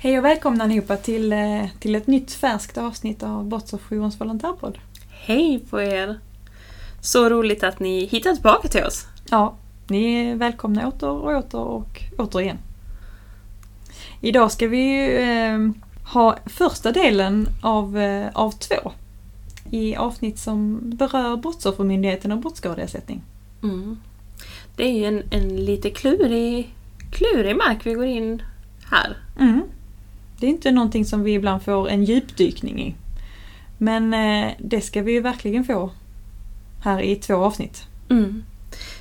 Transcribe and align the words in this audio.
Hej 0.00 0.18
och 0.18 0.24
välkomna 0.24 0.64
allihopa 0.64 0.96
till, 0.96 1.32
eh, 1.32 1.66
till 1.80 1.94
ett 1.94 2.06
nytt 2.06 2.32
färskt 2.32 2.78
avsnitt 2.78 3.22
av 3.22 3.48
Brottsofferjourens 3.48 4.20
volontärpodd. 4.20 4.78
Hej 5.10 5.60
på 5.70 5.80
er! 5.82 6.18
Så 7.00 7.28
roligt 7.28 7.64
att 7.64 7.80
ni 7.80 8.06
hittar 8.06 8.34
tillbaka 8.34 8.68
till 8.68 8.84
oss. 8.84 9.06
Ja, 9.30 9.54
ni 9.86 10.14
är 10.14 10.34
välkomna 10.34 10.88
åter 10.88 11.10
och 11.10 11.36
åter 11.36 11.60
och 11.60 12.02
återigen. 12.18 12.58
Idag 14.20 14.52
ska 14.52 14.68
vi 14.68 14.78
ju 14.78 15.16
eh, 15.16 15.58
ha 16.12 16.36
första 16.46 16.92
delen 16.92 17.48
av, 17.62 17.98
eh, 17.98 18.28
av 18.32 18.50
två 18.50 18.92
i 19.70 19.96
avsnitt 19.96 20.38
som 20.38 20.80
berör 20.84 21.36
Brottsoffermyndigheten 21.36 22.32
och 22.32 22.38
brottsskadeersättning. 22.38 23.22
Mm. 23.62 23.96
Det 24.76 24.84
är 24.84 24.98
ju 24.98 25.04
en, 25.04 25.22
en 25.30 25.64
lite 25.64 25.90
klurig, 25.90 26.74
klurig 27.12 27.56
mark 27.56 27.86
vi 27.86 27.92
går 27.92 28.06
in 28.06 28.42
här. 28.90 29.16
Mm. 29.38 29.62
Det 30.40 30.46
är 30.46 30.50
inte 30.50 30.70
någonting 30.70 31.04
som 31.04 31.22
vi 31.22 31.32
ibland 31.32 31.62
får 31.62 31.88
en 31.88 32.04
djupdykning 32.04 32.80
i. 32.82 32.94
Men 33.78 34.14
eh, 34.14 34.52
det 34.58 34.80
ska 34.80 35.02
vi 35.02 35.12
ju 35.12 35.20
verkligen 35.20 35.64
få 35.64 35.90
här 36.80 37.00
i 37.00 37.16
två 37.16 37.34
avsnitt. 37.34 37.86
Mm. 38.10 38.42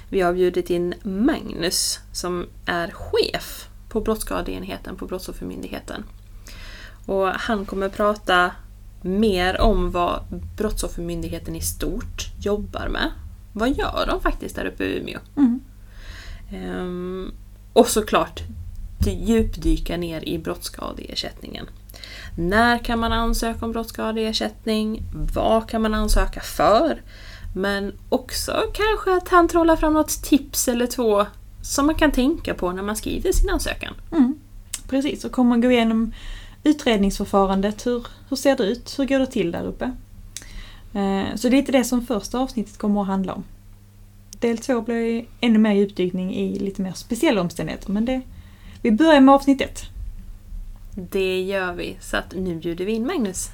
Vi 0.10 0.22
har 0.22 0.34
bjudit 0.34 0.70
in 0.70 0.94
Magnus 1.04 2.00
som 2.12 2.46
är 2.66 2.92
chef 2.92 3.70
på 3.90 4.02
Brottsskadeenheten 4.02 4.96
på 4.96 5.06
Brottsoffermyndigheten. 5.06 6.04
Och 7.06 7.28
han 7.28 7.66
kommer 7.66 7.90
prata 7.90 8.52
mer 9.02 9.62
om 9.62 9.92
vad 9.92 10.24
Brottsoffermyndigheten 10.58 11.56
i 11.56 11.62
stort 11.62 12.26
jobbar 12.40 12.88
med. 12.88 13.12
Vad 13.54 13.70
gör 13.70 14.06
de 14.08 14.22
faktiskt 14.22 14.56
där 14.56 14.66
uppe 14.66 14.84
i 14.84 15.00
Umeå? 15.00 15.20
Mm. 15.38 15.60
Ehm, 16.52 17.32
och 17.74 17.88
såklart 17.88 18.42
djupdyka 19.06 19.98
ner 19.98 20.30
i 20.30 20.38
brottsskadeersättningen. 20.40 21.66
När 22.38 22.78
kan 22.78 23.00
man 23.00 23.12
ansöka 23.12 23.66
om 23.66 23.72
brottsskadeersättning? 23.72 25.04
Vad 25.34 25.70
kan 25.70 25.82
man 25.82 25.94
ansöka 25.94 26.40
för? 26.40 27.02
Men 27.56 27.94
också 28.10 28.64
kanske 28.74 29.18
att 29.18 29.30
han 29.30 29.48
trollar 29.48 29.76
fram 29.76 29.94
något 29.94 30.24
tips 30.24 30.68
eller 30.68 30.88
två 30.88 31.26
som 31.62 31.86
man 31.86 31.96
kan 31.96 32.12
tänka 32.12 32.54
på 32.54 32.72
när 32.72 32.84
man 32.84 32.96
skriver 32.96 33.32
sin 33.32 33.50
ansökan. 33.50 33.94
Mm. 34.12 34.40
Precis, 34.90 35.26
och 35.26 35.32
kommer 35.32 35.58
gå 35.58 35.72
igenom 35.72 36.14
utredningsförfarandet. 36.64 37.86
Hur, 37.86 38.08
hur 38.30 38.38
ser 38.38 38.58
det 38.58 38.64
ut? 38.64 39.00
Hur 39.00 39.06
går 39.06 39.20
det 39.20 39.26
till 39.26 39.52
där 39.52 39.66
uppe? 39.66 39.86
Eh, 40.94 41.36
så 41.36 41.50
det 41.50 41.56
är 41.56 41.60
inte 41.60 41.72
det 41.72 41.84
som 41.84 42.06
första 42.06 42.40
avsnittet 42.40 42.78
kommer 42.78 43.02
att 43.02 43.08
handla 43.08 43.34
om. 43.34 43.44
Del 44.40 44.58
två 44.58 44.82
blir 44.82 45.26
ännu 45.42 45.60
mer 45.60 45.74
djupdykning 45.74 46.36
i 46.36 46.60
lite 46.60 46.82
mer 46.82 46.94
speciella 46.94 47.42
omständigheter 47.42 47.92
men 47.92 48.06
det, 48.06 48.22
vi 48.82 48.92
börjar 48.92 49.22
med 49.22 49.36
avsnitt 49.36 49.62
ett. 49.62 49.82
Det 50.96 51.42
gör 51.42 51.74
vi, 51.74 51.98
så 52.00 52.18
att 52.18 52.34
nu 52.36 52.56
bjuder 52.56 52.86
vi 52.86 52.92
in 52.92 53.06
Magnus. 53.08 53.50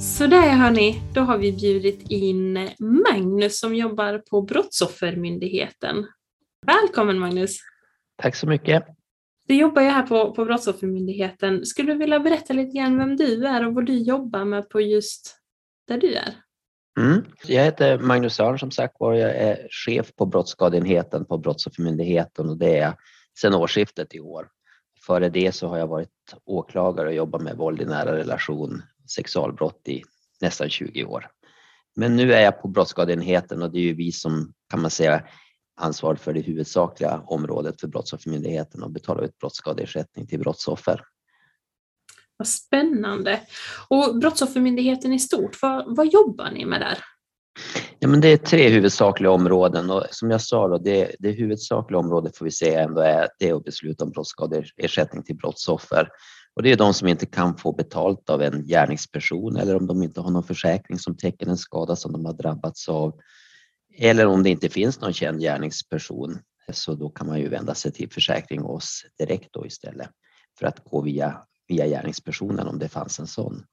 Sådär 0.00 0.50
hörni, 0.50 1.02
då 1.14 1.20
har 1.20 1.38
vi 1.38 1.52
bjudit 1.52 2.10
in 2.10 2.68
Magnus 2.78 3.58
som 3.58 3.74
jobbar 3.74 4.18
på 4.18 4.42
Brottsoffermyndigheten. 4.42 6.06
Välkommen 6.66 7.18
Magnus! 7.18 7.73
Tack 8.16 8.36
så 8.36 8.46
mycket. 8.46 8.84
Du 9.46 9.54
jobbar 9.54 9.82
ju 9.82 9.88
här 9.88 10.02
på, 10.02 10.34
på 10.34 10.44
Brottsoffermyndigheten. 10.44 11.66
Skulle 11.66 11.92
du 11.92 11.98
vilja 11.98 12.20
berätta 12.20 12.52
lite 12.52 12.78
grann 12.78 12.98
vem 12.98 13.16
du 13.16 13.46
är 13.46 13.66
och 13.66 13.74
vad 13.74 13.86
du 13.86 13.98
jobbar 13.98 14.44
med 14.44 14.68
på 14.68 14.80
just 14.80 15.36
där 15.88 15.98
du 15.98 16.14
är? 16.14 16.34
Mm. 17.00 17.24
Jag 17.46 17.64
heter 17.64 17.98
Magnus 17.98 18.40
Örn 18.40 18.58
som 18.58 18.70
sagt 18.70 18.94
var. 18.98 19.14
Jag 19.14 19.30
är 19.30 19.68
chef 19.70 20.14
på 20.14 20.26
Brottsskadeenheten 20.26 21.24
på 21.24 21.38
Brottsoffermyndigheten 21.38 22.48
och 22.48 22.58
det 22.58 22.76
är 22.76 22.82
jag 22.82 22.94
sedan 23.40 23.54
årsskiftet 23.54 24.14
i 24.14 24.20
år. 24.20 24.48
Före 25.06 25.28
det 25.28 25.52
så 25.52 25.68
har 25.68 25.78
jag 25.78 25.86
varit 25.86 26.34
åklagare 26.44 27.08
och 27.08 27.14
jobbat 27.14 27.42
med 27.42 27.56
våld 27.56 27.82
i 27.82 27.84
nära 27.84 28.16
relation, 28.16 28.82
sexualbrott 29.16 29.88
i 29.88 30.02
nästan 30.40 30.68
20 30.68 31.04
år. 31.04 31.26
Men 31.96 32.16
nu 32.16 32.32
är 32.32 32.40
jag 32.40 32.62
på 32.62 32.68
Brottsskadeenheten 32.68 33.62
och 33.62 33.72
det 33.72 33.78
är 33.78 33.82
ju 33.82 33.94
vi 33.94 34.12
som 34.12 34.52
kan 34.70 34.80
man 34.80 34.90
säga 34.90 35.22
ansvar 35.76 36.14
för 36.14 36.32
det 36.32 36.40
huvudsakliga 36.40 37.22
området 37.26 37.80
för 37.80 37.88
Brottsoffermyndigheten 37.88 38.82
och 38.82 38.90
betala 38.90 39.22
ut 39.22 39.38
brottsskadeersättning 39.38 40.26
till 40.26 40.40
brottsoffer. 40.40 41.00
Vad 42.36 42.48
spännande! 42.48 43.40
Och 43.88 44.18
Brottsoffermyndigheten 44.18 45.12
i 45.12 45.18
stort, 45.18 45.62
vad, 45.62 45.96
vad 45.96 46.06
jobbar 46.12 46.50
ni 46.50 46.64
med 46.64 46.80
där? 46.80 46.98
Ja, 47.98 48.08
men 48.08 48.20
det 48.20 48.28
är 48.28 48.36
tre 48.36 48.68
huvudsakliga 48.68 49.30
områden 49.30 49.90
och 49.90 50.04
som 50.10 50.30
jag 50.30 50.40
sa 50.40 50.68
då, 50.68 50.78
det, 50.78 51.16
det 51.18 51.30
huvudsakliga 51.30 51.98
området 51.98 52.36
får 52.36 52.44
vi 52.44 52.50
säga 52.50 52.82
ändå 52.82 53.00
är 53.00 53.28
det 53.38 53.52
att 53.52 53.64
besluta 53.64 54.04
om 54.04 54.10
brottsskadeersättning 54.10 55.22
till 55.22 55.36
brottsoffer. 55.36 56.08
Och 56.56 56.62
det 56.62 56.72
är 56.72 56.76
de 56.76 56.94
som 56.94 57.08
inte 57.08 57.26
kan 57.26 57.56
få 57.56 57.72
betalt 57.72 58.30
av 58.30 58.42
en 58.42 58.66
gärningsperson 58.66 59.56
eller 59.56 59.76
om 59.76 59.86
de 59.86 60.02
inte 60.02 60.20
har 60.20 60.30
någon 60.30 60.42
försäkring 60.44 60.98
som 60.98 61.16
täcker 61.16 61.46
en 61.46 61.56
skada 61.56 61.96
som 61.96 62.12
de 62.12 62.24
har 62.24 62.32
drabbats 62.32 62.88
av 62.88 63.12
eller 63.98 64.26
om 64.26 64.42
det 64.42 64.50
inte 64.50 64.68
finns 64.68 65.00
någon 65.00 65.12
känd 65.12 65.40
gärningsperson 65.40 66.38
så 66.72 66.94
då 66.94 67.10
kan 67.10 67.26
man 67.26 67.40
ju 67.40 67.48
vända 67.48 67.74
sig 67.74 67.92
till 67.92 68.10
försäkring 68.10 68.62
och 68.62 68.74
oss 68.74 69.06
direkt 69.18 69.48
då 69.52 69.66
istället 69.66 70.10
för 70.58 70.66
att 70.66 70.84
gå 70.84 71.00
via, 71.00 71.40
via 71.68 71.86
gärningspersonen 71.86 72.68
om 72.68 72.78
det 72.78 72.88
fanns 72.88 73.18
en 73.18 73.26
sån. 73.26 73.64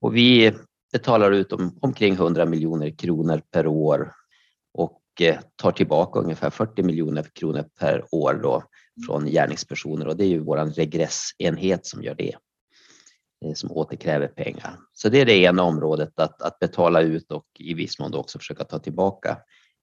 Och 0.00 0.16
vi 0.16 0.52
betalar 0.92 1.32
ut 1.32 1.52
om, 1.52 1.78
omkring 1.80 2.14
100 2.14 2.46
miljoner 2.46 2.90
kronor 2.90 3.42
per 3.50 3.66
år 3.66 4.12
och 4.72 5.02
eh, 5.20 5.38
tar 5.56 5.72
tillbaka 5.72 6.20
ungefär 6.20 6.50
40 6.50 6.82
miljoner 6.82 7.22
kronor 7.32 7.64
per 7.78 8.04
år 8.10 8.40
då 8.42 8.64
från 9.06 9.26
gärningspersoner 9.26 10.08
och 10.08 10.16
det 10.16 10.24
är 10.24 10.28
ju 10.28 10.38
vår 10.38 10.74
regressenhet 10.74 11.86
som 11.86 12.02
gör 12.02 12.14
det. 12.14 12.34
Eh, 13.44 13.54
som 13.54 13.72
återkräver 13.72 14.28
pengar. 14.28 14.78
Så 14.92 15.08
det 15.08 15.20
är 15.20 15.26
det 15.26 15.36
ena 15.36 15.62
området, 15.62 16.20
att, 16.20 16.42
att 16.42 16.58
betala 16.58 17.00
ut 17.00 17.32
och 17.32 17.46
i 17.58 17.74
viss 17.74 17.98
mån 17.98 18.14
också 18.14 18.38
försöka 18.38 18.64
ta 18.64 18.78
tillbaka 18.78 19.38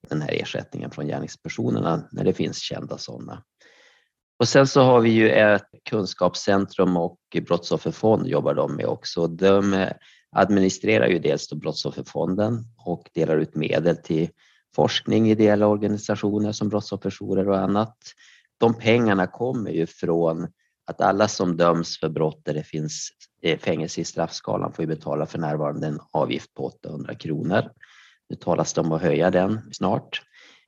den 0.09 0.21
här 0.21 0.41
ersättningen 0.41 0.91
från 0.91 1.07
gärningspersonerna 1.07 2.09
när 2.11 2.23
det 2.23 2.33
finns 2.33 2.57
kända 2.57 2.97
sådana. 2.97 3.43
Och 4.39 4.47
sen 4.47 4.67
så 4.67 4.81
har 4.81 5.01
vi 5.01 5.09
ju 5.09 5.29
ett 5.29 5.65
kunskapscentrum 5.89 6.97
och 6.97 7.19
brottsofferfond 7.47 8.27
jobbar 8.27 8.53
de 8.53 8.75
med 8.75 8.85
också. 8.85 9.27
De 9.27 9.73
eh, 9.73 9.91
administrerar 10.31 11.07
ju 11.07 11.19
dels 11.19 11.47
då 11.47 11.55
Brottsofferfonden 11.55 12.63
och 12.77 13.09
delar 13.13 13.37
ut 13.37 13.55
medel 13.55 13.97
till 13.97 14.29
forskning, 14.75 15.29
ideella 15.29 15.67
organisationer 15.67 16.51
som 16.51 16.69
brottsofferjourer 16.69 17.49
och 17.49 17.57
annat. 17.57 17.97
De 18.57 18.73
pengarna 18.73 19.27
kommer 19.27 19.71
ju 19.71 19.85
från 19.85 20.47
att 20.87 21.01
alla 21.01 21.27
som 21.27 21.57
döms 21.57 21.99
för 21.99 22.09
brott 22.09 22.41
där 22.45 22.53
det 22.53 22.63
finns 22.63 23.09
eh, 23.41 23.59
fängelse 23.59 24.01
i 24.01 24.05
straffskalan 24.05 24.73
får 24.73 24.83
ju 24.83 24.87
betala 24.87 25.25
för 25.25 25.39
närvarande 25.39 25.87
en 25.87 25.99
avgift 26.11 26.53
på 26.53 26.65
800 26.65 27.15
kronor. 27.15 27.71
Nu 28.29 28.35
talas 28.35 28.73
det 28.73 28.81
om 28.81 28.91
att 28.91 29.01
höja 29.01 29.31
den 29.31 29.73
snart. 29.73 30.21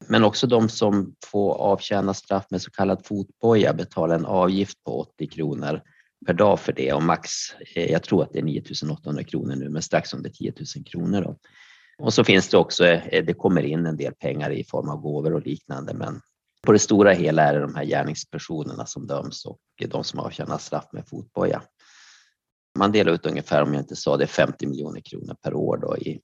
Men 0.08 0.24
också 0.24 0.48
de 0.48 0.70
som 0.70 1.16
får 1.26 1.54
avtjäna 1.54 2.14
straff 2.14 2.46
med 2.50 2.62
så 2.62 2.72
kallad 2.72 3.06
fotboja 3.06 3.74
betalar 3.74 4.16
en 4.16 4.26
avgift 4.26 4.84
på 4.84 5.00
80 5.00 5.28
kronor 5.28 5.82
per 6.26 6.34
dag 6.34 6.60
för 6.60 6.74
det 6.74 6.94
och 6.94 7.04
max, 7.04 7.30
eh, 7.76 7.92
jag 7.92 8.04
tror 8.04 8.24
att 8.24 8.34
det 8.34 8.40
är 8.40 8.44
9 8.44 8.64
800 8.92 9.24
kronor 9.24 9.56
nu, 9.56 9.70
men 9.70 9.82
strax 9.82 10.14
under 10.14 10.30
10 10.30 10.54
000 10.76 10.86
kronor. 10.86 11.22
Då. 11.22 11.38
Och 12.00 12.14
så 12.14 12.24
finns 12.24 12.50
det 12.50 12.58
också, 12.58 12.86
eh, 12.86 13.26
det 13.26 13.34
kommer 13.34 13.64
in 13.64 13.86
en 13.86 13.98
del 13.98 14.14
pengar 14.14 14.52
i 14.52 14.64
form 14.64 14.90
av 14.90 15.02
gåvor 15.02 15.34
och 15.34 15.46
liknande, 15.46 15.94
men 15.94 16.22
på 16.62 16.72
det 16.72 16.80
stora 16.80 17.12
hela 17.12 17.44
är 17.44 17.54
det 17.54 17.62
de 17.62 17.76
här 17.76 17.86
gärningspersonerna 17.86 18.86
som 18.86 19.08
döms 19.08 19.46
och 19.46 19.60
de 19.88 20.04
som 20.04 20.20
avtjänar 20.20 20.58
straff 20.58 20.88
med 20.92 21.08
fotboja. 21.08 21.62
Man 22.78 22.92
delar 22.92 23.12
ut 23.12 23.26
ungefär, 23.26 23.64
om 23.64 23.74
jag 23.74 23.82
inte 23.82 23.96
sa 23.96 24.18
det, 24.18 24.28
50 24.28 24.68
miljoner 24.68 25.02
kronor 25.02 25.36
per 25.42 25.54
år 25.54 25.78
då 25.78 25.98
i, 25.98 26.22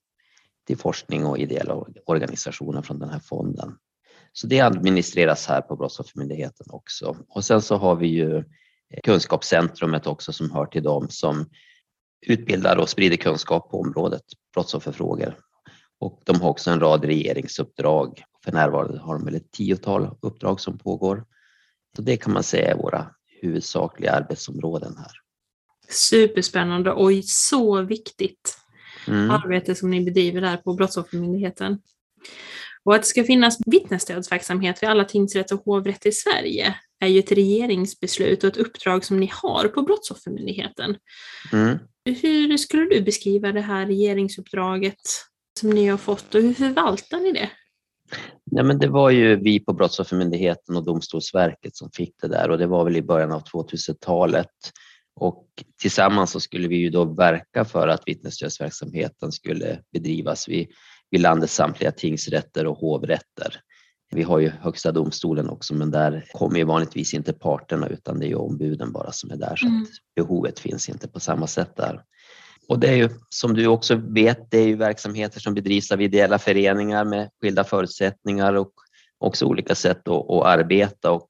till 0.68 0.78
forskning 0.78 1.26
och 1.26 1.38
ideella 1.38 1.86
organisationer 2.06 2.82
från 2.82 3.00
den 3.00 3.10
här 3.10 3.20
fonden. 3.20 3.78
Så 4.34 4.48
det 4.48 4.62
administreras 4.62 5.48
här 5.48 5.62
på 5.62 5.76
Brottsoffermyndigheten 5.76 6.66
också. 6.70 7.18
Och 7.30 7.46
sen 7.46 7.62
så 7.62 7.76
har 7.76 7.96
vi 7.96 8.08
ju 8.08 8.38
eh, 8.38 8.44
Kunskapscentrumet 9.04 10.08
också 10.08 10.34
som 10.34 10.52
hör 10.52 10.66
till 10.66 10.84
dem 10.84 11.08
som 11.10 11.50
utbildar 12.28 12.78
och 12.78 12.90
sprider 12.90 13.18
kunskap 13.18 13.72
på 13.72 13.80
området 13.80 14.22
brottsofferfrågor. 14.54 15.38
Och 16.00 16.22
de 16.26 16.42
har 16.42 16.50
också 16.50 16.72
en 16.72 16.80
rad 16.80 17.06
regeringsuppdrag 17.06 18.24
för 18.46 18.52
närvarande 18.52 19.00
har 19.00 19.14
de 19.14 19.26
väl 19.26 19.36
ett 19.36 19.52
tiotal 19.52 20.18
uppdrag 20.22 20.60
som 20.60 20.78
pågår. 20.78 21.26
Så 21.96 22.02
det 22.02 22.18
kan 22.18 22.34
man 22.34 22.44
säga 22.44 22.72
är 22.72 22.78
våra 22.78 23.08
huvudsakliga 23.42 24.12
arbetsområden 24.12 24.98
här. 24.98 25.12
Superspännande 25.90 26.92
och 26.92 27.12
så 27.24 27.82
viktigt 27.82 28.58
mm. 29.08 29.32
arbete 29.32 29.76
som 29.76 29.90
ni 29.90 30.06
bedriver 30.06 30.42
där 30.42 30.58
på 30.58 30.74
Brottsoffermyndigheten. 30.74 31.80
Och 32.84 32.96
att 32.96 33.02
det 33.02 33.08
ska 33.08 33.24
finnas 33.24 33.58
vittnesstödsverksamhet 33.66 34.84
vid 34.84 34.90
alla 34.90 35.06
tingsrätter 35.06 35.56
och 35.56 35.66
hovrätter 35.66 36.10
i 36.10 36.14
Sverige. 36.14 36.76
är 37.00 37.08
ju 37.08 37.20
ett 37.20 37.32
regeringsbeslut 37.32 38.44
och 38.44 38.48
ett 38.48 38.58
uppdrag 38.58 39.06
som 39.06 39.20
ni 39.20 39.32
har 39.34 39.68
på 39.68 39.82
Brottsoffermyndigheten. 39.82 40.98
Mm. 41.54 41.78
Hur 42.06 42.58
skulle 42.58 42.86
du 42.86 43.02
beskriva 43.02 43.52
det 43.52 43.62
här 43.62 43.86
regeringsuppdraget 43.86 45.02
som 45.60 45.70
ni 45.70 45.88
har 45.88 45.98
fått 45.98 46.36
och 46.36 46.42
hur 46.42 46.54
förvaltar 46.54 47.20
ni 47.20 47.32
det? 47.32 47.50
Ja, 48.52 48.64
men 48.64 48.80
det 48.80 48.88
var 48.88 49.10
ju 49.10 49.36
vi 49.36 49.60
på 49.60 49.74
Brottsoffermyndigheten 49.74 50.76
och 50.76 50.86
Domstolsverket 50.86 51.76
som 51.76 51.92
fick 51.92 52.16
det 52.22 52.28
där 52.28 52.50
och 52.50 52.58
det 52.58 52.68
var 52.68 52.84
väl 52.84 52.96
i 52.96 53.02
början 53.02 53.32
av 53.32 53.44
2000-talet. 53.44 54.50
Och 55.16 55.48
tillsammans 55.82 56.32
så 56.32 56.40
skulle 56.40 56.68
vi 56.68 56.76
ju 56.76 56.90
då 56.90 57.06
verka 57.06 57.66
för 57.66 57.88
att 57.88 58.04
vittnesstödsverksamheten 58.06 59.32
skulle 59.32 59.80
bedrivas 59.92 60.48
vid, 60.48 60.68
vid 61.12 61.22
landets 61.22 61.56
samtliga 61.56 61.92
tingsrätter 61.92 62.68
och 62.68 62.78
hovrätter. 62.78 63.62
Vi 64.12 64.24
har 64.24 64.40
ju 64.40 64.50
Högsta 64.50 64.92
domstolen 64.92 65.50
också, 65.50 65.74
men 65.76 65.92
där 65.92 66.26
kommer 66.34 66.58
ju 66.58 66.64
vanligtvis 66.64 67.14
inte 67.14 67.34
parterna 67.34 67.88
utan 67.88 68.20
det 68.20 68.26
är 68.26 68.30
ju 68.30 68.36
ombuden 68.36 68.92
bara 68.92 69.12
som 69.12 69.32
är 69.32 69.36
där, 69.36 69.56
så 69.56 69.68
Mm. 69.68 69.86
behovet 70.16 70.60
finns 70.60 70.90
inte 70.90 71.08
på 71.08 71.20
samma 71.20 71.48
sätt 71.48 71.76
där. 71.76 72.04
Och 72.68 72.80
det 72.80 72.88
är 72.88 72.96
ju 72.96 73.10
som 73.30 73.54
du 73.54 73.68
också 73.68 73.96
vet, 73.96 74.52
det 74.52 74.58
är 74.58 74.68
ju 74.68 74.76
verksamheter 74.76 75.40
som 75.40 75.54
bedrivs 75.54 75.92
av 75.92 76.02
ideella 76.02 76.40
föreningar 76.40 77.06
med 77.06 77.30
skilda 77.42 77.64
förutsättningar 77.64 78.54
och 78.54 78.72
också 79.18 79.46
olika 79.46 79.76
sätt 79.76 80.08
att, 80.08 80.30
att 80.30 80.46
arbeta. 80.46 81.12
Och 81.12 81.30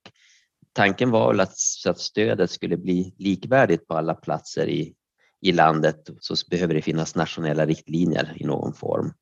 tanken 0.73 1.11
var 1.11 1.31
väl 1.31 1.39
att, 1.39 1.55
att 1.87 1.99
stödet 1.99 2.51
skulle 2.51 2.77
bli 2.77 3.15
likvärdigt 3.17 3.87
på 3.87 3.93
alla 3.97 4.13
platser 4.13 4.67
i, 4.67 4.93
i 5.41 5.51
landet 5.51 6.09
så 6.19 6.35
behöver 6.49 6.73
det 6.73 6.81
finnas 6.81 7.15
nationella 7.15 7.65
riktlinjer 7.65 8.33
i 8.35 8.45
någon 8.45 8.73
form. 8.73 9.13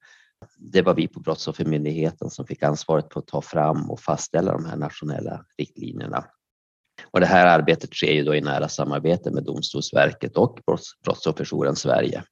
Det 0.57 0.81
var 0.81 0.93
vi 0.93 1.07
på 1.07 1.19
Brottsoffermyndigheten 1.19 2.29
som 2.29 2.47
fick 2.47 2.63
ansvaret 2.63 3.09
på 3.09 3.19
att 3.19 3.27
ta 3.27 3.41
fram 3.41 3.91
och 3.91 3.99
fastställa 3.99 4.51
de 4.51 4.65
här 4.65 4.77
nationella 4.77 5.45
riktlinjerna. 5.57 6.25
Och 7.13 7.19
det 7.19 7.25
här 7.25 7.59
arbetet 7.59 7.93
sker 7.93 8.11
ju 8.11 8.23
då 8.23 8.35
i 8.35 8.41
nära 8.41 8.69
samarbete 8.69 9.31
med 9.31 9.43
Domstolsverket 9.43 10.37
och 10.37 10.59
Brotts- 10.67 11.03
Brottsofferjouren 11.03 11.75
Sverige. 11.75 12.23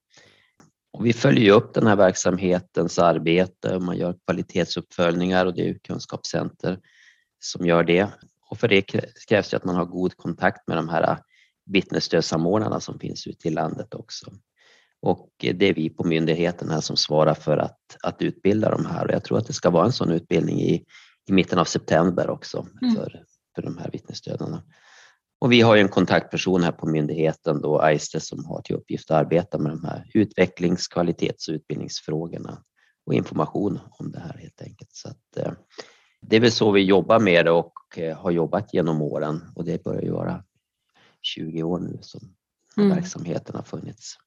Och 0.93 1.05
vi 1.05 1.13
följer 1.13 1.53
upp 1.53 1.73
den 1.73 1.87
här 1.87 1.95
verksamhetens 1.95 2.99
arbete, 2.99 3.79
man 3.79 3.97
gör 3.97 4.15
kvalitetsuppföljningar 4.25 5.45
och 5.45 5.53
det 5.53 5.61
är 5.61 5.65
ju 5.65 5.79
kunskapscenter 5.79 6.79
som 7.39 7.65
gör 7.65 7.83
det. 7.83 8.07
Och 8.49 8.59
för 8.59 8.67
det 8.67 8.81
krä- 8.81 9.05
krävs 9.27 9.49
det 9.49 9.57
att 9.57 9.65
man 9.65 9.75
har 9.75 9.85
god 9.85 10.17
kontakt 10.17 10.67
med 10.67 10.77
de 10.77 10.89
här 10.89 11.17
vittnesstödssamordnarna 11.65 12.79
som 12.79 12.99
finns 12.99 13.27
ute 13.27 13.47
i 13.47 13.51
landet 13.51 13.93
också. 13.93 14.31
Och 15.01 15.29
det 15.39 15.65
är 15.65 15.73
vi 15.73 15.89
på 15.89 16.03
myndigheten 16.03 16.69
här 16.69 16.81
som 16.81 16.97
svarar 16.97 17.33
för 17.33 17.57
att, 17.57 17.97
att 18.03 18.21
utbilda 18.21 18.69
de 18.71 18.85
här 18.85 19.05
och 19.07 19.13
jag 19.13 19.23
tror 19.23 19.37
att 19.37 19.47
det 19.47 19.53
ska 19.53 19.69
vara 19.69 19.85
en 19.85 19.91
sån 19.91 20.11
utbildning 20.11 20.61
i, 20.61 20.85
i 21.29 21.31
mitten 21.31 21.59
av 21.59 21.65
september 21.65 22.29
också 22.29 22.67
Mm. 22.81 22.95
för, 22.95 23.23
för 23.55 23.61
de 23.61 23.77
här 23.77 23.89
vittnesstödarna. 23.91 24.63
Och 25.39 25.51
vi 25.51 25.61
har 25.61 25.75
ju 25.75 25.81
en 25.81 25.89
kontaktperson 25.89 26.63
här 26.63 26.71
på 26.71 26.87
myndigheten 26.87 27.61
då, 27.61 27.79
Aiste, 27.79 28.19
som 28.19 28.45
har 28.45 28.61
till 28.61 28.75
uppgift 28.75 29.11
att 29.11 29.17
arbeta 29.17 29.57
med 29.57 29.71
de 29.71 29.85
här 29.85 30.05
utvecklings-, 30.13 30.91
kvalitets 30.91 31.47
och 31.47 31.53
utbildningsfrågorna 31.53 32.63
och 33.05 33.13
information 33.13 33.79
om 33.91 34.11
det 34.11 34.19
här 34.19 34.37
helt 34.37 34.61
enkelt. 34.61 34.91
Så 34.93 35.09
att, 35.09 35.37
eh, 35.37 35.51
det 36.21 36.35
är 36.35 36.39
väl 36.39 36.51
så 36.51 36.71
vi 36.71 36.81
jobbar 36.81 37.19
med 37.19 37.45
det 37.45 37.51
och 37.51 37.73
eh, 37.97 38.17
har 38.17 38.31
jobbat 38.31 38.73
genom 38.73 39.01
åren 39.01 39.41
och 39.55 39.65
det 39.65 39.83
börjar 39.83 40.01
ju 40.01 40.11
vara 40.11 40.43
20 41.21 41.63
år 41.63 41.79
nu 41.79 41.97
som 42.01 42.35
Mm. 42.77 42.89
verksamheten 42.89 43.55
har 43.55 43.63
funnits. 43.63 44.17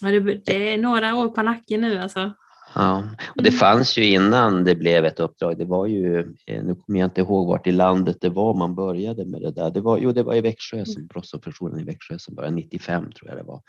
Ja, 0.00 0.08
det 0.46 0.72
är 0.72 0.78
några 0.78 1.14
år 1.14 1.28
på 1.28 1.42
nacken 1.42 1.80
nu 1.80 1.98
alltså. 1.98 2.32
Ja, 2.78 2.98
och 3.36 3.42
det 3.42 3.48
Mm. 3.48 3.58
fanns 3.58 3.98
ju 3.98 4.04
innan 4.06 4.64
det 4.64 4.74
blev 4.74 5.04
ett 5.04 5.20
uppdrag. 5.20 5.58
Det 5.58 5.64
var 5.64 5.86
ju, 5.86 6.18
eh, 6.46 6.64
nu 6.64 6.74
kommer 6.74 6.98
jag 7.00 7.06
inte 7.06 7.20
ihåg 7.20 7.46
vart 7.46 7.66
i 7.66 7.72
landet 7.72 8.16
det 8.20 8.28
var 8.28 8.54
man 8.54 8.74
började 8.74 9.24
med 9.24 9.40
det 9.42 9.50
där. 9.50 9.70
Det 9.70 9.80
var, 9.80 9.98
jo, 9.98 10.12
det 10.12 10.22
var 10.22 10.34
i 10.34 10.40
Växjö, 10.40 10.84
som 10.84 11.06
brottsofferjouren 11.06 11.80
i 11.80 11.84
Växjö 11.84 12.18
som 12.18 12.34
började 12.34 12.56
95 12.56 13.12
tror 13.12 13.28
jag 13.30 13.38
det 13.38 13.42
var. 13.42 13.62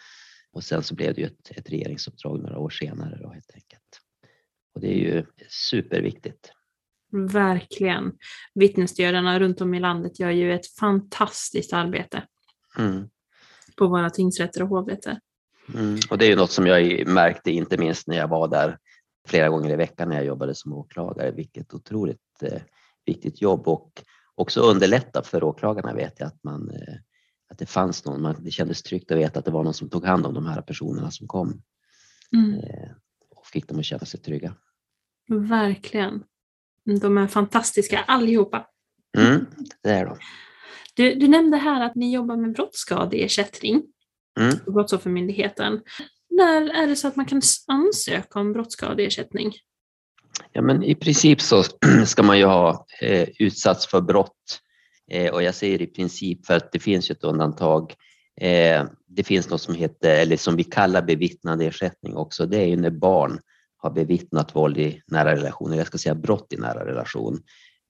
Och 0.52 0.64
sen 0.64 0.84
så 0.84 0.96
blev 0.96 1.14
det 1.16 1.22
ju 1.22 1.28
ett, 1.28 1.52
ett 1.58 1.70
regeringsuppdrag 1.70 2.40
några 2.44 2.58
år 2.60 2.70
senare 2.70 3.20
då 3.22 3.30
helt 3.30 3.52
enkelt. 3.54 4.02
Och 4.76 4.82
det 4.82 4.88
är 4.88 4.98
ju 4.98 5.26
superviktigt. 5.50 6.52
Verkligen. 7.12 8.12
Vittnesstödarna 8.54 9.40
runt 9.40 9.62
om 9.62 9.74
i 9.74 9.80
landet 9.80 10.20
gör 10.20 10.30
ju 10.32 10.54
ett 10.54 10.68
fantastiskt 10.68 11.74
arbete 11.74 12.24
Mm. 12.80 13.10
på 13.78 13.88
våra 13.88 14.10
tingsrätter 14.10 14.64
och 14.64 14.70
hovrätter. 14.70 15.20
Mm. 15.74 16.00
Och 16.10 16.18
det 16.18 16.26
är 16.26 16.30
ju 16.30 16.36
något 16.36 16.52
som 16.52 16.68
jag 16.68 17.08
märkte 17.08 17.52
inte 17.52 17.78
minst 17.78 18.08
när 18.08 18.18
jag 18.18 18.28
var 18.28 18.48
där 18.48 18.78
flera 19.28 19.50
gånger 19.50 19.70
i 19.70 19.76
veckan 19.76 20.10
när 20.10 20.16
jag 20.16 20.26
jobbade 20.26 20.56
som 20.56 20.74
åklagare, 20.74 21.32
vilket 21.32 21.74
otroligt 21.74 22.44
eh, 22.44 22.62
viktigt 23.06 23.42
jobb 23.42 23.68
och 23.68 24.04
också 24.36 24.62
underlätta 24.62 25.24
för 25.24 25.44
åklagarna 25.44 25.94
vet 25.94 26.20
jag 26.20 26.28
att 26.28 26.44
man 26.44 26.70
eh, 26.70 26.96
att 27.50 27.58
det 27.58 27.66
fanns 27.66 28.06
någon, 28.06 28.22
man, 28.22 28.36
det 28.44 28.52
kändes 28.52 28.84
tryggt 28.84 29.12
att 29.12 29.18
veta 29.18 29.40
att 29.40 29.46
det 29.46 29.52
var 29.52 29.64
någon 29.64 29.74
som 29.74 29.90
tog 29.90 30.06
hand 30.06 30.26
om 30.26 30.34
de 30.34 30.46
här 30.46 30.62
personerna 30.62 31.12
som 31.12 31.28
kom 31.28 31.62
Mm. 32.34 32.54
eh, 32.54 32.90
och 33.36 33.46
fick 33.48 33.68
dem 33.68 33.80
att 33.80 33.86
känna 33.86 34.06
sig 34.06 34.20
trygga. 34.20 34.56
Verkligen. 35.30 36.24
De 37.02 37.18
är 37.18 37.28
fantastiska 37.28 38.00
allihopa. 38.00 38.68
Mm, 39.18 39.46
det 39.84 39.90
är 39.90 40.06
de. 40.06 40.18
Du, 40.96 41.16
du 41.16 41.28
nämnde 41.28 41.58
här 41.58 41.82
att 41.86 41.96
ni 41.96 42.14
jobbar 42.14 42.38
med 42.38 42.54
brottsskadeersättning 42.54 43.84
Mm. 44.40 44.56
Brottsoffermyndigheten. 44.66 45.82
När 46.38 46.70
är 46.84 46.88
det 46.88 46.96
så 46.96 47.08
att 47.08 47.16
man 47.16 47.26
kan 47.26 47.42
ansöka 47.68 48.40
om 48.40 48.54
brottsskadeersättning? 48.54 49.54
Ja, 50.52 50.62
men 50.62 50.84
I 50.84 50.96
princip 50.96 51.42
så 51.42 51.64
ska 52.06 52.24
man 52.24 52.38
ju 52.38 52.46
ha 52.46 52.86
eh, 53.02 53.30
utsatts 53.40 53.88
för 53.88 54.02
brott 54.02 54.60
eh, 55.12 55.34
och 55.34 55.44
jag 55.44 55.56
säger 55.56 55.82
i 55.82 55.88
princip 55.88 56.46
för 56.46 56.54
att 56.54 56.72
det 56.72 56.80
finns 56.80 57.10
ju 57.10 57.14
ett 57.14 57.24
undantag. 57.24 57.94
Eh, 58.42 58.86
det 59.08 59.24
finns 59.24 59.50
något 59.50 59.62
som 59.62 59.76
heter, 59.76 60.22
eller 60.22 60.38
som 60.38 60.56
vi 60.56 60.64
kallar 60.64 61.02
bevittnad 61.02 61.62
ersättning 61.62 62.16
också. 62.16 62.46
Det 62.46 62.58
är 62.58 62.66
ju 62.66 62.76
när 62.76 62.90
barn 62.90 63.40
har 63.78 63.92
bevittnat 63.92 64.56
våld 64.56 64.78
i 64.78 65.02
nära 65.08 65.36
relation, 65.36 65.68
eller 65.68 65.78
jag 65.78 65.88
ska 65.88 65.98
säga 65.98 66.16
brott 66.16 66.54
i 66.54 66.58
nära 66.58 66.86
relation. 66.86 67.40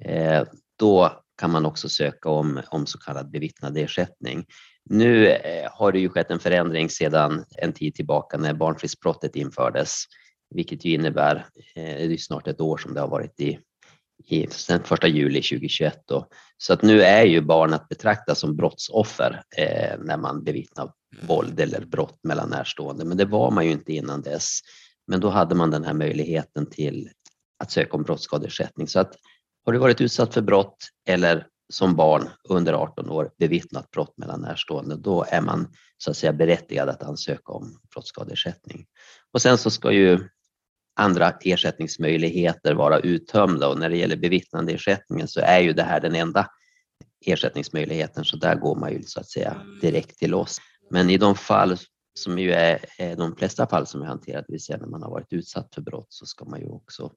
Eh, 0.03 0.43
då 0.79 1.11
kan 1.38 1.51
man 1.51 1.65
också 1.65 1.89
söka 1.89 2.29
om, 2.29 2.61
om 2.67 2.85
så 2.85 2.97
kallad 2.97 3.31
bevittnad 3.31 3.77
ersättning. 3.77 4.45
Nu 4.89 5.28
eh, 5.28 5.69
har 5.72 5.92
det 5.92 6.00
ju 6.00 6.10
skett 6.10 6.31
en 6.31 6.39
förändring 6.39 6.89
sedan 6.89 7.45
en 7.57 7.74
tid 7.74 7.95
tillbaka 7.95 8.38
när 8.38 8.54
barnfridsbrottet 8.54 9.36
infördes, 9.36 10.04
vilket 10.56 10.86
ju 10.86 10.94
innebär, 10.94 11.36
eh, 11.75 11.84
det 11.84 12.13
är 12.13 12.18
snart 12.18 12.48
ett 12.48 12.62
år 12.62 12.78
som 12.78 12.94
det 12.94 13.01
har 13.01 13.07
varit 13.07 13.39
i, 13.39 13.60
i 14.28 14.48
sen 14.48 14.81
1 14.92 15.04
juli 15.04 15.42
2021. 15.42 16.04
Då. 16.06 16.28
Så 16.57 16.74
att 16.74 16.81
nu 16.81 17.01
är 17.01 17.25
ju 17.25 17.42
barn 17.42 17.74
att 17.74 17.89
betrakta 17.89 18.36
som 18.36 18.56
brottsoffer 18.56 19.42
eh, 19.57 20.00
när 20.00 20.18
man 20.18 20.44
bevittnar 20.44 20.92
våld 21.22 21.60
eller 21.60 21.86
brott 21.86 22.20
mellan 22.24 22.50
närstående, 22.50 23.06
men 23.06 23.17
det 23.17 23.25
var 23.25 23.51
man 23.51 23.65
ju 23.65 23.72
inte 23.72 23.94
innan 23.94 24.22
dess. 24.22 24.60
Men 25.08 25.20
då 25.20 25.29
hade 25.29 25.56
man 25.56 25.72
den 25.72 25.84
här 25.84 25.94
möjligheten 25.94 26.70
till 26.70 27.10
att 27.60 27.72
söka 27.72 27.98
om 27.98 28.03
brottsskadeersättning. 28.03 28.88
Så 28.88 29.00
att 29.00 29.13
har 29.65 29.74
du 29.74 29.79
varit 29.79 30.01
utsatt 30.01 30.34
för 30.34 30.41
brott 30.41 30.77
eller 31.08 31.48
som 31.69 31.95
barn 31.95 32.29
under 32.50 32.74
18 32.74 33.09
år 33.09 33.31
bevittnat 33.39 33.91
brott 33.91 34.17
mellan 34.17 34.41
närstående, 34.41 34.95
då 34.95 35.25
är 35.29 35.41
man 35.41 35.67
så 35.97 36.12
att 36.12 36.17
säga 36.17 36.33
berättigad 36.33 36.89
att 36.89 37.03
ansöka 37.03 37.53
om 37.53 37.79
brottsskadeersättning. 37.93 38.86
Och 39.33 39.41
sen 39.41 39.57
så 39.57 39.69
ska 39.69 39.91
ju 39.91 40.29
andra 40.95 41.33
ersättningsmöjligheter 41.41 42.74
vara 42.74 43.00
uttömda 43.00 43.67
och 43.67 43.79
när 43.79 43.89
det 43.89 43.97
gäller 43.97 44.17
bevittnandeersättningen 44.17 45.27
så 45.27 45.39
är 45.39 45.59
ju 45.59 45.74
det 45.74 45.83
här 45.83 46.00
den 46.00 46.15
enda 46.15 46.47
ersättningsmöjligheten 47.25 48.25
så 48.25 48.38
där 48.38 48.55
går 48.55 48.75
man 48.75 48.91
ju 48.91 49.03
så 49.03 49.19
att 49.19 49.29
säga 49.29 49.62
direkt 49.81 50.17
till 50.17 50.33
oss. 50.33 50.57
Men 50.89 51.09
i 51.09 51.17
de 51.17 51.36
fall 51.36 51.77
som 52.13 52.39
ju 52.39 52.51
är, 52.51 52.86
är 52.97 53.15
de 53.15 53.36
flesta 53.36 53.67
fall 53.67 53.88
som 53.88 54.01
är 54.01 54.05
hanterat, 54.05 54.45
det 54.47 54.53
vill 54.53 54.63
säga 54.63 54.77
när 54.77 54.88
man 54.88 55.03
har 55.03 55.09
varit 55.09 55.33
utsatt 55.33 55.75
för 55.75 55.81
brott, 55.81 56.07
så 56.09 56.25
ska 56.25 56.45
man 56.45 56.59
ju 56.59 56.67
också 56.67 57.12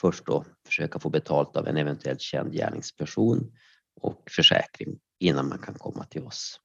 först 0.00 0.26
då 0.26 0.44
försöka 0.66 0.98
få 0.98 1.10
betalt 1.10 1.56
av 1.56 1.66
en 1.68 1.76
eventuellt 1.76 2.20
känd 2.20 2.52
gärningsperson 2.52 3.52
och 4.00 4.22
försäkring 4.30 4.98
innan 5.18 5.48
man 5.48 5.58
kan 5.58 5.74
komma 5.74 6.04
till 6.04 6.22
oss. 6.22 6.60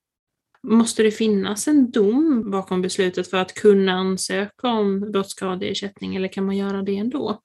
Måste 0.68 1.04
det 1.04 1.12
finnas 1.12 1.68
en 1.68 1.92
dom 1.92 2.52
bakom 2.52 2.82
beslutet 2.82 3.28
för 3.28 3.38
att 3.38 3.54
kunna 3.54 3.92
ansöka 3.94 4.68
om 4.68 5.12
brottsskadeersättning 5.12 6.16
eller 6.16 6.28
kan 6.28 6.46
man 6.46 6.58
göra 6.58 6.82
det 6.82 6.98
ändå? 6.98 7.42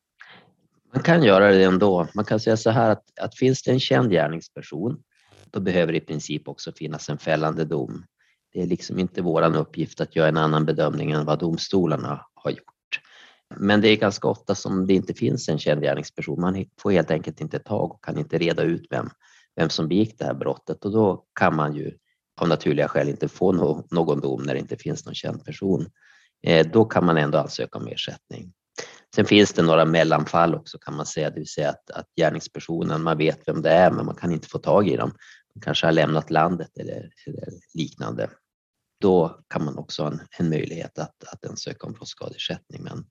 Man 0.95 1.03
kan 1.03 1.23
göra 1.23 1.51
det 1.53 1.65
ändå. 1.65 2.09
Man 2.15 2.25
kan 2.25 2.41
säga 2.41 2.57
så 2.57 2.71
här 2.71 2.91
att, 2.91 3.19
att 3.21 3.39
finns 3.39 3.63
det 3.63 3.71
en 3.71 3.81
känd 3.81 4.11
gärningsperson, 4.11 5.03
då 5.51 5.61
behöver 5.61 5.93
det 5.93 5.99
i 5.99 6.01
princip 6.01 6.49
också 6.49 6.73
finnas 6.73 7.09
en 7.09 7.19
fällande 7.19 7.65
dom. 7.65 8.05
Det 8.53 8.63
är 8.63 8.67
liksom 8.67 8.99
inte 8.99 9.23
vår 9.23 9.57
uppgift 9.57 10.01
att 10.01 10.17
göra 10.17 10.29
en 10.29 10.37
annan 10.37 10.67
bedömning 10.67 11.11
än 11.11 11.25
vad 11.25 11.39
domstolarna 11.39 12.27
har 12.35 12.51
gjort. 12.51 13.01
Men 13.57 13.81
det 13.81 13.89
är 13.89 13.97
ganska 13.97 14.29
ofta 14.29 14.55
som 14.55 14.87
det 14.87 14.95
inte 14.95 15.15
finns 15.15 15.49
en 15.49 15.59
känd 15.59 15.83
gärningsperson. 15.83 16.41
Man 16.41 16.65
får 16.81 16.91
helt 16.91 17.11
enkelt 17.11 17.41
inte 17.41 17.59
tag 17.59 17.93
och 17.93 18.05
kan 18.05 18.19
inte 18.19 18.39
reda 18.39 18.63
ut 18.63 18.87
vem, 18.91 19.11
vem 19.59 19.71
som 19.71 19.89
begick 19.89 20.19
det 20.19 20.25
här 20.25 20.35
brottet 20.35 20.85
och 20.85 20.93
då 20.93 21.25
kan 21.41 21.57
man 21.57 21.75
ju 21.75 21.99
av 22.41 22.49
naturliga 22.49 22.89
skäl 22.89 23.09
inte 23.09 23.29
få 23.29 23.53
no, 23.53 23.87
någon 23.91 24.21
dom 24.21 24.43
när 24.43 24.55
det 24.55 24.61
inte 24.61 24.77
finns 24.77 25.07
någon 25.07 25.15
känd 25.15 25.45
person. 25.45 25.87
Eh, 26.43 26.67
då 26.73 26.85
kan 26.85 27.07
man 27.07 27.17
ändå 27.17 27.39
ansöka 27.39 27.79
om 27.79 27.87
ersättning. 27.87 28.53
Sen 29.15 29.25
finns 29.25 29.53
det 29.53 29.63
några 29.63 29.85
mellanfall 29.85 30.55
också 30.55 30.79
kan 30.79 30.97
man 30.97 31.07
säga, 31.07 31.31
det 31.31 31.39
vill 31.39 31.49
säga 31.49 31.71
att, 31.71 31.91
att 31.91 32.07
gärningspersonen, 32.17 33.03
man 33.03 33.19
vet 33.19 33.49
vem 33.49 33.63
det 33.63 33.71
är 33.71 33.91
men 33.91 34.07
man 34.07 34.15
kan 34.15 34.33
inte 34.33 34.49
få 34.49 34.59
tag 34.59 34.89
i 34.89 34.97
dem 34.97 35.13
De 35.55 35.61
kanske 35.61 35.87
har 35.87 35.93
lämnat 35.93 36.31
landet 36.31 36.79
eller, 36.79 37.11
eller 37.27 37.53
liknande. 37.75 38.31
Då 39.01 39.41
kan 39.49 39.65
man 39.65 39.79
också 39.79 40.03
ha 40.03 40.11
en, 40.11 40.21
en 40.39 40.51
möjlighet 40.51 40.99
att, 40.99 41.25
att 41.25 41.47
ansöka 41.47 41.87
om 41.87 41.93
brottsskadeersättning. 41.93 42.83
Men 42.83 43.07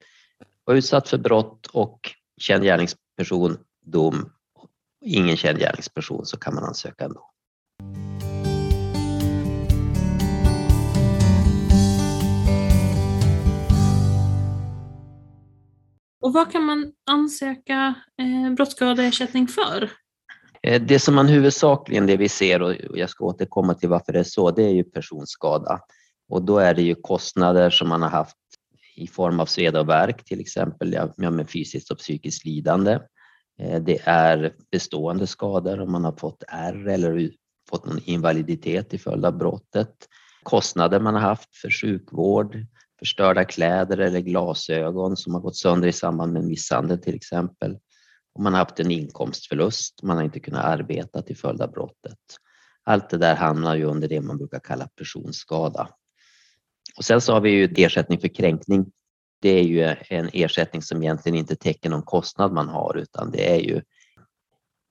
var 0.63 0.75
utsatt 0.75 1.09
för 1.09 1.17
brott 1.17 1.67
och 1.67 1.99
känd 2.37 2.63
gärningsperson, 2.63 3.57
dom, 3.85 4.29
ingen 5.05 5.37
känd 5.37 5.59
gärningsperson 5.59 6.25
så 6.25 6.37
kan 6.37 6.55
man 6.55 6.63
ansöka 6.63 7.05
ändå. 7.05 7.31
Och 16.21 16.33
vad 16.33 16.51
kan 16.51 16.63
man 16.63 16.91
ansöka 17.09 17.95
eh, 18.19 18.53
brottsskadeersättning 18.53 19.47
för? 19.47 19.91
Eh, 20.63 20.81
det 20.81 20.99
som 20.99 21.15
man 21.15 21.27
huvudsakligen 21.27 22.07
det 22.07 22.17
vi 22.17 22.29
ser, 22.29 22.61
och 22.61 22.75
jag 22.93 23.09
ska 23.09 23.25
återkomma 23.25 23.73
till 23.73 23.89
varför 23.89 24.13
det 24.13 24.19
är 24.19 24.23
så, 24.23 24.51
det 24.51 24.63
är 24.63 24.73
ju 24.73 24.83
personskada. 24.83 25.79
Och 26.29 26.41
då 26.41 26.57
är 26.57 26.73
det 26.73 26.81
ju 26.81 26.95
kostnader 26.95 27.69
som 27.69 27.89
man 27.89 28.01
har 28.01 28.09
haft 28.09 28.35
i 28.95 29.07
form 29.07 29.39
av 29.39 29.45
sveda 29.45 29.79
och 29.79 29.89
värk, 29.89 30.25
till 30.25 30.39
exempel 30.39 30.93
ja, 31.17 31.31
med 31.31 31.49
fysiskt 31.49 31.91
och 31.91 31.97
psykiskt 31.97 32.45
lidande. 32.45 32.99
Eh, 33.59 33.81
det 33.81 33.99
är 34.03 34.53
bestående 34.71 35.27
skador 35.27 35.81
om 35.81 35.91
man 35.91 36.05
har 36.05 36.11
fått 36.17 36.43
ärr 36.47 36.87
eller 36.87 37.31
fått 37.69 37.85
någon 37.85 37.99
invaliditet 38.03 38.89
till 38.89 38.99
följd 38.99 39.25
av 39.25 39.37
brottet. 39.37 39.95
Kostnader 40.43 40.99
man 40.99 41.13
har 41.13 41.21
haft 41.21 41.55
för 41.55 41.69
sjukvård, 41.69 42.65
förstörda 42.99 43.45
kläder 43.45 43.97
eller 43.97 44.19
glasögon 44.19 45.17
som 45.17 45.33
har 45.33 45.41
gått 45.41 45.55
sönder 45.55 45.87
i 45.87 45.93
samband 45.93 46.33
med 46.33 46.43
misshandel 46.43 46.97
till 46.97 47.15
exempel. 47.15 47.77
Om 48.33 48.43
man 48.43 48.53
har 48.53 48.59
haft 48.59 48.79
en 48.79 48.91
inkomstförlust, 48.91 50.03
man 50.03 50.17
har 50.17 50.23
inte 50.23 50.39
kunnat 50.39 50.65
arbeta 50.65 51.21
till 51.21 51.37
följd 51.37 51.61
av 51.61 51.71
brottet. 51.71 52.19
Allt 52.83 53.09
det 53.09 53.17
där 53.17 53.35
hamnar 53.35 53.75
ju 53.75 53.83
under 53.83 54.07
det 54.07 54.21
man 54.21 54.37
brukar 54.37 54.59
kalla 54.59 54.87
personskada. 54.87 55.89
Och 56.97 57.05
sen 57.05 57.21
så 57.21 57.33
har 57.33 57.41
vi 57.41 57.49
ju 57.49 57.73
ersättning 57.77 58.19
för 58.19 58.27
kränkning. 58.27 58.91
Det 59.41 59.49
är 59.49 59.63
ju 59.63 59.95
en 60.09 60.29
ersättning 60.33 60.81
som 60.81 61.03
egentligen 61.03 61.37
inte 61.37 61.55
täcker 61.55 61.89
någon 61.89 62.01
kostnad 62.01 62.53
man 62.53 62.69
har 62.69 62.97
utan 62.97 63.31
det 63.31 63.51
är 63.51 63.59
ju 63.59 63.81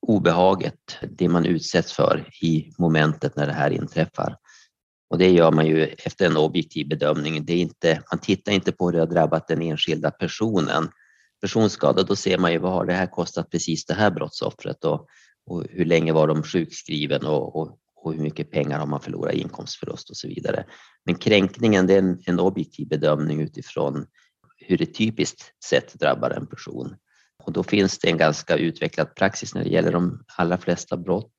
obehaget, 0.01 0.97
det 1.09 1.29
man 1.29 1.45
utsätts 1.45 1.93
för 1.93 2.29
i 2.41 2.71
momentet 2.77 3.35
när 3.35 3.47
det 3.47 3.53
här 3.53 3.71
inträffar. 3.71 4.37
Och 5.09 5.17
det 5.17 5.31
gör 5.31 5.51
man 5.51 5.67
ju 5.67 5.83
efter 5.83 6.25
en 6.25 6.37
objektiv 6.37 6.87
bedömning. 6.87 7.45
Det 7.45 7.53
är 7.53 7.57
inte, 7.57 8.01
man 8.11 8.19
tittar 8.19 8.51
inte 8.51 8.71
på 8.71 8.85
hur 8.85 8.93
det 8.93 8.99
har 8.99 9.07
drabbat 9.07 9.47
den 9.47 9.61
enskilda 9.61 10.11
personen. 10.11 10.89
Personskada, 11.41 12.03
då 12.03 12.15
ser 12.15 12.37
man 12.37 12.51
ju 12.51 12.57
vad 12.57 12.71
har 12.71 12.85
det 12.85 12.93
här 12.93 13.07
kostat 13.07 13.49
precis 13.51 13.85
det 13.85 13.93
här 13.93 14.11
brottsoffret 14.11 14.83
och, 14.83 15.07
och 15.45 15.65
hur 15.69 15.85
länge 15.85 16.13
var 16.13 16.27
de 16.27 16.43
sjukskriven 16.43 17.25
och, 17.25 17.55
och, 17.55 17.77
och, 17.95 18.13
hur 18.13 18.21
mycket 18.21 18.51
pengar 18.51 18.79
har 18.79 18.85
man 18.85 19.01
förlorat 19.01 19.33
i 19.33 19.41
inkomstförlust 19.41 20.09
och 20.09 20.17
så 20.17 20.27
vidare. 20.27 20.65
Men 21.05 21.15
kränkningen 21.15 21.87
det 21.87 21.93
är 21.93 21.99
en, 21.99 22.19
en 22.25 22.39
objektiv 22.39 22.87
bedömning 22.87 23.41
utifrån 23.41 24.05
hur 24.57 24.77
det 24.77 24.85
typiskt 24.85 25.63
sett 25.65 25.93
drabbar 25.93 26.29
en 26.29 26.47
person. 26.47 26.95
Och 27.43 27.53
då 27.53 27.63
finns 27.63 27.99
det 27.99 28.09
en 28.09 28.17
ganska 28.17 28.55
utvecklad 28.55 29.15
praxis 29.15 29.55
när 29.55 29.63
det 29.63 29.69
gäller 29.69 29.91
de 29.91 30.23
allra 30.37 30.57
flesta 30.57 30.97
brott. 30.97 31.33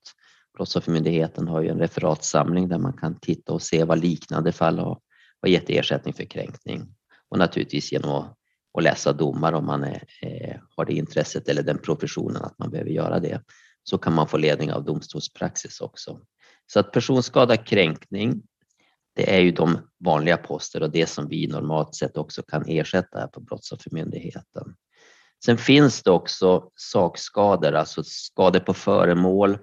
Brottsoffermyndigheten 0.57 1.49
har 1.49 1.63
ju 1.63 1.69
en 1.69 1.79
referatsamling 1.79 2.69
där 2.69 2.79
man 2.79 2.93
kan 2.93 3.21
titta 3.21 3.53
och 3.53 3.63
se 3.63 3.85
vad 3.85 3.99
liknande 3.99 4.53
fall 4.53 4.79
har, 4.79 5.01
har 5.43 5.49
gett 5.49 5.71
ersättning 5.71 6.15
för 6.15 6.25
kränkning. 6.25 6.95
Och 7.29 7.39
naturligtvis 7.39 7.93
genom 7.93 8.11
att, 8.11 8.37
att 8.79 8.85
läsa 8.85 9.13
domar 9.13 9.53
om 9.53 9.67
man 9.67 9.85
är, 9.85 10.03
eh, 10.23 10.57
har 10.77 10.85
det 10.85 10.95
intresset 10.95 11.49
eller 11.49 11.63
den 11.63 11.79
professionen 11.79 12.43
att 12.43 12.59
man 12.59 12.71
behöver 12.71 12.91
göra 12.91 13.21
det, 13.21 13.43
så 13.83 13.99
kan 13.99 14.15
man 14.15 14.29
få 14.29 14.37
ledning 14.37 14.73
av 14.73 14.85
domstolspraxis 14.85 15.81
också. 15.81 16.21
Så 16.67 16.81
att 16.81 16.93
personskada, 16.93 17.57
kränkning, 17.57 18.43
det 19.19 19.37
är 19.37 19.41
ju 19.41 19.53
de 19.53 19.79
vanliga 20.05 20.37
poster 20.37 20.83
och 20.83 20.91
det 20.91 21.07
som 21.07 21.29
vi 21.29 21.47
normalt 21.47 21.95
sett 21.95 22.17
också 22.17 22.43
kan 22.43 22.65
ersätta 22.69 23.19
här 23.19 23.27
på 23.27 23.41
Brottsoffermyndigheten. 23.41 24.75
Sen 25.45 25.59
finns 25.59 26.03
det 26.03 26.11
också 26.11 26.71
sakskador, 26.75 27.73
alltså 27.73 28.03
skador 28.05 28.61
på 28.61 28.75
föremål, 28.75 29.59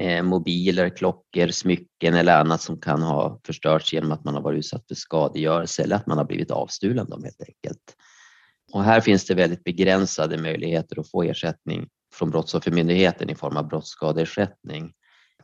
eh, 0.00 0.22
mobiler, 0.22 0.96
klockor, 0.96 1.48
smycken 1.48 2.14
eller 2.14 2.40
annat 2.40 2.62
som 2.62 2.80
kan 2.80 3.02
ha 3.02 3.40
förstörts 3.46 3.92
genom 3.92 4.12
att 4.12 4.24
man 4.24 4.34
har 4.34 4.42
varit 4.42 4.58
utsatt 4.58 4.88
för 4.88 4.94
skadegörelse 4.94 5.82
eller 5.82 5.96
att 5.96 6.06
man 6.06 6.18
har 6.18 6.24
blivit 6.24 6.50
avstulen 6.50 7.10
dem 7.10 7.24
helt 7.24 7.40
enkelt. 7.40 7.96
Och 8.72 8.84
här 8.84 9.00
finns 9.00 9.26
det 9.26 9.34
väldigt 9.34 9.64
begränsade 9.64 10.38
möjligheter 10.38 11.00
att 11.00 11.10
få 11.10 11.22
ersättning 11.22 11.88
från 12.14 12.30
Brottsoffermyndigheten 12.30 13.30
i 13.30 13.34
form 13.34 13.56
av 13.56 13.68
brottsskadeersättning. 13.68 14.92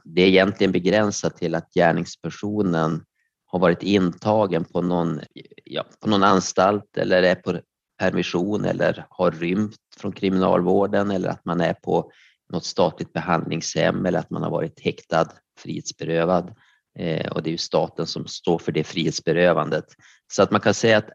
Det 0.04 0.22
är 0.22 0.28
egentligen 0.28 0.72
begränsat 0.72 1.36
till 1.36 1.54
att 1.54 1.74
gärningspersonen 1.74 3.04
har 3.46 3.58
varit 3.58 3.82
intagen 3.82 4.64
på 4.64 4.82
någon, 4.82 5.20
ja, 5.64 5.84
på 6.00 6.08
någon 6.08 6.22
anstalt 6.22 6.96
eller 6.96 7.22
är 7.22 7.34
på 7.34 7.60
permission 7.98 8.64
eller 8.64 9.06
har 9.10 9.30
rymt 9.30 9.76
från 9.96 10.12
kriminalvården 10.12 11.10
eller 11.10 11.28
att 11.28 11.44
man 11.44 11.60
är 11.60 11.74
på 11.74 12.10
något 12.52 12.64
statligt 12.64 13.12
behandlingshem 13.12 14.06
eller 14.06 14.18
att 14.18 14.30
man 14.30 14.42
har 14.42 14.50
varit 14.50 14.80
häktad, 14.80 15.28
frihetsberövad. 15.58 16.54
Eh, 16.98 17.32
och 17.32 17.42
det 17.42 17.48
är 17.48 17.52
ju 17.52 17.58
staten 17.58 18.06
som 18.06 18.26
står 18.26 18.58
för 18.58 18.72
det 18.72 18.84
frihetsberövandet. 18.84 19.84
Så 20.32 20.42
att 20.42 20.50
man 20.50 20.60
kan 20.60 20.74
säga 20.74 20.98
att 20.98 21.10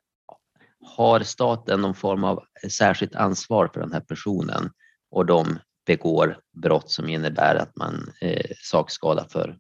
har 0.82 1.20
staten 1.20 1.82
någon 1.82 1.96
form 1.96 2.24
av 2.24 2.44
särskilt 2.70 3.16
ansvar 3.16 3.70
för 3.74 3.80
den 3.80 3.94
här 3.94 4.00
personen 4.00 4.72
och 5.12 5.26
de 5.26 5.60
begår 5.90 6.38
brott 6.54 6.92
som 6.92 7.10
innebär 7.10 7.56
att 7.56 7.76
man 7.76 8.14
eh, 8.22 8.52
sakskada 8.64 9.26
för, 9.30 9.58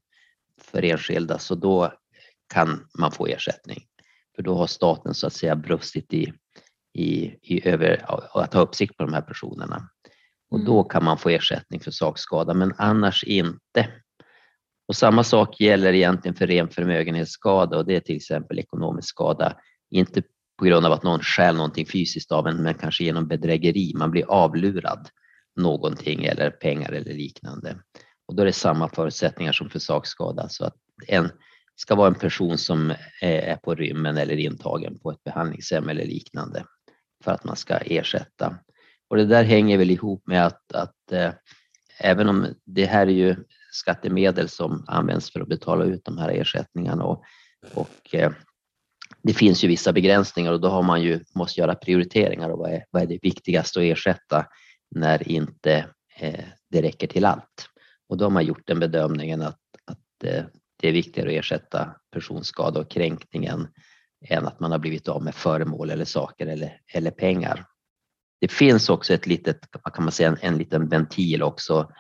för 0.62 0.84
enskilda, 0.84 1.40
så 1.40 1.56
då 1.56 1.94
kan 2.54 2.88
man 3.00 3.12
få 3.12 3.28
ersättning. 3.28 3.84
För 4.36 4.44
då 4.44 4.56
har 4.56 4.68
staten 4.68 5.14
så 5.14 5.28
att 5.28 5.34
säga 5.34 5.56
brustit 5.56 6.14
i, 6.14 6.34
i, 6.94 7.36
i 7.42 7.70
över, 7.70 8.06
att 8.34 8.54
ha 8.54 8.62
uppsikt 8.62 8.98
på 8.98 9.04
de 9.04 9.14
här 9.14 9.22
personerna. 9.22 9.90
Och 10.52 10.66
då 10.66 10.80
mm. 10.80 10.90
kan 10.90 11.04
man 11.04 11.18
få 11.18 11.30
ersättning 11.30 11.80
för 11.80 11.92
sakskada, 11.92 12.54
men 12.54 12.74
annars 12.78 13.24
inte. 13.24 13.90
Och 14.88 14.96
samma 14.96 15.24
sak 15.24 15.60
gäller 15.60 15.94
egentligen 15.94 16.36
för 16.36 16.48
ren 16.48 16.70
förmögenhetsskada 16.70 17.78
och 17.78 17.86
det 17.86 17.96
är 17.96 18.00
till 18.00 18.16
exempel 18.16 18.60
ekonomisk 18.60 19.10
skada, 19.10 19.58
inte 19.90 20.22
på 20.58 20.66
grund 20.66 20.86
av 20.86 20.92
att 20.92 21.04
någon 21.04 21.20
stjäl 21.20 21.56
någonting 21.56 21.86
fysiskt 21.86 22.32
av 22.32 22.48
en, 22.48 22.64
men 22.64 22.74
kanske 22.74 23.04
genom 23.04 23.28
bedrägeri. 23.28 23.94
Man 23.96 24.12
blir 24.12 24.26
avlurad 24.32 25.10
någonting 25.60 26.26
eller 26.26 26.50
pengar 26.50 26.92
eller 26.92 27.14
liknande. 27.14 27.78
Och 28.28 28.36
då 28.36 28.42
är 28.42 28.46
det 28.46 28.54
samma 28.54 28.90
förutsättningar 28.90 29.52
som 29.52 29.70
för 29.70 29.80
sakskada. 29.80 30.50
Så 30.50 30.66
att 30.66 30.76
en 31.08 31.32
ska 31.76 31.96
vara 31.96 32.08
en 32.08 32.16
person 32.16 32.58
som 32.58 32.92
eh, 33.22 33.50
är 33.50 33.56
på 33.56 33.76
rymmen 33.76 34.18
eller 34.18 34.38
intagen 34.38 35.00
på 35.00 35.12
ett 35.12 35.24
behandlingshem 35.24 35.90
eller 35.90 36.06
liknande 36.06 36.64
för 37.24 37.32
att 37.32 37.44
man 37.44 37.56
ska 37.56 37.78
ersätta. 37.78 38.60
Och 39.10 39.18
det 39.18 39.26
där 39.26 39.44
hänger 39.44 39.78
väl 39.78 39.92
ihop 39.92 40.28
med 40.28 40.46
att, 40.46 40.72
att 40.74 41.12
eh, 41.12 41.32
även 42.00 42.30
om 42.30 42.48
det 42.66 42.86
här 42.86 43.08
är 43.08 43.12
ju 43.12 43.36
skattemedel 43.72 44.50
som 44.50 44.86
används 44.88 45.32
för 45.32 45.40
att 45.40 45.48
betala 45.48 45.86
ut 45.86 46.06
de 46.06 46.18
här 46.18 46.30
ersättningarna 46.30 47.04
och, 47.04 47.24
och 47.74 48.16
eh, 48.16 48.32
det 49.24 49.34
finns 49.34 49.64
ju 49.64 49.68
vissa 49.68 49.94
begränsningar 49.94 50.54
och 50.54 50.62
då 50.62 50.70
har 50.70 50.84
man 50.84 51.02
ju 51.02 51.20
måste 51.36 51.62
göra 51.62 51.76
prioriteringar 51.76 52.50
och 52.50 52.60
vad 52.60 52.72
är, 52.72 52.86
vad 52.92 53.02
är 53.02 53.08
det 53.08 53.20
viktigaste 53.22 53.80
att 53.80 53.84
ersätta 53.84 54.46
när 54.96 55.32
inte 55.32 55.86
eh, 56.20 56.46
det 56.70 56.82
räcker 56.82 57.08
till 57.08 57.26
allt. 57.26 57.70
Och 58.10 58.18
då 58.18 58.26
har 58.26 58.30
man 58.30 58.46
gjort 58.46 58.68
den 58.68 58.80
bedömningen 58.80 59.42
att, 59.42 59.60
att 59.86 60.24
eh, 60.24 60.44
det 60.82 60.88
är 60.88 60.92
viktigare 60.92 61.30
att 61.30 61.36
ersätta 61.36 61.96
personskada 62.12 62.80
och 62.80 62.92
kränkningen 62.92 63.68
än 64.26 64.48
att 64.48 64.60
man 64.60 64.72
har 64.72 64.80
blivit 64.80 65.08
av 65.08 65.24
med 65.24 65.36
föremål 65.36 65.90
eller 65.90 66.06
saker 66.06 66.48
eller, 66.48 66.82
eller 66.94 67.12
pengar. 67.12 67.66
Det 68.42 68.52
finns 68.52 68.90
också 68.90 69.14
ett 69.14 69.28
litet, 69.28 69.60
kan 69.94 70.04
man 70.04 70.12
säga, 70.12 70.30
en, 70.30 70.38
en 70.42 70.58
liten 70.58 70.90
ventil 70.90 71.44
också. 71.44 71.92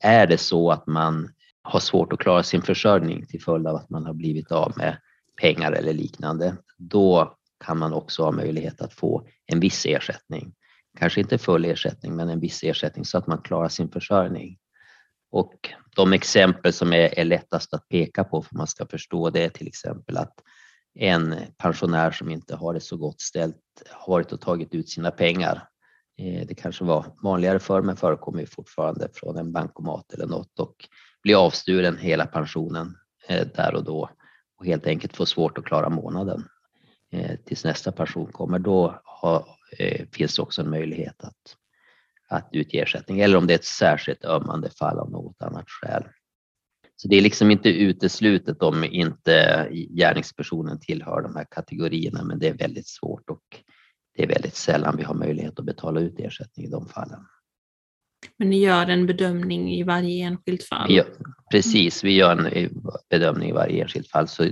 Är 0.00 0.26
det 0.26 0.38
så 0.38 0.70
att 0.70 0.86
man 0.86 1.32
har 1.62 1.80
svårt 1.80 2.12
att 2.12 2.18
klara 2.18 2.42
sin 2.42 2.62
försörjning 2.62 3.26
till 3.26 3.42
följd 3.42 3.66
av 3.66 3.76
att 3.76 3.90
man 3.90 4.06
har 4.06 4.14
blivit 4.14 4.52
av 4.52 4.72
med 4.76 4.96
pengar 5.40 5.72
eller 5.72 5.92
liknande, 5.92 6.56
då 6.76 7.36
kan 7.64 7.78
man 7.78 7.92
också 7.92 8.22
ha 8.22 8.32
möjlighet 8.32 8.80
att 8.80 8.92
få 8.92 9.28
en 9.46 9.60
viss 9.60 9.86
ersättning. 9.86 10.52
Kanske 10.98 11.20
inte 11.20 11.38
full 11.38 11.64
ersättning, 11.64 12.16
men 12.16 12.28
en 12.28 12.40
viss 12.40 12.62
ersättning 12.62 13.04
så 13.04 13.18
att 13.18 13.26
man 13.26 13.42
klarar 13.42 13.68
sin 13.68 13.90
försörjning. 13.90 14.58
Och 15.30 15.70
de 15.96 16.12
exempel 16.12 16.72
som 16.72 16.92
är, 16.92 17.18
är 17.18 17.24
lättast 17.24 17.74
att 17.74 17.88
peka 17.88 18.24
på 18.24 18.42
för 18.42 18.56
man 18.56 18.66
ska 18.66 18.86
förstå 18.86 19.30
det 19.30 19.44
är 19.44 19.48
till 19.48 19.66
exempel 19.66 20.16
att 20.16 20.34
en 20.94 21.34
pensionär 21.58 22.10
som 22.10 22.30
inte 22.30 22.56
har 22.56 22.74
det 22.74 22.80
så 22.80 22.96
gott 22.96 23.20
ställt 23.20 23.56
har 23.90 24.12
varit 24.12 24.32
och 24.32 24.40
tagit 24.40 24.74
ut 24.74 24.88
sina 24.88 25.10
pengar 25.10 25.68
eh, 26.18 26.46
det 26.46 26.54
kanske 26.54 26.84
var 26.84 27.06
vanligare 27.22 27.58
förr 27.58 27.82
men 27.82 27.96
förekommer 27.96 28.46
fortfarande 28.46 29.08
från 29.14 29.38
en 29.38 29.52
bankomat 29.52 30.12
eller 30.12 30.26
något 30.26 30.60
och 30.60 30.88
blir 31.22 31.46
avsturen 31.46 31.96
hela 31.96 32.26
pensionen 32.26 32.96
eh, 33.28 33.46
där 33.54 33.74
och 33.74 33.84
då 33.84 34.10
och 34.58 34.66
helt 34.66 34.86
enkelt 34.86 35.16
får 35.16 35.24
svårt 35.24 35.58
att 35.58 35.64
klara 35.64 35.88
månaden 35.88 36.44
eh, 37.12 37.36
tills 37.44 37.64
nästa 37.64 37.92
pension 37.92 38.32
kommer. 38.32 38.58
Då 38.58 39.02
har, 39.78 40.06
finns 40.12 40.36
det 40.36 40.42
också 40.42 40.62
en 40.62 40.70
möjlighet 40.70 41.24
att, 41.24 41.56
att 42.28 42.48
utge 42.52 42.82
ersättning 42.82 43.20
eller 43.20 43.38
om 43.38 43.46
det 43.46 43.54
är 43.54 43.58
ett 43.58 43.64
särskilt 43.64 44.24
ömmande 44.24 44.70
fall 44.70 44.98
av 44.98 45.10
något 45.10 45.42
annat 45.42 45.70
skäl. 45.70 46.04
Så 46.96 47.08
det 47.08 47.16
är 47.16 47.20
liksom 47.20 47.50
inte 47.50 47.68
uteslutet 47.68 48.62
om 48.62 48.84
inte 48.84 49.68
gärningspersonen 49.90 50.80
tillhör 50.80 51.22
de 51.22 51.36
här 51.36 51.46
kategorierna, 51.50 52.24
men 52.24 52.38
det 52.38 52.48
är 52.48 52.54
väldigt 52.54 52.88
svårt 52.88 53.30
och 53.30 53.42
det 54.16 54.22
är 54.22 54.26
väldigt 54.26 54.56
sällan 54.56 54.96
vi 54.96 55.02
har 55.02 55.14
möjlighet 55.14 55.58
att 55.58 55.64
betala 55.64 56.00
ut 56.00 56.20
ersättning 56.20 56.66
i 56.66 56.70
de 56.70 56.88
fallen. 56.88 57.20
Men 58.36 58.50
ni 58.50 58.58
gör 58.58 58.86
en 58.86 59.06
bedömning 59.06 59.74
i 59.74 59.82
varje 59.82 60.24
enskilt 60.26 60.62
fall? 60.62 60.92
Ja, 60.92 61.04
precis, 61.50 62.04
vi 62.04 62.14
gör 62.14 62.36
en 62.36 62.70
bedömning 63.10 63.48
i 63.48 63.52
varje 63.52 63.82
enskilt 63.82 64.10
fall. 64.10 64.28
Så 64.28 64.50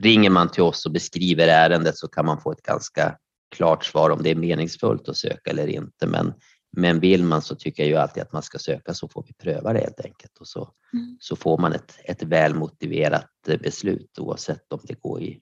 ringer 0.00 0.30
man 0.30 0.48
till 0.48 0.62
oss 0.62 0.86
och 0.86 0.92
beskriver 0.92 1.48
ärendet 1.48 1.98
så 1.98 2.08
kan 2.08 2.26
man 2.26 2.40
få 2.40 2.52
ett 2.52 2.62
ganska 2.62 3.16
klart 3.56 3.84
svar 3.84 4.10
om 4.10 4.22
det 4.22 4.30
är 4.30 4.34
meningsfullt 4.34 5.08
att 5.08 5.16
söka 5.16 5.50
eller 5.50 5.66
inte. 5.66 6.06
Men, 6.06 6.32
men 6.76 7.00
vill 7.00 7.24
man 7.24 7.42
så 7.42 7.54
tycker 7.54 7.82
jag 7.82 7.90
ju 7.90 7.96
alltid 7.96 8.22
att 8.22 8.32
man 8.32 8.42
ska 8.42 8.58
söka 8.58 8.94
så 8.94 9.08
får 9.08 9.24
vi 9.28 9.32
pröva 9.32 9.72
det 9.72 9.80
helt 9.80 10.00
enkelt. 10.00 10.38
Och 10.40 10.48
så, 10.48 10.72
mm. 10.92 11.16
så 11.20 11.36
får 11.36 11.58
man 11.58 11.72
ett, 11.72 11.98
ett 12.04 12.22
väl 12.22 12.54
motiverat 12.54 13.30
beslut 13.46 14.18
oavsett 14.18 14.72
om 14.72 14.80
det 14.82 15.00
går 15.00 15.22
i 15.22 15.40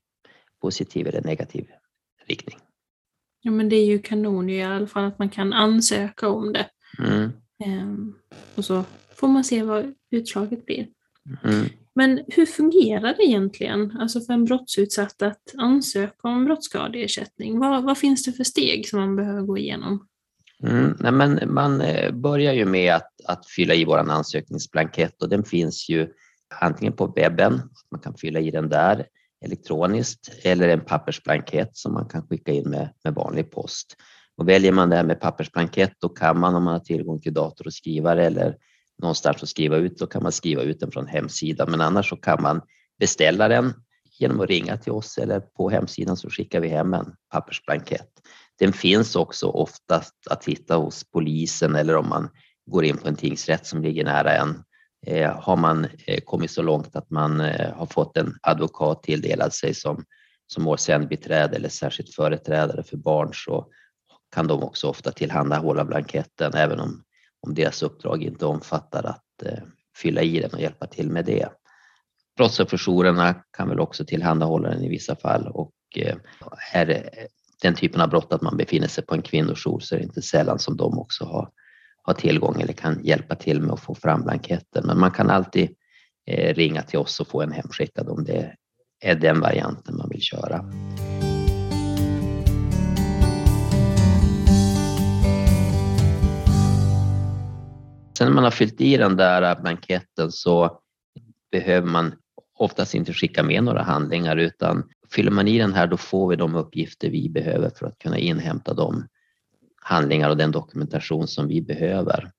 positiv 0.61 1.07
eller 1.07 1.23
negativ 1.23 1.67
riktning. 2.27 2.59
Ja 3.41 3.51
men 3.51 3.69
det 3.69 3.77
är 3.77 3.87
ju 3.87 3.99
kanon 3.99 4.51
i 4.51 4.65
alla 4.65 4.87
fall 4.87 5.05
att 5.05 5.19
man 5.19 5.29
kan 5.29 5.53
ansöka 5.53 6.29
om 6.29 6.53
det. 6.53 6.67
Mm. 6.99 7.31
Ehm, 7.65 8.15
och 8.55 8.65
så 8.65 8.85
får 9.15 9.29
man 9.29 9.45
se 9.45 9.63
vad 9.63 9.95
utslaget 10.11 10.67
blir. 10.67 10.89
Mm. 11.45 11.67
Men 11.99 12.25
hur 12.29 12.47
fungerar 12.47 13.15
det 13.15 13.23
egentligen 13.23 13.97
alltså 14.01 14.21
för 14.21 14.33
en 14.33 14.45
brottsutsatt 14.45 15.23
att 15.23 15.55
ansöka 15.59 16.29
om 16.29 16.45
brottsskadeersättning? 16.45 17.59
Vad, 17.59 17.85
vad 17.85 17.99
finns 17.99 18.25
det 18.25 18.33
för 18.33 18.45
steg 18.45 18.89
som 18.89 19.01
man 19.01 19.17
behöver 19.17 19.43
gå 19.43 19.59
igenom? 19.59 20.07
Mm, 20.63 20.97
nej 21.01 21.13
men 21.13 21.55
man 21.55 21.81
eh, 21.81 22.13
börjar 22.13 22.53
ju 22.53 22.65
med 22.65 22.95
att, 22.95 23.13
att 23.25 23.47
fylla 23.47 23.75
i 23.75 23.85
vår 23.85 23.99
ansökningsblankett 23.99 25.23
och 25.23 25.29
den 25.29 25.45
finns 25.45 25.89
ju 25.89 26.09
antingen 26.61 26.93
på 26.93 27.07
webben, 27.07 27.61
man 27.91 28.01
kan 28.01 28.15
fylla 28.15 28.41
i 28.41 28.51
den 28.51 28.69
där 28.69 29.07
elektroniskt, 29.45 30.31
eller 30.43 30.69
en 30.69 30.81
pappersblankett 30.81 31.77
som 31.77 31.93
man 31.93 32.09
kan 32.09 32.23
skicka 32.23 32.53
in 32.53 32.71
med, 32.71 32.89
med 33.05 33.15
vanlig 33.15 33.51
post. 33.51 33.97
Och 34.37 34.49
väljer 34.49 34.73
man 34.73 34.91
det 34.91 34.97
här 34.97 35.05
med 35.05 35.21
pappersblankett 35.21 35.93
då 35.99 36.09
kan 36.09 36.41
man 36.41 36.55
om 36.55 36.65
man 36.65 36.73
har 36.73 36.81
tillgång 36.81 37.21
till 37.21 37.35
dator 37.35 37.67
och 37.67 37.75
skrivare 37.75 38.27
eller 38.27 38.57
någonstans 39.03 39.43
att 39.43 39.49
skriva 39.49 39.77
ut, 39.77 39.99
då 39.99 40.07
kan 40.07 40.23
man 40.23 40.33
skriva 40.33 40.63
ut 40.63 40.81
den 40.81 40.91
från 40.91 41.07
hemsidan. 41.07 41.71
Men 41.71 41.81
annars 41.81 42.09
så 42.09 42.17
kan 42.17 42.43
man 42.43 42.61
beställa 42.99 43.49
den 43.49 43.75
genom 44.19 44.41
att 44.41 44.49
ringa 44.49 44.77
till 44.77 44.93
oss 44.93 45.19
eller 45.19 45.41
på 45.41 45.71
hemsidan 45.71 46.17
så 46.17 46.31
skickar 46.31 46.61
vi 46.61 46.69
hem 46.69 46.95
en 46.95 47.15
pappersblankett. 47.33 48.09
Den 48.59 48.73
finns 48.73 49.17
också 49.17 49.47
oftast 49.47 50.15
att 50.31 50.45
hitta 50.45 50.77
hos 50.77 51.05
polisen 51.11 51.75
eller 51.75 51.97
om 51.97 52.09
man 52.09 52.29
går 52.67 52.85
in 52.85 52.97
på 52.97 53.09
en 53.09 53.17
tingsrätt 53.17 53.67
som 53.67 53.83
ligger 53.83 54.05
nära 54.05 54.33
en. 54.33 54.63
Eh, 55.07 55.41
har 55.41 55.57
man 55.57 55.87
eh, 56.07 56.21
kommit 56.21 56.51
så 56.51 56.63
långt 56.63 56.97
att 56.97 57.11
man 57.11 57.41
eh, 57.41 57.75
har 57.75 57.87
fått 57.87 58.17
en 58.17 58.35
advokat 58.43 59.03
tilldelad 59.03 59.53
sig 59.55 59.75
som, 59.75 60.05
som 60.47 60.63
målsägandebiträde 60.63 61.57
eller 61.57 61.69
särskilt 61.69 62.15
företrädare 62.15 62.83
för 62.83 62.97
barn 62.97 63.31
så 63.33 63.67
kan 64.35 64.47
de 64.47 64.63
också 64.63 64.89
ofta 64.89 65.13
tillhandahålla 65.13 65.85
blanketten 65.85 66.55
även 66.55 66.81
om 66.81 67.03
om 67.47 67.55
deras 67.55 67.83
uppdrag 67.83 68.23
inte 68.23 68.47
omfattar 68.47 69.05
att 69.05 69.43
eh, 69.43 69.59
fylla 69.97 70.23
i 70.23 70.41
den 70.41 70.51
och 70.53 70.61
hjälpa 70.61 70.87
till 70.87 71.11
med 71.11 71.25
det. 71.25 71.49
Brottsofferjourerna 72.37 73.35
kan 73.57 73.69
väl 73.69 73.81
också 73.81 74.05
tillhandahålla 74.05 74.69
den 74.69 74.83
i 74.83 74.89
vissa 74.89 75.17
fall 75.17 75.47
och 75.47 75.73
eh, 75.97 76.17
är 76.73 76.87
det 76.87 77.11
den 77.63 77.75
typen 77.75 78.01
av 78.01 78.09
brott 78.09 78.33
att 78.33 78.43
man 78.43 78.57
befinner 78.57 78.89
sig 78.89 79.05
på 79.05 79.15
en 79.15 79.23
kvinnojour 79.23 79.81
så 79.81 79.95
är 79.95 79.99
det 79.99 80.05
inte 80.05 80.23
sällan 80.23 80.59
som 80.59 80.77
de 80.77 80.99
också 80.99 81.25
har, 81.25 81.51
har 82.03 82.15
tillgång 82.15 82.61
eller 82.61 82.73
kan 82.73 83.05
hjälpa 83.05 83.35
till 83.35 83.61
med 83.61 83.73
att 83.73 83.81
få 83.81 83.95
fram 83.95 84.23
blanketten. 84.23 84.87
Men 84.87 85.01
man 85.01 85.11
kan 85.11 85.31
alltid 85.31 85.71
eh, 86.27 86.55
ringa 86.55 86.83
till 86.83 86.99
oss 86.99 87.21
och 87.21 87.29
få 87.29 87.43
en 87.43 87.53
hemskickad 87.53 88.09
om 88.09 88.25
det 88.25 88.55
är 89.01 89.15
den 89.15 89.41
varianten 89.41 89.97
man 89.97 90.09
vill 90.09 90.23
köra. 90.23 90.65
Sen 98.17 98.27
när 98.27 98.35
man 98.35 98.45
har 98.45 98.51
fyllt 98.51 98.81
i 98.81 98.97
den 98.97 99.17
där 99.17 99.43
äh, 99.43 99.63
blanketten 99.63 100.33
så 100.33 100.79
behöver 101.51 101.89
man 101.89 102.15
oftast 102.59 102.95
inte 102.95 103.13
skicka 103.13 103.43
med 103.43 103.65
några 103.65 103.83
handlingar 103.83 104.37
utan 104.37 104.89
fyller 105.13 105.31
man 105.31 105.49
i 105.49 105.59
den 105.59 105.73
här 105.73 105.87
då 105.87 105.97
får 105.97 106.29
vi 106.29 106.37
de 106.37 106.55
uppgifter 106.55 107.11
vi 107.11 107.29
behöver 107.29 107.71
för 107.71 107.87
att 107.87 107.99
kunna 107.99 108.19
inhämta 108.19 108.75
de 108.75 109.07
handlingar 109.83 110.31
och 110.31 110.37
den 110.37 110.51
dokumentation 110.51 111.29
som 111.29 111.49
vi 111.49 111.63
behöver. 111.63 112.31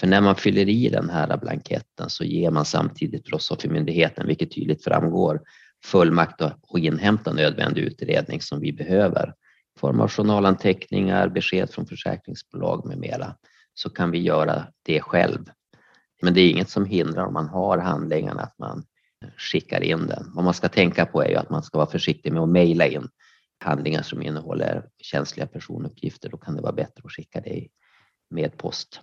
För 0.00 0.06
när 0.06 0.20
man 0.20 0.36
fyller 0.36 0.68
i 0.68 0.88
den 0.88 1.10
här 1.10 1.30
äh, 1.30 1.36
blanketten 1.40 2.10
så 2.10 2.24
ger 2.24 2.50
man 2.50 2.64
samtidigt 2.64 3.24
Brottsoffermyndigheten, 3.24 4.26
vilket 4.26 4.54
tydligt 4.54 4.84
framgår, 4.84 5.40
fullmakt 5.84 6.40
att 6.40 6.58
inhämta 6.78 7.32
nödvändig 7.32 7.82
utredning 7.82 8.40
som 8.40 8.60
vi 8.60 8.72
behöver 8.72 9.28
i 9.76 9.78
form 9.78 10.00
av 10.00 10.10
journalanteckningar, 10.10 11.28
besked 11.28 11.70
från 11.70 11.86
försäkringsbolag 11.86 12.86
med 12.86 12.98
mera 12.98 13.34
så 13.74 13.90
kan 13.90 14.10
vi 14.10 14.18
göra 14.18 14.66
det 14.82 15.00
själv. 15.00 15.44
Men 16.22 16.34
det 16.34 16.40
är 16.40 16.50
inget 16.50 16.70
som 16.70 16.84
hindrar 16.84 17.26
om 17.26 17.32
man 17.32 17.48
har 17.48 17.78
handlingarna 17.78 18.42
att 18.42 18.58
man 18.58 18.84
skickar 19.36 19.80
in 19.80 20.06
den. 20.06 20.32
Vad 20.34 20.44
man 20.44 20.54
ska 20.54 20.68
tänka 20.68 21.06
på 21.06 21.22
är 21.22 21.28
ju 21.28 21.36
att 21.36 21.50
man 21.50 21.62
ska 21.62 21.78
vara 21.78 21.90
försiktig 21.90 22.32
med 22.32 22.42
att 22.42 22.48
mejla 22.48 22.86
in 22.86 23.08
handlingar 23.64 24.02
som 24.02 24.22
innehåller 24.22 24.88
känsliga 24.98 25.46
personuppgifter. 25.46 26.28
Då 26.28 26.36
kan 26.36 26.56
det 26.56 26.62
vara 26.62 26.72
bättre 26.72 27.02
att 27.04 27.12
skicka 27.12 27.40
det 27.40 27.68
med 28.30 28.58
post. 28.58 29.00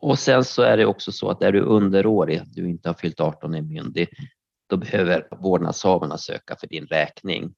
Och 0.00 0.18
sen 0.18 0.44
så 0.44 0.62
är 0.62 0.76
det 0.76 0.86
också 0.86 1.12
så 1.12 1.30
att 1.30 1.42
är 1.42 1.52
du 1.52 1.60
underårig, 1.60 2.42
du 2.46 2.68
inte 2.68 2.88
har 2.88 2.94
fyllt 2.94 3.20
18 3.20 3.50
och 3.50 3.58
är 3.58 3.62
myndig, 3.62 4.08
då 4.66 4.76
behöver 4.76 5.28
vårdnadshavarna 5.30 6.18
söka 6.18 6.56
för 6.56 6.66
din 6.66 6.86
räkning. 6.86 7.54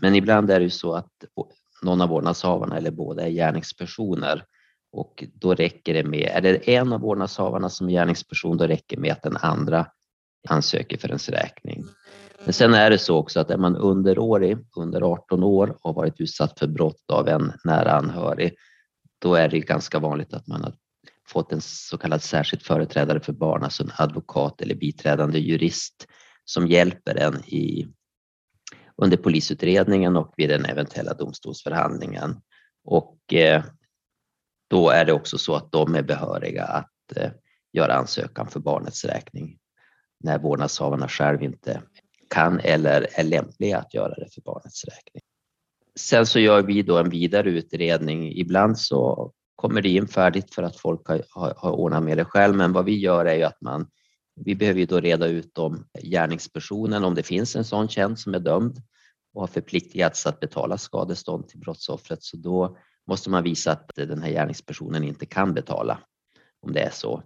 Men 0.00 0.14
ibland 0.14 0.50
är 0.50 0.58
det 0.58 0.64
ju 0.64 0.70
så 0.70 0.94
att 0.94 1.10
någon 1.82 2.00
av 2.00 2.08
vårdnadshavarna 2.08 2.76
eller 2.76 2.90
båda 2.90 3.26
är 3.26 3.30
gärningspersoner 3.30 4.44
och 4.92 5.24
då 5.34 5.54
räcker 5.54 5.94
det 5.94 6.04
med, 6.04 6.30
är 6.34 6.40
det 6.40 6.74
en 6.74 6.92
av 6.92 7.00
vårdnadshavarna 7.00 7.68
som 7.68 7.88
är 7.88 7.92
gärningsperson, 7.92 8.56
då 8.56 8.66
räcker 8.66 8.96
det 8.96 9.02
med 9.02 9.12
att 9.12 9.22
den 9.22 9.36
andra 9.36 9.86
ansöker 10.48 10.98
för 10.98 11.08
ens 11.08 11.28
räkning. 11.28 11.84
Men 12.44 12.52
sen 12.52 12.74
är 12.74 12.90
det 12.90 12.98
så 12.98 13.16
också 13.16 13.40
att 13.40 13.50
är 13.50 13.56
man 13.56 13.76
underårig, 13.76 14.58
under 14.76 15.00
18 15.00 15.42
år 15.42 15.78
och 15.80 15.94
varit 15.94 16.20
utsatt 16.20 16.58
för 16.58 16.66
brott 16.66 17.10
av 17.12 17.28
en 17.28 17.52
nära 17.64 17.92
anhörig, 17.92 18.54
då 19.18 19.34
är 19.34 19.48
det 19.48 19.60
ganska 19.60 19.98
vanligt 19.98 20.34
att 20.34 20.46
man 20.46 20.64
har 20.64 20.74
fått 21.28 21.52
en 21.52 21.60
så 21.60 21.98
kallad 21.98 22.22
särskild 22.22 22.62
företrädare 22.62 23.20
för 23.20 23.32
barn, 23.32 23.62
alltså 23.62 23.82
en 23.82 23.92
advokat 23.98 24.60
eller 24.60 24.74
biträdande 24.74 25.38
jurist 25.38 26.06
som 26.44 26.66
hjälper 26.66 27.14
en 27.14 27.44
i, 27.44 27.88
under 29.02 29.16
polisutredningen 29.16 30.16
och 30.16 30.34
vid 30.36 30.48
den 30.48 30.64
eventuella 30.64 31.14
domstolsförhandlingen. 31.14 32.40
Och 32.84 33.34
eh, 33.34 33.64
då 34.72 34.90
är 34.90 35.04
det 35.04 35.12
också 35.12 35.38
så 35.38 35.54
att 35.54 35.72
de 35.72 35.94
är 35.94 36.02
behöriga 36.02 36.64
att 36.64 37.16
eh, 37.16 37.30
göra 37.72 37.94
ansökan 37.94 38.46
för 38.46 38.60
barnets 38.60 39.04
räkning 39.04 39.58
när 40.24 40.38
vårdnadshavarna 40.38 41.08
själv 41.08 41.42
inte 41.42 41.82
kan 42.34 42.60
eller 42.60 43.06
är 43.12 43.24
lämpliga 43.24 43.78
att 43.78 43.94
göra 43.94 44.14
det 44.14 44.34
för 44.34 44.40
barnets 44.40 44.84
räkning. 44.84 45.22
Sen 45.96 46.26
så 46.26 46.38
gör 46.38 46.62
vi 46.62 46.82
då 46.82 46.98
en 46.98 47.10
vidare 47.10 47.50
utredning. 47.50 48.32
Ibland 48.32 48.78
så 48.78 49.32
kommer 49.56 49.82
det 49.82 49.88
in 49.88 50.08
färdigt 50.08 50.54
för 50.54 50.62
att 50.62 50.76
folk 50.76 51.08
har, 51.08 51.22
har, 51.30 51.54
har 51.56 51.72
ordnat 51.72 52.02
med 52.02 52.16
det 52.16 52.24
själv, 52.24 52.56
men 52.56 52.72
vad 52.72 52.84
vi 52.84 52.98
gör 52.98 53.24
är 53.24 53.34
ju 53.34 53.42
att 53.42 53.60
man 53.60 53.86
vi 54.34 54.54
behöver 54.54 54.80
ju 54.80 54.86
då 54.86 55.00
reda 55.00 55.26
ut 55.26 55.58
om 55.58 55.86
gärningspersonen, 56.02 57.04
om 57.04 57.14
det 57.14 57.22
finns 57.22 57.56
en 57.56 57.64
sån 57.64 57.88
känd 57.88 58.18
som 58.18 58.34
är 58.34 58.38
dömd 58.38 58.82
och 59.34 59.40
har 59.40 59.48
förpliktigats 59.48 60.26
att 60.26 60.40
betala 60.40 60.78
skadestånd 60.78 61.48
till 61.48 61.60
brottsoffret, 61.60 62.22
så 62.22 62.36
då 62.36 62.76
måste 63.06 63.30
man 63.30 63.42
visa 63.42 63.72
att 63.72 63.90
den 63.94 64.22
här 64.22 64.30
gärningspersonen 64.30 65.04
inte 65.04 65.26
kan 65.26 65.54
betala 65.54 65.98
om 66.62 66.72
det 66.72 66.80
är 66.80 66.90
så. 66.90 67.22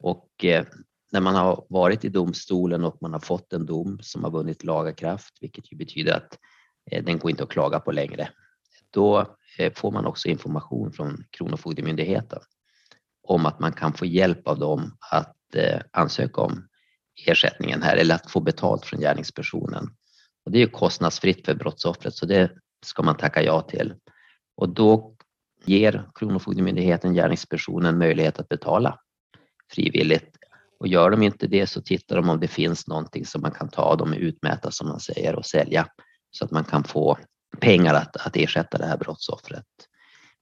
Och 0.00 0.44
eh, 0.44 0.66
när 1.12 1.20
man 1.20 1.34
har 1.34 1.66
varit 1.68 2.04
i 2.04 2.08
domstolen 2.08 2.84
och 2.84 2.98
man 3.00 3.12
har 3.12 3.20
fått 3.20 3.52
en 3.52 3.66
dom 3.66 3.98
som 4.02 4.24
har 4.24 4.30
vunnit 4.30 4.64
lagakraft, 4.64 5.34
vilket 5.40 5.72
ju 5.72 5.76
betyder 5.76 6.16
att 6.16 6.38
eh, 6.90 7.04
den 7.04 7.18
går 7.18 7.30
inte 7.30 7.42
att 7.42 7.50
klaga 7.50 7.80
på 7.80 7.92
längre, 7.92 8.28
då 8.90 9.36
eh, 9.58 9.72
får 9.72 9.90
man 9.90 10.06
också 10.06 10.28
information 10.28 10.92
från 10.92 11.24
Kronofogdemyndigheten 11.30 12.40
om 13.22 13.46
att 13.46 13.60
man 13.60 13.72
kan 13.72 13.92
få 13.92 14.06
hjälp 14.06 14.48
av 14.48 14.58
dem 14.58 14.96
att 15.10 15.36
ansöka 15.90 16.40
om 16.40 16.68
ersättningen 17.26 17.82
här 17.82 17.96
eller 17.96 18.14
att 18.14 18.30
få 18.30 18.40
betalt 18.40 18.84
från 18.84 19.00
gärningspersonen. 19.00 19.90
Och 20.44 20.52
det 20.52 20.62
är 20.62 20.66
kostnadsfritt 20.66 21.46
för 21.46 21.54
brottsoffret 21.54 22.14
så 22.14 22.26
det 22.26 22.50
ska 22.84 23.02
man 23.02 23.16
tacka 23.16 23.42
ja 23.42 23.60
till. 23.60 23.94
Och 24.56 24.68
då 24.68 25.11
ger 25.64 26.08
Kronofogdemyndigheten 26.14 27.14
gärningspersonen 27.14 27.98
möjlighet 27.98 28.38
att 28.38 28.48
betala 28.48 28.98
frivilligt. 29.72 30.36
Och 30.80 30.88
gör 30.88 31.10
de 31.10 31.22
inte 31.22 31.46
det 31.46 31.66
så 31.66 31.82
tittar 31.82 32.16
de 32.16 32.28
om 32.28 32.40
det 32.40 32.48
finns 32.48 32.86
någonting 32.86 33.26
som 33.26 33.42
man 33.42 33.50
kan 33.50 33.68
ta 33.68 33.82
av 33.82 33.96
dem 33.96 34.14
utmäta 34.14 34.70
som 34.70 34.88
man 34.88 35.00
säger 35.00 35.34
och 35.36 35.46
sälja 35.46 35.86
så 36.30 36.44
att 36.44 36.50
man 36.50 36.64
kan 36.64 36.84
få 36.84 37.18
pengar 37.60 37.94
att, 37.94 38.16
att 38.16 38.36
ersätta 38.36 38.78
det 38.78 38.86
här 38.86 38.96
brottsoffret. 38.96 39.64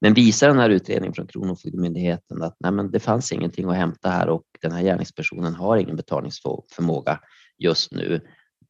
Men 0.00 0.14
visar 0.14 0.48
den 0.48 0.58
här 0.58 0.70
utredningen 0.70 1.14
från 1.14 1.26
Kronofogdemyndigheten 1.26 2.42
att 2.42 2.56
nej, 2.60 2.72
men 2.72 2.90
det 2.90 3.00
fanns 3.00 3.32
ingenting 3.32 3.70
att 3.70 3.76
hämta 3.76 4.10
här 4.10 4.28
och 4.28 4.44
den 4.60 4.72
här 4.72 4.82
gärningspersonen 4.82 5.54
har 5.54 5.76
ingen 5.76 5.96
betalningsförmåga 5.96 7.20
just 7.58 7.92
nu, 7.92 8.20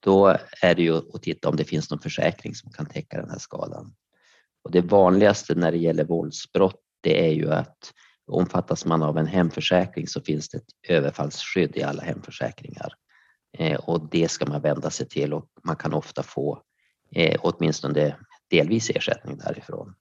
då 0.00 0.36
är 0.62 0.74
det 0.74 0.82
ju 0.82 0.96
att 0.96 1.22
titta 1.22 1.48
om 1.48 1.56
det 1.56 1.64
finns 1.64 1.90
någon 1.90 2.00
försäkring 2.00 2.54
som 2.54 2.72
kan 2.72 2.86
täcka 2.86 3.20
den 3.20 3.30
här 3.30 3.38
skadan. 3.38 3.94
Och 4.64 4.70
det 4.70 4.80
vanligaste 4.80 5.54
när 5.54 5.72
det 5.72 5.78
gäller 5.78 6.04
våldsbrott, 6.04 6.80
det 7.00 7.26
är 7.26 7.32
ju 7.32 7.52
att 7.52 7.92
omfattas 8.26 8.84
man 8.84 9.02
av 9.02 9.18
en 9.18 9.26
hemförsäkring 9.26 10.06
så 10.06 10.20
finns 10.20 10.48
det 10.48 10.58
ett 10.58 10.88
överfallsskydd 10.88 11.76
i 11.76 11.82
alla 11.82 12.02
hemförsäkringar. 12.02 12.92
Eh, 13.58 13.80
och 13.80 14.08
det 14.10 14.28
ska 14.30 14.46
man 14.46 14.60
vända 14.60 14.90
sig 14.90 15.08
till 15.08 15.32
och 15.32 15.46
man 15.64 15.76
kan 15.76 15.94
ofta 15.94 16.22
få 16.22 16.62
eh, 17.14 17.40
åtminstone 17.42 18.16
delvis 18.50 18.90
ersättning 18.90 19.38
därifrån. 19.38 19.94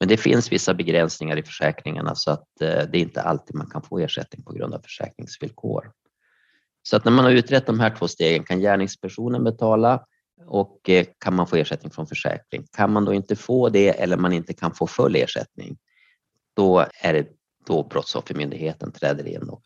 Men 0.00 0.08
det 0.08 0.16
finns 0.16 0.52
vissa 0.52 0.74
begränsningar 0.74 1.36
i 1.36 1.42
försäkringarna 1.42 2.14
så 2.14 2.30
att 2.30 2.60
eh, 2.60 2.68
det 2.68 2.98
är 2.98 3.02
inte 3.02 3.22
alltid 3.22 3.56
man 3.56 3.70
kan 3.70 3.82
få 3.82 3.98
ersättning 3.98 4.44
på 4.44 4.52
grund 4.52 4.74
av 4.74 4.80
försäkringsvillkor. 4.80 5.92
Så 6.82 6.96
att 6.96 7.04
när 7.04 7.12
man 7.12 7.24
har 7.24 7.32
utrett 7.32 7.66
de 7.66 7.80
här 7.80 7.96
två 7.96 8.08
stegen, 8.08 8.44
kan 8.44 8.60
gärningspersonen 8.60 9.44
betala 9.44 10.06
och 10.46 10.88
eh, 10.88 11.06
kan 11.18 11.34
man 11.34 11.46
få 11.46 11.56
ersättning 11.56 11.90
från 11.90 12.06
försäkring? 12.06 12.66
Kan 12.76 12.92
man 12.92 13.04
då 13.04 13.14
inte 13.14 13.36
få 13.36 13.68
det 13.68 13.88
eller 13.88 14.16
man 14.16 14.32
inte 14.32 14.52
kan 14.52 14.74
få 14.74 14.86
full 14.86 15.16
ersättning, 15.16 15.78
då 16.56 16.86
är 17.02 17.12
det 17.12 17.28
då 17.66 17.82
Brottsoffermyndigheten 17.82 18.92
träder 18.92 19.26
in 19.26 19.48
och 19.48 19.64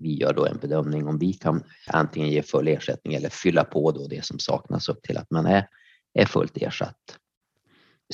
vi 0.00 0.16
gör 0.16 0.32
då 0.32 0.46
en 0.46 0.58
bedömning 0.58 1.06
om 1.06 1.18
vi 1.18 1.32
kan 1.32 1.64
antingen 1.86 2.30
ge 2.30 2.42
full 2.42 2.68
ersättning 2.68 3.14
eller 3.14 3.28
fylla 3.28 3.64
på 3.64 3.92
då 3.92 4.06
det 4.08 4.24
som 4.24 4.38
saknas 4.38 4.88
upp 4.88 5.02
till 5.02 5.18
att 5.18 5.30
man 5.30 5.46
är, 5.46 5.68
är 6.14 6.26
fullt 6.26 6.56
ersatt. 6.56 7.18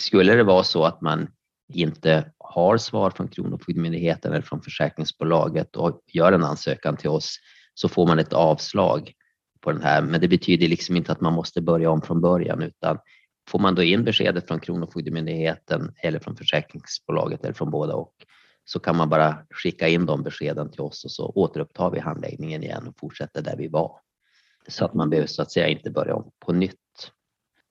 Skulle 0.00 0.34
det 0.34 0.44
vara 0.44 0.64
så 0.64 0.84
att 0.84 1.00
man 1.00 1.28
inte 1.72 2.32
har 2.38 2.78
svar 2.78 3.10
från 3.10 3.28
Kronofogdemyndigheten 3.28 4.32
eller 4.32 4.42
från 4.42 4.62
försäkringsbolaget 4.62 5.76
och 5.76 6.02
gör 6.06 6.32
en 6.32 6.44
ansökan 6.44 6.96
till 6.96 7.10
oss 7.10 7.36
så 7.74 7.88
får 7.88 8.06
man 8.06 8.18
ett 8.18 8.32
avslag 8.32 9.12
på 9.64 9.72
den 9.72 9.82
här. 9.82 10.02
Men 10.02 10.20
det 10.20 10.28
betyder 10.28 10.68
liksom 10.68 10.96
inte 10.96 11.12
att 11.12 11.20
man 11.20 11.32
måste 11.32 11.60
börja 11.60 11.90
om 11.90 12.02
från 12.02 12.20
början 12.20 12.62
utan 12.62 12.98
får 13.48 13.58
man 13.58 13.74
då 13.74 13.82
in 13.82 14.04
beskedet 14.04 14.46
från 14.46 14.60
Kronofogdemyndigheten 14.60 15.92
eller 16.02 16.18
från 16.18 16.36
försäkringsbolaget 16.36 17.44
eller 17.44 17.54
från 17.54 17.70
båda 17.70 17.94
och 17.94 18.14
så 18.64 18.80
kan 18.80 18.96
man 18.96 19.08
bara 19.08 19.38
skicka 19.50 19.88
in 19.88 20.06
de 20.06 20.22
beskeden 20.22 20.70
till 20.70 20.80
oss 20.80 21.04
och 21.04 21.10
så 21.10 21.32
återupptar 21.34 21.90
vi 21.90 22.00
handläggningen 22.00 22.62
igen 22.62 22.88
och 22.88 22.98
fortsätter 22.98 23.42
där 23.42 23.56
vi 23.56 23.68
var. 23.68 24.00
Så 24.68 24.84
att 24.84 24.94
man 24.94 25.10
behöver 25.10 25.28
så 25.28 25.42
att 25.42 25.52
säga 25.52 25.68
inte 25.68 25.90
börja 25.90 26.14
om 26.14 26.30
på 26.38 26.52
nytt. 26.52 26.74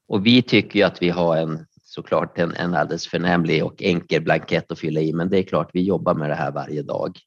Och 0.08 0.26
vi 0.26 0.42
tycker 0.42 0.80
ju 0.80 0.86
att 0.86 1.02
vi 1.02 1.10
har 1.10 1.38
en 1.38 1.66
såklart 1.84 2.40
en, 2.40 2.54
en 2.54 2.74
alldeles 2.74 3.08
förnämlig 3.08 3.64
och 3.64 3.84
enkel 3.84 4.22
blankett 4.22 4.72
att 4.72 4.80
fylla 4.80 5.02
i, 5.02 5.14
men 5.14 5.30
det 5.30 5.38
är 5.38 5.44
klart, 5.44 5.70
vi 5.74 5.82
jobbar 5.82 6.14
med 6.14 6.30
det 6.30 6.36
här 6.36 6.52
varje 6.52 6.82
dag 6.82 7.18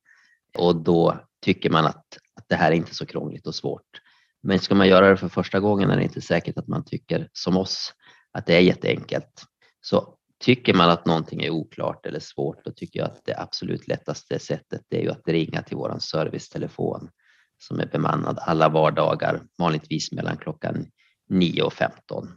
och 0.59 0.77
då 0.77 1.17
tycker 1.45 1.71
man 1.71 1.87
att, 1.87 2.19
att 2.35 2.45
det 2.49 2.57
här 2.57 2.73
är 2.73 2.77
inte 2.77 2.95
så 2.95 3.07
krångligt 3.07 3.47
och 3.47 3.55
svårt. 3.55 4.01
Men 4.47 4.59
ska 4.59 4.75
man 4.75 4.89
göra 4.89 5.11
det 5.11 5.17
för 5.17 5.29
första 5.29 5.61
gången 5.61 5.91
är 5.91 5.97
det 5.97 6.03
inte 6.03 6.21
säkert 6.21 6.59
att 6.59 6.69
man 6.69 6.85
tycker 6.85 7.29
som 7.33 7.57
oss 7.57 7.93
att 8.33 8.47
det 8.47 8.57
är 8.57 8.61
jätteenkelt. 8.61 9.43
Så 9.81 10.17
tycker 10.45 10.75
man 10.75 10.91
att 10.91 11.07
någonting 11.07 11.43
är 11.43 11.51
oklart 11.51 12.07
eller 12.07 12.21
svårt, 12.21 12.65
då 12.65 12.73
tycker 12.73 13.01
jag 13.01 13.07
att 13.07 13.21
det 13.25 13.41
absolut 13.41 13.89
lättaste 13.89 14.39
sättet 14.39 14.83
är 14.91 15.01
ju 15.01 15.11
att 15.11 15.29
ringa 15.29 15.63
till 15.63 15.77
vår 15.77 15.99
servicetelefon 15.99 17.11
som 17.59 17.81
är 17.81 17.87
bemannad 17.87 18.39
alla 18.41 18.69
vardagar, 18.69 19.43
vanligtvis 19.59 20.13
mellan 20.13 20.37
klockan 20.37 20.87
9 21.29 21.63
och 21.63 21.73
15. 21.73 22.29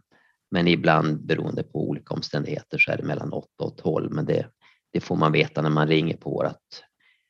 Men 0.51 0.67
ibland 0.67 1.25
beroende 1.25 1.63
på 1.63 1.89
olika 1.89 2.13
omständigheter 2.13 2.77
så 2.77 2.91
är 2.91 2.97
det 2.97 3.03
mellan 3.03 3.33
8 3.33 3.47
och 3.59 3.77
12, 3.77 4.11
men 4.11 4.25
det, 4.25 4.47
det 4.93 4.99
får 4.99 5.15
man 5.15 5.31
veta 5.31 5.61
när 5.61 5.69
man 5.69 5.87
ringer 5.87 6.17
på 6.17 6.29
vårt 6.29 6.83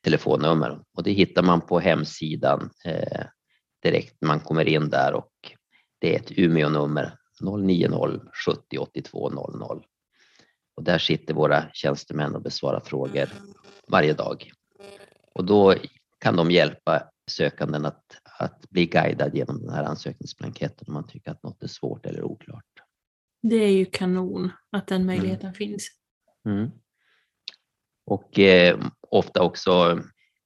telefonnummer 0.04 0.80
och 0.96 1.02
det 1.02 1.12
hittar 1.12 1.42
man 1.42 1.60
på 1.60 1.80
hemsidan 1.80 2.70
eh, 2.84 3.26
direkt 3.82 4.16
när 4.20 4.28
man 4.28 4.40
kommer 4.40 4.68
in 4.68 4.90
där 4.90 5.14
och 5.14 5.32
det 5.98 6.14
är 6.14 6.20
ett 6.20 6.38
Umeå-nummer 6.38 7.16
090 7.40 8.20
70 8.46 8.78
82 8.78 9.30
00. 9.30 9.84
Och 10.76 10.84
där 10.84 10.98
sitter 10.98 11.34
våra 11.34 11.64
tjänstemän 11.72 12.34
och 12.34 12.42
besvarar 12.42 12.80
frågor 12.80 13.28
varje 13.88 14.12
dag. 14.12 14.52
Och 15.34 15.44
då 15.44 15.74
kan 16.18 16.36
de 16.36 16.50
hjälpa 16.50 17.02
sökanden 17.30 17.86
att, 17.86 18.04
att 18.38 18.70
bli 18.70 18.86
guidad 18.86 19.34
genom 19.34 19.60
den 19.60 19.74
här 19.74 19.84
ansökningsblanketten 19.84 20.84
om 20.88 20.94
man 20.94 21.06
tycker 21.06 21.30
att 21.30 21.42
något 21.42 21.62
är 21.62 21.68
svårt 21.68 22.06
eller 22.06 22.22
oklart. 22.22 22.64
Det 23.42 23.56
är 23.56 23.72
ju 23.72 23.84
kanon 23.84 24.50
att 24.72 24.86
den 24.86 25.06
möjligheten 25.06 25.46
mm. 25.46 25.54
finns. 25.54 25.88
Mm. 26.46 26.70
Och 28.06 28.38
eh, 28.38 28.80
ofta 29.00 29.42
också, 29.42 30.00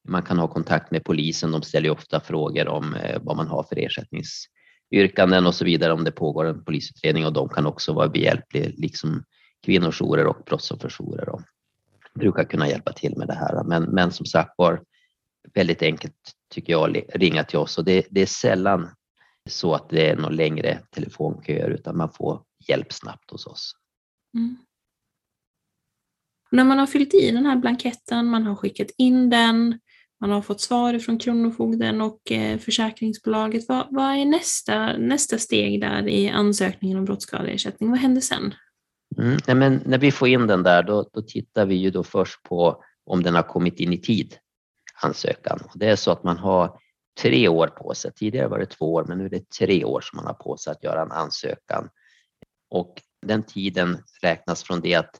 man 0.07 0.23
kan 0.23 0.39
ha 0.39 0.47
kontakt 0.47 0.91
med 0.91 1.03
polisen. 1.03 1.51
De 1.51 1.61
ställer 1.61 1.89
ofta 1.89 2.19
frågor 2.19 2.67
om 2.67 2.93
eh, 2.93 3.21
vad 3.21 3.37
man 3.37 3.47
har 3.47 3.63
för 3.63 3.75
ersättningsyrkanden 3.79 5.45
och 5.45 5.55
så 5.55 5.65
vidare 5.65 5.93
om 5.93 6.03
det 6.03 6.11
pågår 6.11 6.45
en 6.45 6.63
polisutredning 6.63 7.25
och 7.25 7.33
de 7.33 7.49
kan 7.49 7.65
också 7.65 7.93
vara 7.93 8.09
behjälpliga, 8.09 8.71
liksom 8.77 9.23
kvinnojourer 9.65 10.25
och 10.25 10.43
brottsofferjourer 10.45 11.29
och 11.29 11.41
brukar 12.13 12.43
kunna 12.43 12.69
hjälpa 12.69 12.93
till 12.93 13.17
med 13.17 13.27
det 13.27 13.33
här. 13.33 13.63
Men, 13.63 13.83
men 13.83 14.11
som 14.11 14.25
sagt 14.25 14.53
var, 14.57 14.81
väldigt 15.53 15.81
enkelt 15.81 16.15
tycker 16.53 16.73
jag 16.73 16.97
att 16.97 17.15
ringa 17.15 17.43
till 17.43 17.59
oss 17.59 17.77
och 17.77 17.85
det, 17.85 18.07
det 18.09 18.21
är 18.21 18.25
sällan 18.25 18.89
så 19.49 19.73
att 19.73 19.89
det 19.89 20.09
är 20.09 20.15
några 20.15 20.29
längre 20.29 20.79
telefonköer 20.91 21.69
utan 21.69 21.97
man 21.97 22.13
får 22.13 22.43
hjälp 22.67 22.93
snabbt 22.93 23.31
hos 23.31 23.47
oss. 23.47 23.75
Mm. 24.33 24.57
När 26.51 26.63
man 26.63 26.79
har 26.79 26.87
fyllt 26.87 27.13
i 27.13 27.31
den 27.31 27.45
här 27.45 27.55
blanketten, 27.55 28.25
man 28.25 28.43
har 28.43 28.55
skickat 28.55 28.87
in 28.97 29.29
den, 29.29 29.79
man 30.21 30.31
har 30.31 30.41
fått 30.41 30.61
svar 30.61 30.99
från 30.99 31.19
Kronofogden 31.19 32.01
och 32.01 32.31
eh, 32.31 32.59
försäkringsbolaget. 32.59 33.67
Vad, 33.67 33.87
vad, 33.89 34.05
är 34.05 34.25
nästa, 34.25 34.97
nästa 34.97 35.37
steg 35.37 35.81
där 35.81 36.07
i 36.07 36.29
ansökningen 36.29 36.97
om 36.97 37.05
brottsskadeersättning? 37.05 37.89
Vad 37.89 37.99
händer 37.99 38.21
sen? 38.21 38.53
Mm, 39.17 39.37
nej 39.47 39.55
men 39.55 39.81
när 39.85 39.97
vi 39.97 40.11
får 40.11 40.27
in 40.27 40.47
den 40.47 40.63
där, 40.63 40.83
då, 40.83 41.09
då, 41.13 41.21
tittar 41.21 41.65
vi 41.65 41.75
ju 41.75 41.91
då 41.91 42.03
först 42.03 42.43
på 42.43 42.83
om 43.05 43.23
den 43.23 43.35
har 43.35 43.43
kommit 43.43 43.79
in 43.79 43.93
i 43.93 43.97
tid, 43.97 44.37
ansökan. 45.01 45.59
Och 45.65 45.79
det 45.79 45.89
är 45.89 45.95
så 45.95 46.11
att 46.11 46.23
man 46.23 46.37
har 46.37 46.79
tre 47.21 47.47
år 47.47 47.67
på 47.67 47.93
sig. 47.93 48.11
Tidigare 48.13 48.47
var 48.47 48.59
det 48.59 48.65
två 48.65 48.93
år, 48.93 49.05
men 49.07 49.17
nu 49.17 49.25
är 49.25 49.29
det 49.29 49.49
tre 49.49 49.85
år 49.85 50.01
som 50.01 50.17
man 50.17 50.25
har 50.25 50.33
på 50.33 50.57
sig 50.57 50.71
att 50.71 50.83
göra 50.83 51.01
en 51.01 51.11
ansökan. 51.11 51.89
Och 52.69 53.01
den 53.25 53.43
tiden 53.43 53.97
räknas 54.21 54.63
från 54.63 54.81
det 54.81 54.95
att 54.95 55.19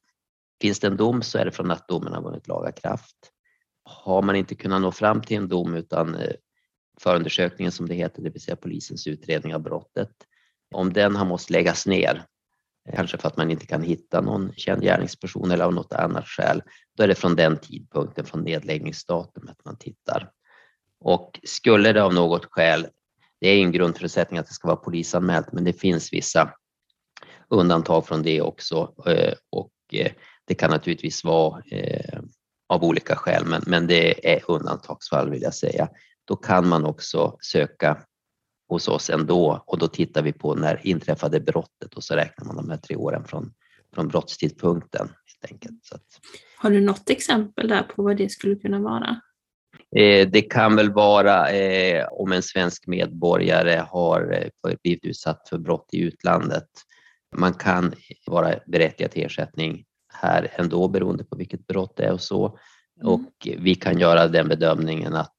finns 0.62 0.80
det 0.80 0.88
en 0.88 0.98
dom 0.98 1.22
så 1.22 1.38
är 1.38 1.46
det 1.46 1.52
från 1.52 1.72
att 1.72 1.88
domen 1.88 2.14
har 2.14 2.22
vunnit 2.22 2.48
laga 2.48 2.72
kraft. 2.72 3.32
Har 3.86 4.22
man 4.22 4.36
inte 4.36 4.56
kunnat 4.56 4.82
nå 4.82 4.92
fram 4.92 5.22
till 5.22 5.38
en 5.38 5.48
dom 5.48 5.76
utan 5.76 6.16
eh, 6.16 6.34
förundersökningen 7.00 7.72
som 7.72 7.88
det 7.88 7.96
heter, 7.96 8.22
det 8.22 8.30
vill 8.30 8.42
säga 8.42 8.56
polisens 8.56 9.08
utredning 9.08 9.56
av 9.56 9.62
brottet, 9.62 10.12
om 10.74 10.94
den 10.94 11.16
har 11.16 11.26
måste 11.26 11.54
läggas 11.54 11.88
ner, 11.88 12.24
eh, 12.90 12.96
kanske 12.96 13.18
för 13.18 13.28
att 13.28 13.38
man 13.38 13.52
inte 13.52 13.66
kan 13.66 13.84
hitta 13.84 14.22
någon 14.22 14.54
känd 14.56 14.82
gärningsperson 14.82 15.52
eller 15.52 15.66
av 15.66 15.74
något 15.74 15.94
annat 15.94 16.28
skäl, 16.28 16.62
då 16.98 17.04
är 17.04 17.08
det 17.08 17.16
från 17.16 17.36
den 17.36 17.58
tidpunkten, 17.58 18.26
från 18.26 18.44
nedläggningsdatumet 18.44 19.58
man 19.66 19.78
tittar. 19.78 20.32
Och 21.00 21.40
skulle 21.44 21.94
det 21.94 22.04
av 22.04 22.14
något 22.14 22.46
skäl, 22.46 22.88
det 23.42 23.50
är 23.50 23.62
en 23.62 23.72
grundförutsättning 23.72 24.40
att 24.40 24.48
det 24.48 24.54
ska 24.54 24.68
vara 24.68 24.78
polisanmält, 24.78 25.52
men 25.52 25.64
det 25.64 25.74
finns 25.74 26.14
vissa 26.14 26.54
undantag 27.50 28.08
från 28.08 28.24
det 28.24 28.42
också 28.42 28.94
eh, 29.08 29.34
och 29.52 29.72
det 30.48 30.56
kan 30.56 30.70
naturligtvis 30.70 31.24
vara 31.24 31.64
av 32.68 32.84
olika 32.84 33.16
skäl, 33.16 33.46
men, 33.46 33.62
men 33.66 33.88
det 33.88 34.34
är 34.34 34.42
undantagsfall 34.48 35.30
vill 35.30 35.42
jag 35.42 35.54
säga. 35.54 35.90
Då 36.26 36.36
kan 36.36 36.68
man 36.68 36.86
också 36.86 37.38
söka 37.40 37.98
hos 38.70 38.88
oss 38.88 39.10
ändå 39.10 39.64
och 39.68 39.80
då 39.80 39.88
tittar 39.88 40.24
vi 40.24 40.34
på 40.34 40.56
när 40.56 40.88
inträffade 40.88 41.40
brottet 41.40 41.94
och 41.94 42.04
så 42.04 42.16
räknar 42.16 42.46
man 42.46 42.56
de 42.56 42.70
här 42.70 42.78
tre 42.78 42.96
åren 42.96 43.24
från, 43.26 43.54
från 43.96 44.08
brottstidpunkten. 44.08 45.08
Helt 45.08 45.54
enkelt. 45.54 45.86
Så 45.86 45.96
att, 45.96 46.06
Har 46.58 46.70
du 46.70 46.82
något 46.82 47.10
exempel 47.10 47.68
där 47.68 47.84
på 47.84 48.04
vad 48.04 48.18
det 48.18 48.30
skulle 48.30 48.56
kunna 48.56 48.80
vara? 48.80 49.22
Eh, 49.96 50.28
det 50.30 50.42
kan 50.42 50.76
väl 50.76 50.94
vara 50.94 51.52
eh, 51.52 52.08
om 52.12 52.32
en 52.32 52.44
svensk 52.44 52.88
medborgare 52.88 53.86
har 53.90 54.52
eh, 54.68 54.76
blivit 54.84 55.06
utsatt 55.06 55.50
för 55.50 55.58
brott 55.58 55.90
i 55.92 56.02
utlandet. 56.02 56.70
Man 57.36 57.54
kan 57.54 57.94
vara 58.26 58.56
berättigad 58.68 59.12
till 59.12 59.26
ersättning 59.26 59.86
här 60.22 60.52
ändå 60.56 60.88
beroende 60.88 61.24
på 61.24 61.36
vilket 61.36 61.68
brott 61.68 61.94
det 61.96 62.04
är 62.04 62.12
och 62.12 62.22
så. 62.22 62.46
Mm. 63.02 63.14
Och 63.14 63.48
vi 63.58 63.76
kan 63.76 64.00
göra 64.00 64.28
den 64.28 64.48
bedömningen 64.48 65.16
att 65.16 65.36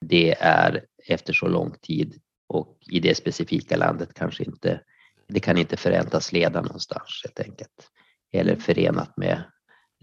det 0.00 0.34
är 0.40 0.84
efter 1.06 1.32
så 1.32 1.48
lång 1.48 1.74
tid 1.82 2.20
och 2.48 2.78
i 2.90 3.00
det 3.00 3.14
specifika 3.14 3.76
landet 3.76 4.14
kanske 4.14 4.44
inte, 4.44 4.80
det 5.28 5.40
kan 5.40 5.58
inte 5.58 5.76
förräntas 5.76 6.32
leda 6.32 6.60
någonstans 6.60 7.22
helt 7.24 7.40
enkelt. 7.40 7.90
Eller 8.32 8.52
mm. 8.52 8.60
förenat 8.60 9.16
med 9.16 9.42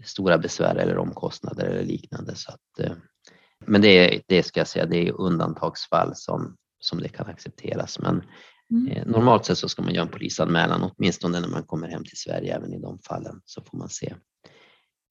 stora 0.04 0.38
besvär 0.38 0.76
eller 0.76 0.98
omkostnader 0.98 1.66
eller 1.66 1.82
liknande. 1.82 2.34
Så 2.34 2.52
att, 2.52 2.80
eh, 2.80 2.92
men 3.66 3.82
det, 3.82 4.22
det 4.26 4.42
ska 4.42 4.60
jag 4.60 4.68
säga, 4.68 4.86
det 4.86 5.08
är 5.08 5.20
undantagsfall 5.20 6.12
som, 6.14 6.56
som 6.78 7.00
det 7.00 7.08
kan 7.08 7.26
accepteras. 7.26 7.98
Men 7.98 8.22
mm. 8.70 8.88
Eh, 8.88 9.06
normalt 9.06 9.44
sett 9.44 9.58
så 9.58 9.68
ska 9.68 9.82
man 9.82 9.94
göra 9.94 10.04
en 10.06 10.12
polisanmälan, 10.12 10.90
åtminstone 10.96 11.40
när 11.40 11.48
man 11.48 11.62
kommer 11.62 11.88
hem 11.88 12.04
till 12.04 12.16
Sverige, 12.16 12.56
även 12.56 12.72
i 12.72 12.78
de 12.78 12.98
fallen 12.98 13.40
så 13.44 13.62
får 13.62 13.78
man 13.78 13.88
se 13.88 14.14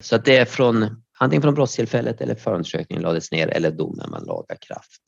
Så 0.02 0.16
att 0.16 0.24
det 0.24 0.36
är 0.36 0.44
från 0.44 1.02
antingen 1.18 1.42
från 1.42 1.54
brottstillfället 1.54 2.20
eller 2.20 2.34
förundersökningen 2.34 3.02
lades 3.02 3.32
ner 3.32 3.48
eller 3.48 3.70
domen 3.70 4.10
man 4.10 4.24
lagar 4.24 4.56
kraft. 4.60 5.02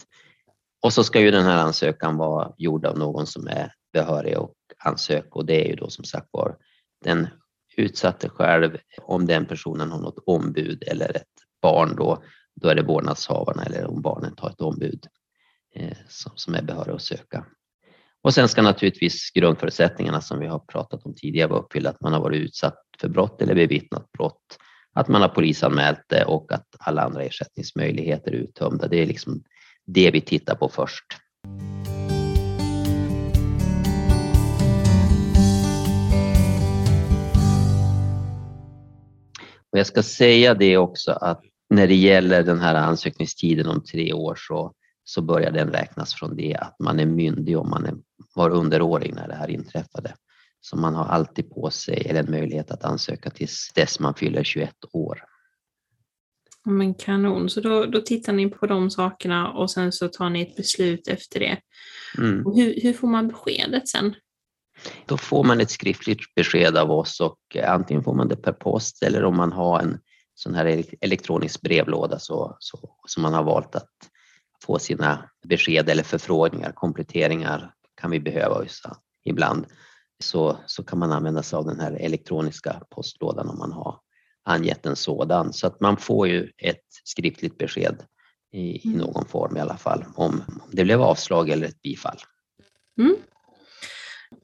Och 0.82 0.92
så 0.92 1.04
ska 1.04 1.20
ju 1.20 1.30
den 1.30 1.44
här 1.44 1.58
ansökan 1.58 2.16
vara 2.16 2.52
gjord 2.58 2.86
av 2.86 2.98
någon 2.98 3.26
som 3.26 3.46
är 3.46 3.72
behörig 3.92 4.38
och 4.38 4.54
ansöka 4.84 5.28
och 5.30 5.46
det 5.46 5.64
är 5.66 5.68
ju 5.68 5.76
då 5.76 5.90
som 5.90 6.04
sagt 6.04 6.28
var 6.30 6.56
den 7.04 7.26
utsatte 7.78 8.28
själv, 8.28 8.76
om 9.02 9.26
den 9.26 9.46
personen 9.46 9.90
har 9.90 10.00
något 10.00 10.18
ombud 10.26 10.82
eller 10.86 11.16
ett 11.16 11.24
barn 11.62 11.96
då, 11.96 12.22
då 12.54 12.68
är 12.68 12.74
det 12.74 12.82
vårdnadshavarna 12.82 13.62
eller 13.62 13.86
om 13.86 14.02
barnet 14.02 14.40
har 14.40 14.50
ett 14.50 14.60
ombud 14.60 15.06
eh, 15.74 15.96
som, 16.08 16.32
som 16.34 16.54
är 16.54 16.62
behörig 16.62 16.94
att 16.94 17.02
söka. 17.02 17.46
Och 18.22 18.34
sen 18.34 18.48
ska 18.48 18.62
naturligtvis 18.62 19.30
grundförutsättningarna 19.30 20.20
som 20.20 20.38
vi 20.38 20.46
har 20.46 20.58
pratat 20.58 21.06
om 21.06 21.14
tidigare 21.14 21.48
vara 21.48 21.60
uppfyllda, 21.60 21.90
att 21.90 22.00
man 22.00 22.12
har 22.12 22.20
varit 22.20 22.40
utsatt 22.40 22.78
för 23.00 23.08
brott 23.08 23.42
eller 23.42 23.54
bevittnat 23.54 24.12
brott, 24.12 24.58
att 24.94 25.08
man 25.08 25.22
har 25.22 25.28
polisanmält 25.28 26.00
det 26.08 26.24
och 26.24 26.52
att 26.52 26.66
alla 26.78 27.02
andra 27.02 27.22
ersättningsmöjligheter 27.22 28.30
är 28.30 28.36
uttömda. 28.36 28.88
Det 28.88 28.96
är 28.96 29.06
liksom 29.06 29.42
det 29.86 30.10
vi 30.10 30.20
tittar 30.20 30.54
på 30.54 30.68
först. 30.68 31.04
Och 39.72 39.78
jag 39.78 39.86
ska 39.86 40.02
säga 40.02 40.54
det 40.54 40.76
också 40.76 41.12
att 41.12 41.40
när 41.70 41.86
det 41.86 41.94
gäller 41.94 42.42
den 42.42 42.60
här 42.60 42.74
ansökningstiden 42.74 43.66
om 43.66 43.84
tre 43.84 44.12
år 44.12 44.34
så, 44.38 44.72
så 45.04 45.22
börjar 45.22 45.50
den 45.50 45.68
räknas 45.68 46.14
från 46.14 46.36
det 46.36 46.54
att 46.54 46.76
man 46.78 47.00
är 47.00 47.06
myndig 47.06 47.58
om 47.58 47.70
man 47.70 47.84
är, 47.84 47.94
var 48.38 48.50
underårig 48.50 49.14
när 49.14 49.28
det 49.28 49.34
här 49.34 49.50
inträffade. 49.50 50.14
Så 50.60 50.76
man 50.76 50.94
har 50.94 51.04
alltid 51.04 51.50
på 51.50 51.70
sig 51.70 52.06
eller 52.06 52.20
en 52.20 52.30
möjlighet 52.30 52.70
att 52.70 52.84
ansöka 52.84 53.30
tills 53.30 53.72
dess 53.74 54.00
man 54.00 54.14
fyller 54.14 54.44
21 54.44 54.74
år. 54.92 55.22
Men 56.64 56.94
kanon, 56.94 57.50
så 57.50 57.60
då, 57.60 57.86
då 57.86 58.00
tittar 58.00 58.32
ni 58.32 58.48
på 58.48 58.66
de 58.66 58.90
sakerna 58.90 59.52
och 59.52 59.70
sen 59.70 59.92
så 59.92 60.08
tar 60.08 60.30
ni 60.30 60.42
ett 60.42 60.56
beslut 60.56 61.08
efter 61.08 61.40
det. 61.40 61.58
Mm. 62.18 62.44
Hur, 62.54 62.80
hur 62.82 62.92
får 62.92 63.08
man 63.08 63.28
beskedet 63.28 63.88
sen? 63.88 64.14
Då 65.06 65.16
får 65.16 65.44
man 65.44 65.60
ett 65.60 65.70
skriftligt 65.70 66.34
besked 66.34 66.76
av 66.76 66.90
oss 66.90 67.20
och 67.20 67.56
antingen 67.64 68.04
får 68.04 68.14
man 68.14 68.28
det 68.28 68.36
per 68.36 68.52
post 68.52 69.02
eller 69.02 69.24
om 69.24 69.36
man 69.36 69.52
har 69.52 69.80
en 69.80 69.98
sån 70.34 70.54
här 70.54 70.84
elektronisk 71.00 71.60
brevlåda 71.60 72.18
så, 72.18 72.56
så, 72.58 72.96
så 73.06 73.20
man 73.20 73.34
har 73.34 73.44
valt 73.44 73.74
att 73.74 73.90
få 74.62 74.78
sina 74.78 75.30
besked 75.48 75.88
eller 75.88 76.02
förfrågningar, 76.02 76.72
kompletteringar 76.72 77.72
kan 78.00 78.10
vi 78.10 78.20
behöva 78.20 78.64
ibland. 79.24 79.66
Så, 80.24 80.58
så 80.66 80.82
kan 80.82 80.98
man 80.98 81.12
använda 81.12 81.42
sig 81.42 81.56
av 81.56 81.64
den 81.64 81.80
här 81.80 81.92
elektroniska 81.92 82.82
postlådan 82.90 83.48
om 83.48 83.58
man 83.58 83.72
har 83.72 84.00
angett 84.44 84.86
en 84.86 84.96
sådan. 84.96 85.52
Så 85.52 85.66
att 85.66 85.80
man 85.80 85.96
får 85.96 86.28
ju 86.28 86.50
ett 86.58 86.86
skriftligt 87.04 87.58
besked 87.58 88.02
i, 88.52 88.58
i 88.58 88.88
mm. 88.88 88.98
någon 88.98 89.24
form 89.24 89.56
i 89.56 89.60
alla 89.60 89.76
fall 89.76 90.04
om 90.14 90.42
det 90.72 90.84
blev 90.84 91.02
avslag 91.02 91.50
eller 91.50 91.66
ett 91.66 91.82
bifall. 91.82 92.18
Mm. 93.00 93.16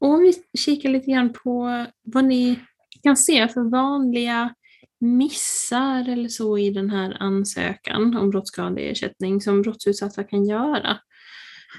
Och 0.01 0.09
om 0.09 0.21
vi 0.21 0.59
kikar 0.59 0.89
lite 0.89 1.11
grann 1.11 1.33
på 1.33 1.87
vad 2.03 2.25
ni 2.25 2.61
kan 3.03 3.17
se 3.17 3.49
för 3.49 3.71
vanliga 3.71 4.55
missar 5.01 6.09
eller 6.09 6.29
så 6.29 6.59
i 6.59 6.71
den 6.71 6.91
här 6.91 7.17
ansökan 7.21 8.17
om 8.17 8.31
brottsskadeersättning 8.31 9.41
som 9.41 9.63
brottsutsatta 9.63 10.25
kan 10.25 10.45
göra. 10.45 10.99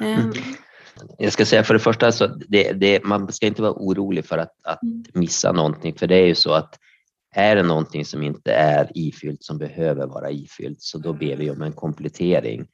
Mm. 0.01 0.31
Jag 1.17 1.33
ska 1.33 1.45
säga 1.45 1.63
för 1.63 1.73
det 1.73 1.79
första, 1.79 2.11
så 2.11 2.27
det, 2.27 2.71
det, 2.73 3.03
man 3.03 3.33
ska 3.33 3.47
inte 3.47 3.61
vara 3.61 3.73
orolig 3.73 4.25
för 4.25 4.37
att, 4.37 4.53
att 4.63 4.83
mm. 4.83 5.03
missa 5.13 5.51
någonting, 5.51 5.95
för 5.95 6.07
det 6.07 6.15
är 6.15 6.25
ju 6.25 6.35
så 6.35 6.53
att 6.53 6.79
är 7.35 7.55
det 7.55 7.63
någonting 7.63 8.05
som 8.05 8.23
inte 8.23 8.53
är 8.53 8.91
ifyllt 8.95 9.43
som 9.43 9.57
behöver 9.57 10.07
vara 10.07 10.31
ifyllt 10.31 10.81
så 10.81 10.97
då 10.97 11.13
ber 11.13 11.35
vi 11.35 11.51
om 11.51 11.61
en 11.61 11.73
komplettering. 11.73 12.67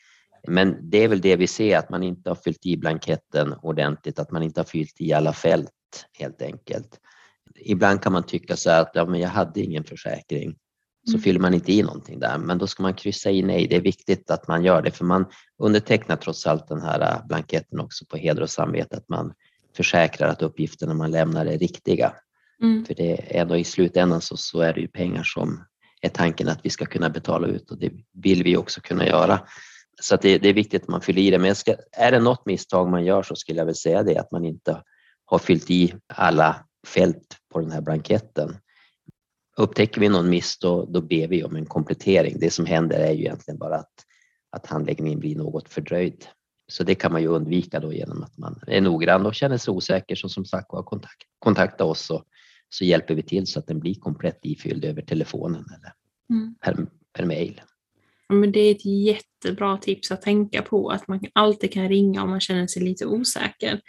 Men 0.48 0.90
det 0.90 1.04
är 1.04 1.08
väl 1.08 1.22
det 1.22 1.36
vi 1.36 1.48
ser, 1.48 1.78
att 1.78 1.90
man 1.90 2.04
inte 2.04 2.30
har 2.30 2.36
fyllt 2.36 2.66
i 2.66 2.78
blanketten 2.78 3.54
ordentligt, 3.62 4.20
att 4.20 4.32
man 4.32 4.44
inte 4.44 4.60
har 4.60 4.66
fyllt 4.66 5.02
i 5.02 5.14
alla 5.14 5.34
fält 5.34 5.70
helt 6.20 6.42
enkelt. 6.42 7.00
Ibland 7.56 8.02
kan 8.02 8.14
man 8.14 8.24
tycka 8.24 8.56
så 8.56 8.72
att 8.72 8.92
ja, 8.94 9.06
men 9.06 9.20
jag 9.20 9.30
hade 9.30 9.62
ingen 9.62 9.84
försäkring, 9.84 10.56
så 11.06 11.12
mm. 11.12 11.22
fyller 11.22 11.40
man 11.40 11.54
inte 11.54 11.74
i 11.74 11.84
någonting 11.84 12.20
där, 12.20 12.38
men 12.38 12.58
då 12.58 12.68
ska 12.68 12.84
man 12.84 12.94
kryssa 12.94 13.32
i 13.32 13.42
nej. 13.42 13.68
Det 13.68 13.76
är 13.76 13.82
viktigt 13.82 14.32
att 14.32 14.48
man 14.48 14.64
gör 14.64 14.82
det, 14.82 14.92
för 14.92 15.06
man 15.06 15.26
undertecknar 15.58 16.16
trots 16.16 16.48
allt 16.48 16.68
den 16.68 16.82
här 16.82 17.02
äh, 17.02 17.28
blanketten 17.28 17.80
också 17.80 18.06
på 18.06 18.18
heder 18.18 18.42
och 18.42 18.50
samvete, 18.50 18.98
att 18.98 19.10
man 19.10 19.34
försäkrar 19.76 20.30
att 20.30 20.42
uppgifterna 20.42 20.94
man 20.94 21.12
lämnar 21.12 21.46
är 21.46 21.58
riktiga. 21.58 22.14
Mm. 22.62 22.86
För 22.86 22.94
det 22.94 23.12
är 23.12 23.42
ändå 23.42 23.58
i 23.58 23.64
slutändan 23.64 24.22
så, 24.22 24.38
så 24.38 24.62
är 24.62 24.74
det 24.74 24.82
ju 24.82 24.88
pengar 24.88 25.24
som 25.24 25.64
är 26.02 26.10
tanken 26.10 26.50
att 26.50 26.60
vi 26.64 26.70
ska 26.70 26.86
kunna 26.86 27.10
betala 27.10 27.48
ut 27.48 27.72
och 27.72 27.78
det 27.78 27.92
vill 28.14 28.44
vi 28.44 28.58
också 28.58 28.82
kunna 28.82 29.08
göra. 29.08 29.40
Så 30.02 30.16
det, 30.16 30.38
det, 30.38 30.50
är 30.50 30.54
viktigt 30.54 30.84
att 30.84 30.90
man 30.90 31.02
fyller 31.02 31.22
i 31.22 31.32
det. 31.32 31.40
Men 31.40 31.56
ska, 31.56 31.76
är 31.92 32.12
det 32.12 32.20
något 32.20 32.46
misstag 32.46 32.90
man 32.90 33.06
gör 33.06 33.24
så 33.24 33.36
skulle 33.36 33.60
jag 33.60 33.66
väl 33.66 33.76
säga 33.76 34.04
det 34.04 34.18
att 34.18 34.32
man 34.32 34.46
inte 34.46 34.84
har 35.26 35.40
fyllt 35.40 35.70
i 35.70 35.94
alla 36.08 36.66
fält 36.88 37.38
på 37.54 37.60
den 37.60 37.72
här 37.72 37.82
blanketten. 37.82 38.58
Upptäcker 39.58 40.02
vi 40.02 40.10
någon 40.10 40.30
miss 40.30 40.58
då, 40.58 40.86
då 40.86 41.02
ber 41.02 41.28
vi 41.28 41.44
om 41.44 41.56
en 41.56 41.66
komplettering. 41.66 42.40
Det 42.40 42.50
som 42.50 42.66
händer 42.66 43.00
är 43.00 43.12
ju 43.12 43.20
egentligen 43.20 43.58
bara 43.58 43.76
att, 43.76 43.94
att 44.52 44.68
handläggningen 44.68 45.20
blir 45.20 45.36
något 45.36 45.70
fördröjd. 45.70 46.26
Så 46.68 46.84
det 46.84 46.96
kan 46.96 47.12
man 47.12 47.22
ju 47.22 47.28
undvika 47.28 47.80
då 47.80 47.94
genom 47.94 48.24
att 48.24 48.38
man 48.38 48.60
är 48.68 48.82
noggrann 48.82 49.26
och 49.26 49.36
känner 49.36 49.58
sig 49.58 49.72
osäker 49.72 50.16
så 50.16 50.30
som 50.30 50.46
sagt 50.46 50.74
var 50.74 50.84
kontakt, 50.84 51.24
kontakta 51.40 51.84
oss 51.84 52.10
och 52.10 52.26
så 52.70 52.86
hjälper 52.86 53.16
vi 53.16 53.24
till 53.24 53.48
så 53.48 53.60
att 53.60 53.68
den 53.68 53.80
blir 53.80 53.96
komplett 53.96 54.40
ifylld 54.42 54.86
över 54.86 55.02
telefonen 55.02 55.66
eller 55.78 55.94
mm. 56.30 56.56
per, 56.62 56.88
per 57.14 57.26
mail. 57.26 57.62
Ja, 58.28 58.36
men 58.36 58.52
det 58.52 58.60
är 58.60 58.72
ett 58.72 58.86
jättebra 58.86 59.78
tips 59.78 60.12
att 60.12 60.22
tänka 60.22 60.62
på, 60.62 60.90
att 60.90 61.08
man 61.08 61.20
alltid 61.34 61.74
kan 61.74 61.90
ringa 61.90 62.24
om 62.24 62.30
man 62.30 62.42
känner 62.42 62.68
sig 62.68 62.82
lite 62.82 63.06
osäker. 63.06 63.82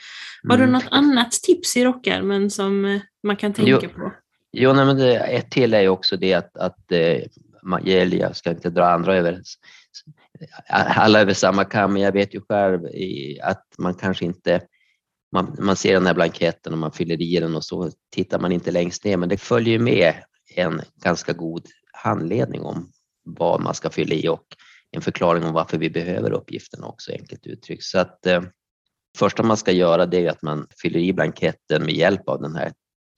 Har 0.48 0.54
mm. 0.54 0.66
du 0.66 0.72
något 0.72 0.88
annat 0.90 1.32
tips 1.32 1.76
i 1.76 1.84
rockärmen 1.84 2.50
som 2.50 2.84
eh, 2.84 3.00
man 3.22 3.36
kan 3.36 3.52
tänka 3.52 3.80
jo, 3.82 3.88
på? 3.88 4.12
Jo, 4.52 4.72
nej, 4.72 4.86
men 4.86 4.96
det, 4.96 5.16
ett 5.16 5.50
till 5.50 5.74
är 5.74 5.80
ju 5.80 5.88
också 5.88 6.16
det 6.16 6.34
att, 6.34 6.56
att 6.56 6.92
eh, 6.92 7.22
man, 7.62 7.82
jag 7.86 8.36
ska 8.36 8.50
inte 8.50 8.70
dra 8.70 8.86
andra 8.86 9.16
över 9.16 9.42
alla 10.68 11.20
över 11.20 11.34
samma 11.34 11.64
kam, 11.64 11.92
men 11.92 12.02
jag 12.02 12.12
vet 12.12 12.34
ju 12.34 12.40
själv 12.40 12.80
att 13.42 13.66
man 13.78 13.94
kanske 13.94 14.24
inte 14.24 14.60
man, 15.32 15.56
man 15.58 15.76
ser 15.76 15.92
den 15.92 16.06
här 16.06 16.14
blanketten 16.14 16.72
och 16.72 16.78
man 16.78 16.92
fyller 16.92 17.22
i 17.22 17.40
den 17.40 17.56
och 17.56 17.64
så 17.64 17.90
tittar 18.10 18.38
man 18.38 18.52
inte 18.52 18.70
längst 18.70 19.04
ner, 19.04 19.16
men 19.16 19.28
det 19.28 19.36
följer 19.36 19.78
med 19.78 20.14
en 20.56 20.80
ganska 21.02 21.32
god 21.32 21.66
handledning 21.92 22.62
om 22.62 22.92
vad 23.24 23.60
man 23.60 23.74
ska 23.74 23.90
fylla 23.90 24.14
i 24.14 24.28
och 24.28 24.46
en 24.90 25.02
förklaring 25.02 25.44
om 25.44 25.52
varför 25.52 25.78
vi 25.78 25.90
behöver 25.90 26.32
uppgifterna 26.32 26.86
också 26.86 27.12
enkelt 27.12 27.46
uttryckt. 27.46 27.84
Så 27.84 27.98
att 27.98 28.26
eh, 28.26 28.42
första 29.18 29.42
man 29.42 29.56
ska 29.56 29.72
göra 29.72 30.06
det 30.06 30.26
är 30.26 30.30
att 30.30 30.42
man 30.42 30.66
fyller 30.82 31.00
i 31.00 31.12
blanketten 31.12 31.84
med 31.84 31.94
hjälp 31.94 32.28
av 32.28 32.42
den 32.42 32.56
här, 32.56 32.72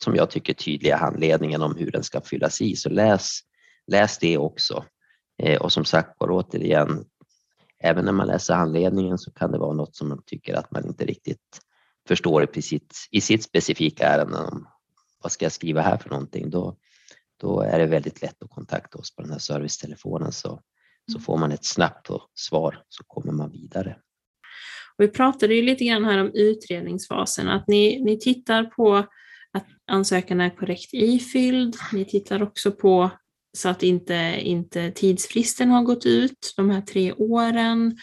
som 0.04 0.16
jag 0.16 0.30
tycker, 0.30 0.54
tydliga 0.54 0.96
handledningen 0.96 1.62
om 1.62 1.76
hur 1.76 1.90
den 1.90 2.02
ska 2.02 2.20
fyllas 2.20 2.60
i. 2.60 2.76
Så 2.76 2.88
läs, 2.88 3.40
läs 3.86 4.18
det 4.18 4.38
också. 4.38 4.84
Eh, 5.42 5.60
och 5.60 5.72
som 5.72 5.84
sagt 5.84 6.16
var 6.18 6.28
återigen, 6.30 7.04
även 7.78 8.04
när 8.04 8.12
man 8.12 8.26
läser 8.26 8.54
handledningen 8.54 9.18
så 9.18 9.30
kan 9.30 9.52
det 9.52 9.58
vara 9.58 9.72
något 9.72 9.96
som 9.96 10.08
man 10.08 10.22
tycker 10.26 10.54
att 10.54 10.70
man 10.70 10.86
inte 10.86 11.04
riktigt 11.04 11.60
förstår 12.08 12.58
i 12.58 12.62
sitt, 12.62 12.94
i 13.10 13.20
sitt 13.20 13.42
specifika 13.42 14.06
ärende. 14.06 14.38
Om, 14.38 14.68
vad 15.22 15.32
ska 15.32 15.44
jag 15.44 15.52
skriva 15.52 15.80
här 15.80 15.96
för 15.96 16.10
någonting? 16.10 16.50
Då, 16.50 16.76
då 17.40 17.60
är 17.60 17.78
det 17.78 17.86
väldigt 17.86 18.22
lätt 18.22 18.42
att 18.42 18.50
kontakta 18.50 18.98
oss 18.98 19.16
på 19.16 19.22
den 19.22 19.30
här 19.30 19.38
servicetelefonen 19.38 20.32
så, 20.32 20.60
så 21.12 21.20
får 21.20 21.36
man 21.36 21.52
ett 21.52 21.64
snabbt 21.64 22.08
svar 22.34 22.82
så 22.88 23.04
kommer 23.04 23.32
man 23.32 23.50
vidare. 23.50 23.96
Och 24.98 25.04
vi 25.04 25.08
pratade 25.08 25.54
ju 25.54 25.62
lite 25.62 25.84
grann 25.84 26.04
här 26.04 26.18
om 26.18 26.30
utredningsfasen, 26.34 27.48
att 27.48 27.68
ni, 27.68 28.04
ni 28.04 28.18
tittar 28.18 28.64
på 28.64 29.06
ansökan 29.86 30.40
är 30.40 30.50
korrekt 30.50 30.90
ifylld. 30.92 31.76
Ni 31.92 32.04
tittar 32.04 32.42
också 32.42 32.72
på 32.72 33.10
så 33.56 33.68
att 33.68 33.82
inte, 33.82 34.14
inte 34.38 34.90
tidsfristen 34.90 35.70
har 35.70 35.82
gått 35.82 36.06
ut, 36.06 36.54
de 36.56 36.70
här 36.70 36.80
tre 36.80 37.12
åren. 37.12 37.98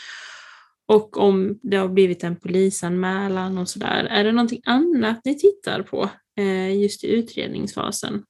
Och 0.87 1.17
om 1.17 1.59
det 1.63 1.77
har 1.77 1.87
blivit 1.87 2.23
en 2.23 2.35
polisanmälan 2.35 3.57
och 3.57 3.69
sådär. 3.69 4.03
Är 4.03 4.23
det 4.23 4.31
någonting 4.31 4.61
annat 4.65 5.21
ni 5.25 5.39
tittar 5.39 5.81
på 5.81 6.09
eh, 6.37 6.81
just 6.81 7.03
i 7.03 7.07
utredningsfasen? 7.07 8.23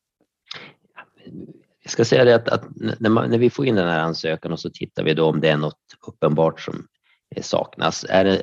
Jag 1.83 1.91
ska 1.91 2.05
säga 2.05 2.25
det 2.25 2.35
att, 2.35 2.47
att 2.49 2.65
när, 2.99 3.09
man, 3.09 3.29
när, 3.29 3.37
vi 3.37 3.49
får 3.49 3.65
in 3.65 3.75
den 3.75 3.87
här 3.87 3.99
ansökan 3.99 4.51
och 4.51 4.59
så 4.59 4.69
tittar 4.69 5.03
vi 5.03 5.13
då 5.13 5.25
om 5.25 5.41
det 5.41 5.49
är 5.49 5.57
något 5.57 5.79
uppenbart 6.07 6.61
som 6.61 6.87
eh, 7.35 7.43
saknas. 7.43 8.05
Är 8.09 8.25
det 8.25 8.41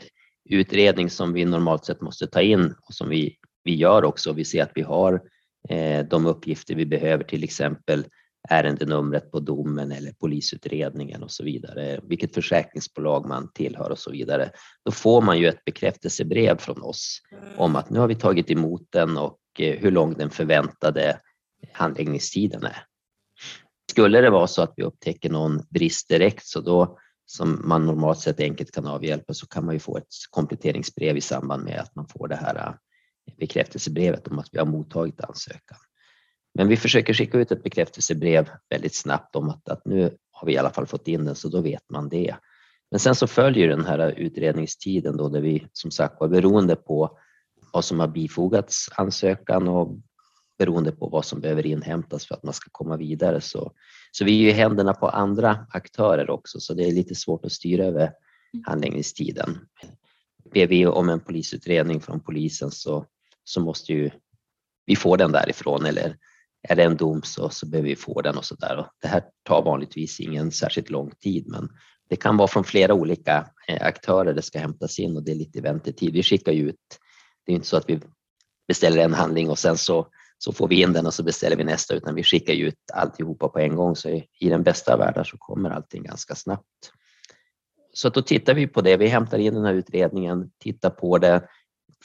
utredning 0.48 1.10
som 1.10 1.32
vi 1.32 1.44
normalt 1.44 1.84
sett 1.84 2.00
måste 2.00 2.26
ta 2.26 2.40
in 2.40 2.74
och 2.82 2.94
som 2.94 3.08
vi, 3.08 3.36
vi 3.64 3.74
gör 3.74 4.04
också, 4.04 4.32
vi 4.32 4.44
ser 4.44 4.62
att 4.62 4.72
vi 4.74 4.82
har 4.82 5.22
eh, 5.68 6.06
de 6.06 6.26
uppgifter 6.26 6.74
vi 6.74 6.86
behöver, 6.86 7.24
till 7.24 7.44
exempel 7.44 8.04
ärendenumret 8.48 9.30
på 9.30 9.40
domen 9.40 9.92
eller 9.92 10.12
polisutredningen 10.12 11.22
och 11.22 11.30
så 11.30 11.44
vidare, 11.44 12.00
vilket 12.02 12.34
försäkringsbolag 12.34 13.26
man 13.26 13.52
tillhör 13.52 13.90
och 13.90 13.98
så 13.98 14.10
vidare. 14.10 14.50
Då 14.84 14.92
får 14.92 15.22
man 15.22 15.38
ju 15.38 15.46
ett 15.46 15.64
bekräftelsebrev 15.64 16.58
från 16.58 16.82
oss 16.82 17.20
om 17.56 17.76
att 17.76 17.90
nu 17.90 17.98
har 17.98 18.08
vi 18.08 18.14
tagit 18.14 18.50
emot 18.50 18.86
den 18.90 19.18
och 19.18 19.38
eh, 19.58 19.78
hur 19.78 19.90
lång 19.90 20.14
den 20.14 20.30
förväntade 20.30 21.20
handläggningstiden 21.72 22.64
är. 22.64 22.84
Skulle 23.90 24.20
det 24.20 24.30
vara 24.30 24.46
så 24.46 24.62
att 24.62 24.72
vi 24.76 24.82
upptäcker 24.82 25.30
någon 25.30 25.62
brist 25.70 26.08
direkt 26.08 26.46
så 26.46 26.60
då 26.60 26.98
som 27.26 27.62
man 27.64 27.86
normalt 27.86 28.18
sett 28.18 28.40
enkelt 28.40 28.70
kan 28.70 28.86
avhjälpa 28.86 29.34
så 29.34 29.46
kan 29.46 29.64
man 29.64 29.74
ju 29.74 29.78
få 29.78 29.96
ett 29.96 30.06
kompletteringsbrev 30.30 31.16
i 31.16 31.20
samband 31.20 31.64
med 31.64 31.80
att 31.80 31.94
man 31.94 32.08
får 32.08 32.28
det 32.28 32.36
här 32.36 32.74
bekräftelsebrevet 33.36 34.28
om 34.28 34.38
att 34.38 34.48
vi 34.52 34.58
har 34.58 34.66
mottagit 34.66 35.20
ansökan. 35.20 35.78
Men 36.54 36.68
vi 36.68 36.76
försöker 36.76 37.14
skicka 37.14 37.38
ut 37.38 37.52
ett 37.52 37.62
bekräftelsebrev 37.62 38.50
väldigt 38.70 38.94
snabbt 38.94 39.36
om 39.36 39.48
att, 39.48 39.68
att 39.68 39.86
nu 39.86 40.16
har 40.30 40.46
vi 40.46 40.52
i 40.52 40.58
alla 40.58 40.70
fall 40.70 40.86
fått 40.86 41.08
in 41.08 41.24
den 41.24 41.34
så 41.34 41.48
då 41.48 41.60
vet 41.60 41.90
man 41.90 42.08
det. 42.08 42.36
Men 42.90 43.00
sen 43.00 43.14
så 43.14 43.26
följer 43.26 43.68
den 43.68 43.84
här 43.84 44.14
utredningstiden 44.16 45.16
då 45.16 45.28
där 45.28 45.40
vi 45.40 45.66
som 45.72 45.90
sagt 45.90 46.20
var 46.20 46.28
beroende 46.28 46.76
på 46.76 47.18
vad 47.72 47.84
som 47.84 48.00
har 48.00 48.08
bifogats 48.08 48.88
ansökan 48.96 49.68
och 49.68 49.98
beroende 50.58 50.92
på 50.92 51.08
vad 51.08 51.24
som 51.24 51.40
behöver 51.40 51.66
inhämtas 51.66 52.26
för 52.26 52.34
att 52.34 52.42
man 52.42 52.54
ska 52.54 52.68
komma 52.72 52.96
vidare. 52.96 53.40
Så, 53.40 53.72
så 54.12 54.24
vi 54.24 54.38
är 54.38 54.42
ju 54.42 54.48
i 54.48 54.52
händerna 54.52 54.94
på 54.94 55.08
andra 55.08 55.66
aktörer 55.70 56.30
också 56.30 56.60
så 56.60 56.74
det 56.74 56.84
är 56.84 56.92
lite 56.92 57.14
svårt 57.14 57.44
att 57.44 57.52
styra 57.52 57.84
över 57.84 58.02
mm. 58.02 58.64
handläggningstiden. 58.66 59.58
Ber 60.52 60.66
vi 60.66 60.86
om 60.86 61.08
en 61.08 61.20
polisutredning 61.20 62.00
från 62.00 62.20
polisen 62.20 62.70
så, 62.70 63.06
så 63.48 63.60
måste 63.60 63.92
ju 63.92 64.10
vi 64.86 64.96
få 64.96 65.16
den 65.16 65.32
därifrån 65.32 65.86
eller 65.86 66.16
är 66.68 66.76
det 66.76 66.82
en 66.82 66.96
dom 66.96 67.22
så, 67.22 67.48
så 67.48 67.66
behöver 67.66 67.88
vi 67.88 67.96
få 67.96 68.20
den 68.20 68.36
och 68.36 68.44
så 68.44 68.54
där. 68.54 68.76
Och 68.76 68.86
det 69.02 69.08
här 69.08 69.22
tar 69.42 69.62
vanligtvis 69.62 70.20
ingen 70.20 70.52
särskilt 70.52 70.90
lång 70.90 71.10
tid 71.10 71.48
men 71.48 71.68
det 72.08 72.16
kan 72.16 72.36
vara 72.36 72.48
från 72.48 72.64
flera 72.64 72.94
olika 72.94 73.50
eh, 73.68 73.86
aktörer 73.86 74.34
det 74.34 74.42
ska 74.42 74.58
hämtas 74.58 74.98
in 74.98 75.16
och 75.16 75.24
det 75.24 75.30
är 75.30 75.36
lite 75.36 75.60
väntetid. 75.60 76.12
Vi 76.12 76.22
skickar 76.22 76.52
ju 76.52 76.68
ut, 76.68 76.98
det 77.46 77.52
är 77.52 77.56
inte 77.56 77.68
så 77.68 77.76
att 77.76 77.88
vi 77.88 78.00
beställer 78.68 79.04
en 79.04 79.14
handling 79.14 79.50
och 79.50 79.58
sen 79.58 79.78
så, 79.78 80.08
så 80.38 80.52
får 80.52 80.68
vi 80.68 80.82
in 80.82 80.92
den 80.92 81.06
och 81.06 81.14
så 81.14 81.22
beställer 81.22 81.56
vi 81.56 81.64
nästa 81.64 81.94
utan 81.94 82.14
vi 82.14 82.22
skickar 82.22 82.54
ju 82.54 82.68
ut 82.68 82.90
alltihopa 82.94 83.48
på 83.48 83.58
en 83.58 83.76
gång 83.76 83.96
så 83.96 84.08
i, 84.08 84.26
i 84.40 84.48
den 84.48 84.62
bästa 84.62 84.92
av 84.92 84.98
världar 84.98 85.24
så 85.24 85.36
kommer 85.38 85.70
allting 85.70 86.02
ganska 86.02 86.34
snabbt. 86.34 86.92
Så 87.92 88.08
då 88.08 88.22
tittar 88.22 88.54
vi 88.54 88.66
på 88.66 88.80
det, 88.80 88.96
vi 88.96 89.06
hämtar 89.06 89.38
in 89.38 89.54
den 89.54 89.64
här 89.64 89.74
utredningen, 89.74 90.50
tittar 90.58 90.90
på 90.90 91.18
det. 91.18 91.48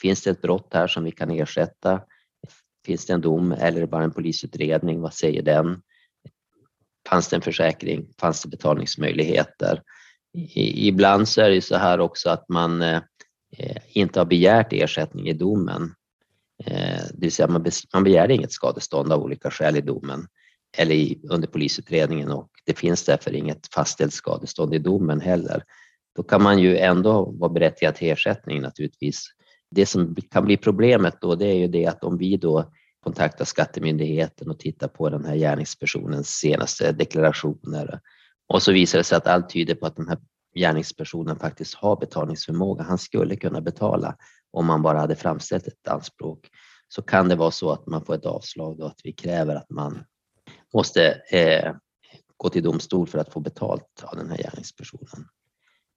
Finns 0.02 0.24
det 0.24 0.30
ett 0.30 0.42
brott 0.42 0.74
här 0.74 0.88
som 0.88 1.04
vi 1.04 1.12
kan 1.12 1.32
ersätta? 1.32 2.02
Finns 2.86 3.06
det 3.06 3.14
en 3.14 3.22
dom 3.22 3.52
eller 3.52 3.86
bara 3.86 4.04
en 4.04 4.14
polisutredning? 4.14 5.02
Vad 5.02 5.14
säger 5.14 5.42
den? 5.42 5.82
Fanns 7.10 7.30
det 7.30 7.36
en 7.36 7.42
försäkring? 7.42 8.08
Fanns 8.20 8.42
det 8.42 8.50
betalningsmöjligheter? 8.50 9.82
Ibland 10.56 11.28
så 11.28 11.42
är 11.42 11.50
det 11.50 11.62
så 11.62 11.76
här 11.76 12.00
också 12.00 12.30
att 12.30 12.50
man 12.50 12.82
eh, 12.82 13.02
inte 13.88 14.20
har 14.20 14.26
begärt 14.26 14.74
ersättning 14.74 15.28
i 15.28 15.34
domen. 15.34 15.96
Eh, 16.66 17.04
det 17.14 17.22
vill 17.22 17.32
säga 17.32 17.48
man, 17.48 17.64
begärde 17.64 18.04
begär 18.04 18.32
inget 18.32 18.52
skadestånd 18.52 19.12
av 19.12 19.24
olika 19.24 19.52
skäl 19.52 19.78
i 19.78 19.82
domen 19.82 20.28
eller 20.78 21.16
under 21.30 21.48
polisutredningen 21.48 22.32
och 22.32 22.50
det 22.66 22.80
finns 22.80 23.06
därför 23.06 23.36
inget 23.36 23.74
fastställt 23.74 24.14
skadestånd 24.14 24.74
i 24.74 24.80
domen 24.80 25.22
heller. 25.22 25.64
Då 26.16 26.24
kan 26.24 26.44
man 26.44 26.60
ju 26.60 26.78
ändå 26.78 27.26
vara 27.26 27.52
berättigad 27.52 27.96
till 27.96 28.10
ersättning 28.10 28.62
naturligtvis. 28.62 29.28
Det 29.74 29.86
som 29.86 30.16
kan 30.16 30.46
bli 30.46 30.58
problemet 30.58 31.22
då 31.22 31.36
det 31.36 31.46
är 31.46 31.58
ju 31.58 31.68
det 31.68 31.86
att 31.86 32.04
om 32.04 32.18
vi 32.18 32.38
då 32.38 32.72
kontaktar 33.00 33.46
Skattemyndigheten 33.46 34.50
och 34.50 34.60
tittar 34.60 34.88
på 34.88 35.10
den 35.10 35.26
här 35.26 35.36
gärningspersonens 35.36 36.30
senaste 36.30 36.92
deklarationer 36.92 38.00
och 38.48 38.64
så 38.64 38.72
visar 38.72 38.98
det 38.98 39.04
sig 39.04 39.18
att 39.18 39.28
allt 39.28 39.50
tyder 39.50 39.76
på 39.76 39.86
att 39.86 39.96
den 39.96 40.08
här 40.08 40.18
gärningspersonen 40.56 41.40
faktiskt 41.40 41.74
har 41.74 41.96
betalningsförmåga. 41.96 42.84
Han 42.84 42.98
skulle 42.98 43.36
kunna 43.36 43.62
betala 43.62 44.16
om 44.52 44.66
man 44.66 44.82
bara 44.82 45.00
hade 45.00 45.16
framställt 45.16 45.68
ett 45.68 45.88
anspråk. 45.88 46.50
Så 46.88 47.02
kan 47.02 47.30
det 47.30 47.36
vara 47.36 47.52
så 47.52 47.72
att 47.72 47.88
man 47.88 48.06
får 48.06 48.16
ett 48.16 48.26
avslag 48.26 48.80
och 48.80 48.88
att 48.88 49.02
vi 49.04 49.12
kräver 49.12 49.56
att 49.56 49.70
man 49.70 50.04
måste 50.74 51.22
eh, 51.32 51.76
gå 52.38 52.50
till 52.50 52.64
domstol 52.64 53.08
för 53.08 53.20
att 53.20 53.34
få 53.34 53.40
betalt 53.40 54.04
av 54.04 54.18
den 54.18 54.30
här 54.30 54.38
gärningspersonen. 54.38 55.28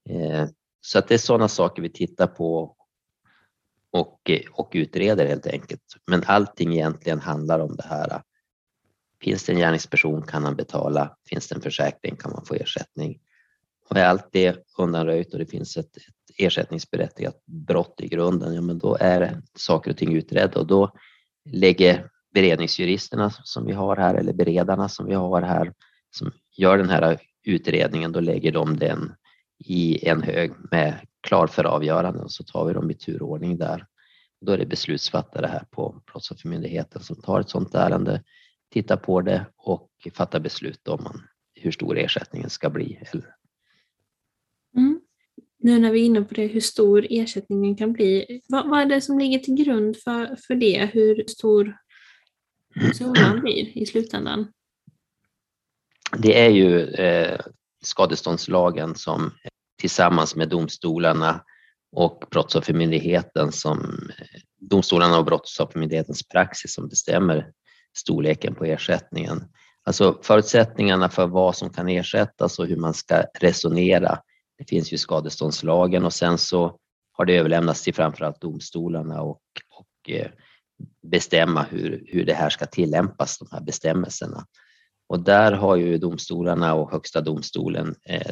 Eh, 0.09 0.47
så 0.81 0.99
att 0.99 1.07
det 1.07 1.13
är 1.13 1.19
sådana 1.19 1.47
saker 1.47 1.81
vi 1.81 1.89
tittar 1.89 2.27
på 2.27 2.76
och, 3.91 4.31
och 4.51 4.69
utreder 4.73 5.25
helt 5.25 5.47
enkelt. 5.47 5.81
Men 6.07 6.23
allting 6.25 6.73
egentligen 6.73 7.19
handlar 7.19 7.59
om 7.59 7.75
det 7.75 7.85
här. 7.89 8.21
Finns 9.21 9.43
det 9.43 9.53
en 9.53 9.59
gärningsperson 9.59 10.21
kan 10.21 10.43
han 10.43 10.55
betala. 10.55 11.17
Finns 11.29 11.47
det 11.47 11.55
en 11.55 11.61
försäkring 11.61 12.15
kan 12.15 12.31
man 12.31 12.45
få 12.45 12.53
ersättning. 12.53 13.19
Och 13.89 13.97
är 13.97 14.05
allt 14.05 14.29
det 14.31 14.57
undanröjt 14.77 15.33
och 15.33 15.39
det 15.39 15.45
finns 15.45 15.77
ett, 15.77 15.97
ett 15.97 16.03
ersättningsberättigat 16.37 17.45
brott 17.45 18.01
i 18.01 18.07
grunden, 18.07 18.53
ja 18.53 18.61
men 18.61 18.79
då 18.79 18.97
är 18.99 19.41
saker 19.55 19.91
och 19.91 19.97
ting 19.97 20.13
utredda 20.13 20.59
och 20.59 20.67
då 20.67 20.91
lägger 21.45 22.09
beredningsjuristerna 22.33 23.29
som 23.29 23.65
vi 23.65 23.73
har 23.73 23.95
här 23.95 24.15
eller 24.15 24.33
beredarna 24.33 24.89
som 24.89 25.05
vi 25.05 25.13
har 25.13 25.41
här 25.41 25.73
som 26.11 26.31
gör 26.57 26.77
den 26.77 26.89
här 26.89 27.19
utredningen, 27.43 28.11
då 28.11 28.19
lägger 28.19 28.51
de 28.51 28.77
den 28.77 29.13
i 29.59 30.07
en 30.07 30.23
hög 30.23 30.51
med 30.71 30.93
klar 31.27 31.47
för 31.47 31.63
avgörande 31.63 32.19
och 32.19 32.31
så 32.31 32.43
tar 32.43 32.65
vi 32.65 32.73
dem 32.73 32.91
i 32.91 32.93
turordning 32.93 33.57
där. 33.57 33.85
Då 34.41 34.51
är 34.51 34.57
det 34.57 34.65
beslutsfattare 34.65 35.47
här 35.47 35.63
på 35.71 36.01
Brottsoffermyndigheten 36.11 37.01
som 37.01 37.21
tar 37.21 37.39
ett 37.39 37.49
sådant 37.49 37.75
ärende, 37.75 38.23
tittar 38.71 38.97
på 38.97 39.21
det 39.21 39.45
och 39.57 39.89
fattar 40.13 40.39
beslut 40.39 40.87
om 40.87 41.21
hur 41.55 41.71
stor 41.71 41.97
ersättningen 41.97 42.49
ska 42.49 42.69
bli. 42.69 42.99
Mm. 44.77 45.01
Nu 45.59 45.79
när 45.79 45.91
vi 45.91 46.01
är 46.01 46.05
inne 46.05 46.21
på 46.21 46.33
det, 46.33 46.47
hur 46.47 46.61
stor 46.61 47.07
ersättningen 47.09 47.75
kan 47.75 47.93
bli, 47.93 48.41
vad, 48.47 48.69
vad 48.69 48.81
är 48.81 48.85
det 48.85 49.01
som 49.01 49.19
ligger 49.19 49.39
till 49.39 49.55
grund 49.55 49.97
för, 49.97 50.35
för 50.47 50.55
det? 50.55 50.89
Hur 50.93 51.23
stor 51.27 51.77
summan 52.93 53.41
blir 53.41 53.77
i 53.77 53.85
slutändan? 53.85 54.51
Det 56.17 56.45
är 56.45 56.49
ju 56.49 56.81
eh, 56.81 57.39
skadeståndslagen 57.83 58.95
som 58.95 59.31
tillsammans 59.77 60.35
med 60.35 60.49
domstolarna 60.49 61.43
och 61.91 62.23
Brottsoffermyndigheten 62.31 63.51
som 63.51 64.09
domstolarna 64.59 65.17
och 65.17 65.25
Brottsoffermyndighetens 65.25 66.27
praxis 66.27 66.73
som 66.73 66.87
bestämmer 66.87 67.51
storleken 67.97 68.55
på 68.55 68.65
ersättningen. 68.65 69.43
Alltså 69.83 70.19
förutsättningarna 70.23 71.09
för 71.09 71.27
vad 71.27 71.55
som 71.55 71.69
kan 71.69 71.89
ersättas 71.89 72.59
och 72.59 72.67
hur 72.67 72.77
man 72.77 72.93
ska 72.93 73.23
resonera. 73.39 74.19
Det 74.57 74.69
finns 74.69 74.93
ju 74.93 74.97
skadeståndslagen 74.97 76.05
och 76.05 76.13
sen 76.13 76.37
så 76.37 76.77
har 77.11 77.25
det 77.25 77.37
överlämnats 77.37 77.83
till 77.83 77.93
framförallt 77.93 78.41
domstolarna 78.41 79.21
och, 79.21 79.41
och 79.69 80.09
eh, 80.09 80.27
bestämma 81.01 81.63
hur, 81.63 82.03
hur 82.07 82.25
det 82.25 82.33
här 82.33 82.49
ska 82.49 82.65
tillämpas, 82.65 83.37
de 83.39 83.47
här 83.51 83.61
bestämmelserna. 83.61 84.45
Och 85.09 85.19
där 85.19 85.51
har 85.51 85.75
ju 85.75 85.97
domstolarna 85.97 86.73
och 86.73 86.91
Högsta 86.91 87.21
domstolen 87.21 87.95
eh, 88.05 88.31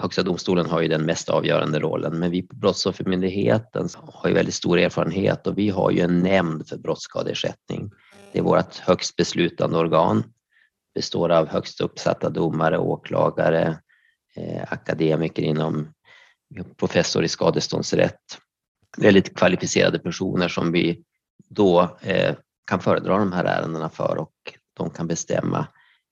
Högsta 0.00 0.22
domstolen 0.22 0.66
har 0.66 0.80
ju 0.80 0.88
den 0.88 1.04
mest 1.04 1.28
avgörande 1.28 1.78
rollen, 1.78 2.18
men 2.18 2.30
vi 2.30 2.42
på 2.42 2.56
Brottsoffermyndigheten 2.56 3.88
har 3.94 4.28
ju 4.28 4.34
väldigt 4.34 4.54
stor 4.54 4.78
erfarenhet 4.78 5.46
och 5.46 5.58
vi 5.58 5.68
har 5.68 5.90
ju 5.90 6.00
en 6.00 6.20
nämnd 6.20 6.68
för 6.68 6.76
brottsskadeersättning. 6.76 7.90
Det 8.32 8.38
är 8.38 8.42
vårt 8.42 8.76
högst 8.76 9.16
beslutande 9.16 9.78
organ. 9.78 10.24
består 10.94 11.30
av 11.30 11.48
högst 11.48 11.80
uppsatta 11.80 12.30
domare, 12.30 12.78
åklagare, 12.78 13.78
eh, 14.36 14.62
akademiker 14.68 15.42
inom 15.42 15.92
professor 16.76 17.24
i 17.24 17.28
skadeståndsrätt. 17.28 18.38
Väldigt 18.98 19.36
kvalificerade 19.36 19.98
personer 19.98 20.48
som 20.48 20.72
vi 20.72 21.02
då 21.48 21.98
eh, 22.00 22.34
kan 22.66 22.80
föredra 22.80 23.18
de 23.18 23.32
här 23.32 23.44
ärendena 23.44 23.88
för 23.88 24.18
och 24.18 24.34
de 24.76 24.90
kan 24.90 25.06
bestämma 25.06 25.66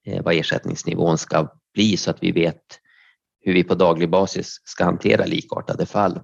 eh, 0.06 0.22
vad 0.22 0.34
ersättningsnivån 0.34 1.18
ska 1.18 1.48
bli 1.74 1.96
så 1.96 2.10
att 2.10 2.22
vi 2.22 2.32
vet 2.32 2.80
hur 3.46 3.54
vi 3.54 3.64
på 3.64 3.74
daglig 3.74 4.10
basis 4.10 4.60
ska 4.64 4.84
hantera 4.84 5.26
likartade 5.26 5.86
fall. 5.86 6.20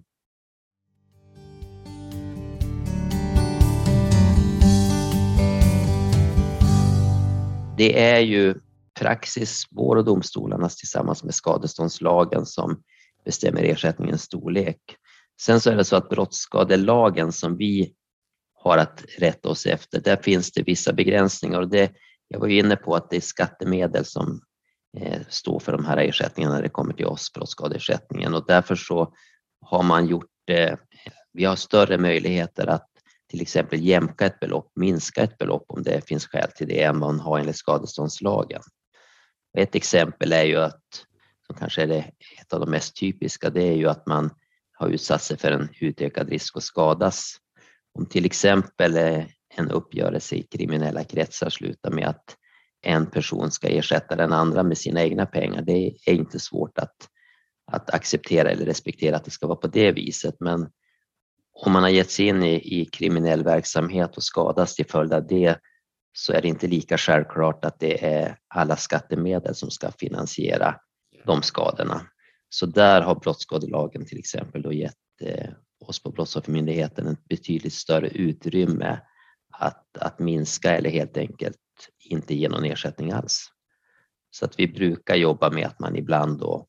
Det 7.77 8.03
är 8.03 8.21
ju 8.21 8.55
praxis, 9.01 9.65
vår 9.71 9.97
och 9.97 10.05
domstolarnas 10.05 10.77
tillsammans 10.77 11.25
med 11.25 11.35
skadeståndslagen 11.35 12.47
som 12.47 12.83
bestämmer 13.25 13.63
ersättningens 13.63 14.23
storlek. 14.23 14.81
Sen 15.41 15.61
så 15.61 15.71
är 15.71 15.77
det 15.77 15.85
så 15.85 15.97
att 15.97 16.09
brottsskadelagen 16.09 17.33
som 17.33 17.57
vi 17.57 17.95
har 18.55 18.79
att 18.79 19.05
rätta 19.19 19.49
oss 19.49 19.67
efter, 19.67 20.01
där 20.01 20.17
finns 20.17 20.53
det 20.53 20.63
vissa 20.63 20.93
begränsningar 20.93 21.61
och 21.61 21.69
det, 21.71 21.93
jag 22.29 22.41
var 22.41 22.47
ju 22.47 22.59
inne 22.59 22.77
på 22.77 22.95
att 22.95 23.11
det 23.11 23.17
är 23.17 23.21
skattemedel 23.21 24.05
som 24.05 24.41
Eh, 24.97 25.21
stå 25.29 25.61
för 25.61 25.73
de 25.73 25.85
här 25.85 25.97
ersättningarna 25.97 26.55
när 26.55 26.63
det 26.63 26.69
kommer 26.69 26.93
till 26.93 27.07
oss, 27.07 27.33
brottsskadeersättningen 27.33 28.35
och 28.35 28.45
därför 28.47 28.75
så 28.75 29.15
har 29.61 29.83
man 29.83 30.07
gjort 30.07 30.31
det. 30.47 30.77
Vi 31.33 31.45
har 31.45 31.57
större 31.57 31.99
möjligheter 31.99 32.67
att 32.67 32.89
till 33.31 33.41
exempel 33.41 33.81
jämka 33.81 34.27
ett 34.27 34.41
belopp, 34.41 34.73
minska 34.75 35.23
ett 35.23 35.39
belopp 35.39 35.65
om 35.69 35.83
det 35.83 36.09
finns 36.09 36.27
skäl 36.27 36.51
till 36.57 36.69
det 36.69 36.83
än 36.83 36.99
man 36.99 37.21
har 37.21 37.39
enligt 37.39 37.57
skadeståndslagen. 37.57 38.63
Ett 39.59 39.75
exempel 39.75 40.33
är 40.33 40.45
ju 40.45 40.57
att, 40.57 41.07
som 41.47 41.57
kanske 41.57 41.83
är 41.83 41.87
det, 41.87 42.05
ett 42.41 42.53
av 42.53 42.61
de 42.61 42.71
mest 42.71 42.97
typiska, 42.97 43.51
det 43.51 43.63
är 43.63 43.77
ju 43.77 43.89
att 43.89 44.07
man 44.07 44.31
har 44.73 44.89
utsatt 44.89 45.23
sig 45.23 45.37
för 45.37 45.51
en 45.51 45.69
utökad 45.81 46.29
risk 46.29 46.57
att 46.57 46.63
skadas. 46.63 47.37
Om 47.95 48.07
till 48.07 48.27
exempel 48.27 48.97
eh, 48.97 49.25
en 49.57 49.71
uppgörelse 49.71 50.35
i 50.35 50.43
kriminella 50.43 51.05
kretsar 51.05 51.51
slutar 51.51 51.91
med 51.91 52.09
att 52.09 52.37
en 52.83 53.07
person 53.07 53.51
ska 53.51 53.69
ersätta 53.69 54.17
den 54.17 54.33
andra 54.33 54.63
med 54.63 54.79
sina 54.79 55.03
egna 55.03 55.27
pengar. 55.27 55.63
Det 55.63 55.97
är 56.07 56.15
inte 56.15 56.39
svårt 56.39 56.79
att, 56.79 56.97
att 57.73 57.95
acceptera 57.95 58.51
eller 58.51 58.65
respektera 58.65 59.17
att 59.17 59.25
det 59.25 59.31
ska 59.31 59.47
vara 59.47 59.59
på 59.59 59.67
det 59.67 59.93
viset. 59.93 60.35
Men 60.41 60.71
om 61.53 61.73
man 61.73 61.83
har 61.83 61.91
gett 61.91 62.11
sig 62.11 62.27
in 62.27 62.43
i, 62.43 62.81
i 62.81 62.85
kriminell 62.85 63.45
verksamhet 63.45 64.17
och 64.17 64.23
skadas 64.23 64.75
till 64.75 64.87
följd 64.87 65.13
av 65.13 65.27
det 65.27 65.59
så 66.13 66.33
är 66.33 66.43
det 66.43 66.49
inte 66.49 66.67
lika 66.67 66.99
självklart 66.99 67.65
att 67.65 67.81
det 67.81 68.05
är 68.05 68.37
alla 68.49 68.77
skattemedel 68.77 69.55
som 69.55 69.71
ska 69.71 69.93
finansiera 69.93 70.77
de 71.27 71.43
skadorna. 71.43 72.07
Så 72.49 72.67
där 72.67 73.03
har 73.03 73.15
brottsskadelagen 73.15 74.07
till 74.07 74.19
exempel 74.19 74.63
då 74.63 74.73
gett 74.73 74.95
eh, 75.21 75.51
oss 75.81 76.03
på 76.03 76.11
Brottsoffermyndigheten 76.11 77.07
ett 77.07 77.29
betydligt 77.29 77.73
större 77.73 78.09
utrymme 78.09 79.01
att, 79.63 79.97
att 79.99 80.19
minska 80.19 80.77
eller 80.77 80.91
helt 80.91 81.17
enkelt 81.17 81.57
inte 82.05 82.35
ge 82.35 82.49
någon 82.49 82.65
ersättning 82.65 83.13
alls. 83.13 83.47
Så 84.31 84.45
att 84.45 84.59
vi 84.59 84.69
brukar 84.69 85.15
jobba 85.15 85.51
med 85.51 85.67
att 85.67 85.79
man 85.79 85.97
ibland 85.97 86.39
då 86.39 86.67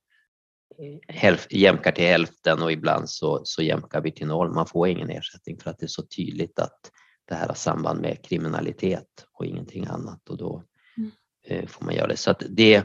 jämkar 1.50 1.91
till 1.91 2.04
hälften 2.04 2.62
och 2.62 2.72
ibland 2.72 3.10
så, 3.10 3.41
så 3.44 3.64
jämkar 3.64 4.02
vi 4.02 4.12
till 4.12 4.28
noll. 4.28 4.54
Man 4.54 4.68
får 4.68 4.88
ingen 4.88 5.10
ersättning 5.10 5.60
för 5.60 5.70
att 5.70 5.80
det 5.80 5.86
är 5.86 5.88
så 5.88 6.04
tydligt 6.04 6.60
att 6.60 6.91
det 7.26 7.36
här 7.36 7.48
har 7.48 7.56
samband 7.56 8.02
med 8.02 8.26
kriminalitet 8.26 9.26
och 9.34 9.46
ingenting 9.46 9.86
annat 9.86 10.30
och 10.30 10.38
då 10.38 10.64
mm. 10.98 11.12
Eh, 11.46 11.68
får 11.68 11.86
man 11.86 11.96
göra 11.96 12.08
det. 12.08 12.18
Så 12.18 12.32
att 12.32 12.44
det 12.50 12.84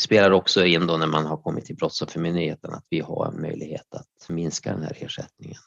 spelar 0.00 0.30
också 0.30 0.64
in 0.64 0.86
då 0.86 0.96
när 0.96 1.06
man 1.06 1.26
har 1.26 1.36
kommit 1.36 1.64
till 1.64 1.76
Brottsoffermyndigheten 1.76 2.74
att 2.74 2.86
vi 2.90 3.00
har 3.00 3.26
en 3.26 3.40
möjlighet 3.40 3.94
att 3.94 4.28
minska 4.28 4.72
den 4.72 4.82
här 4.82 4.96
ersättningen. 5.00 5.60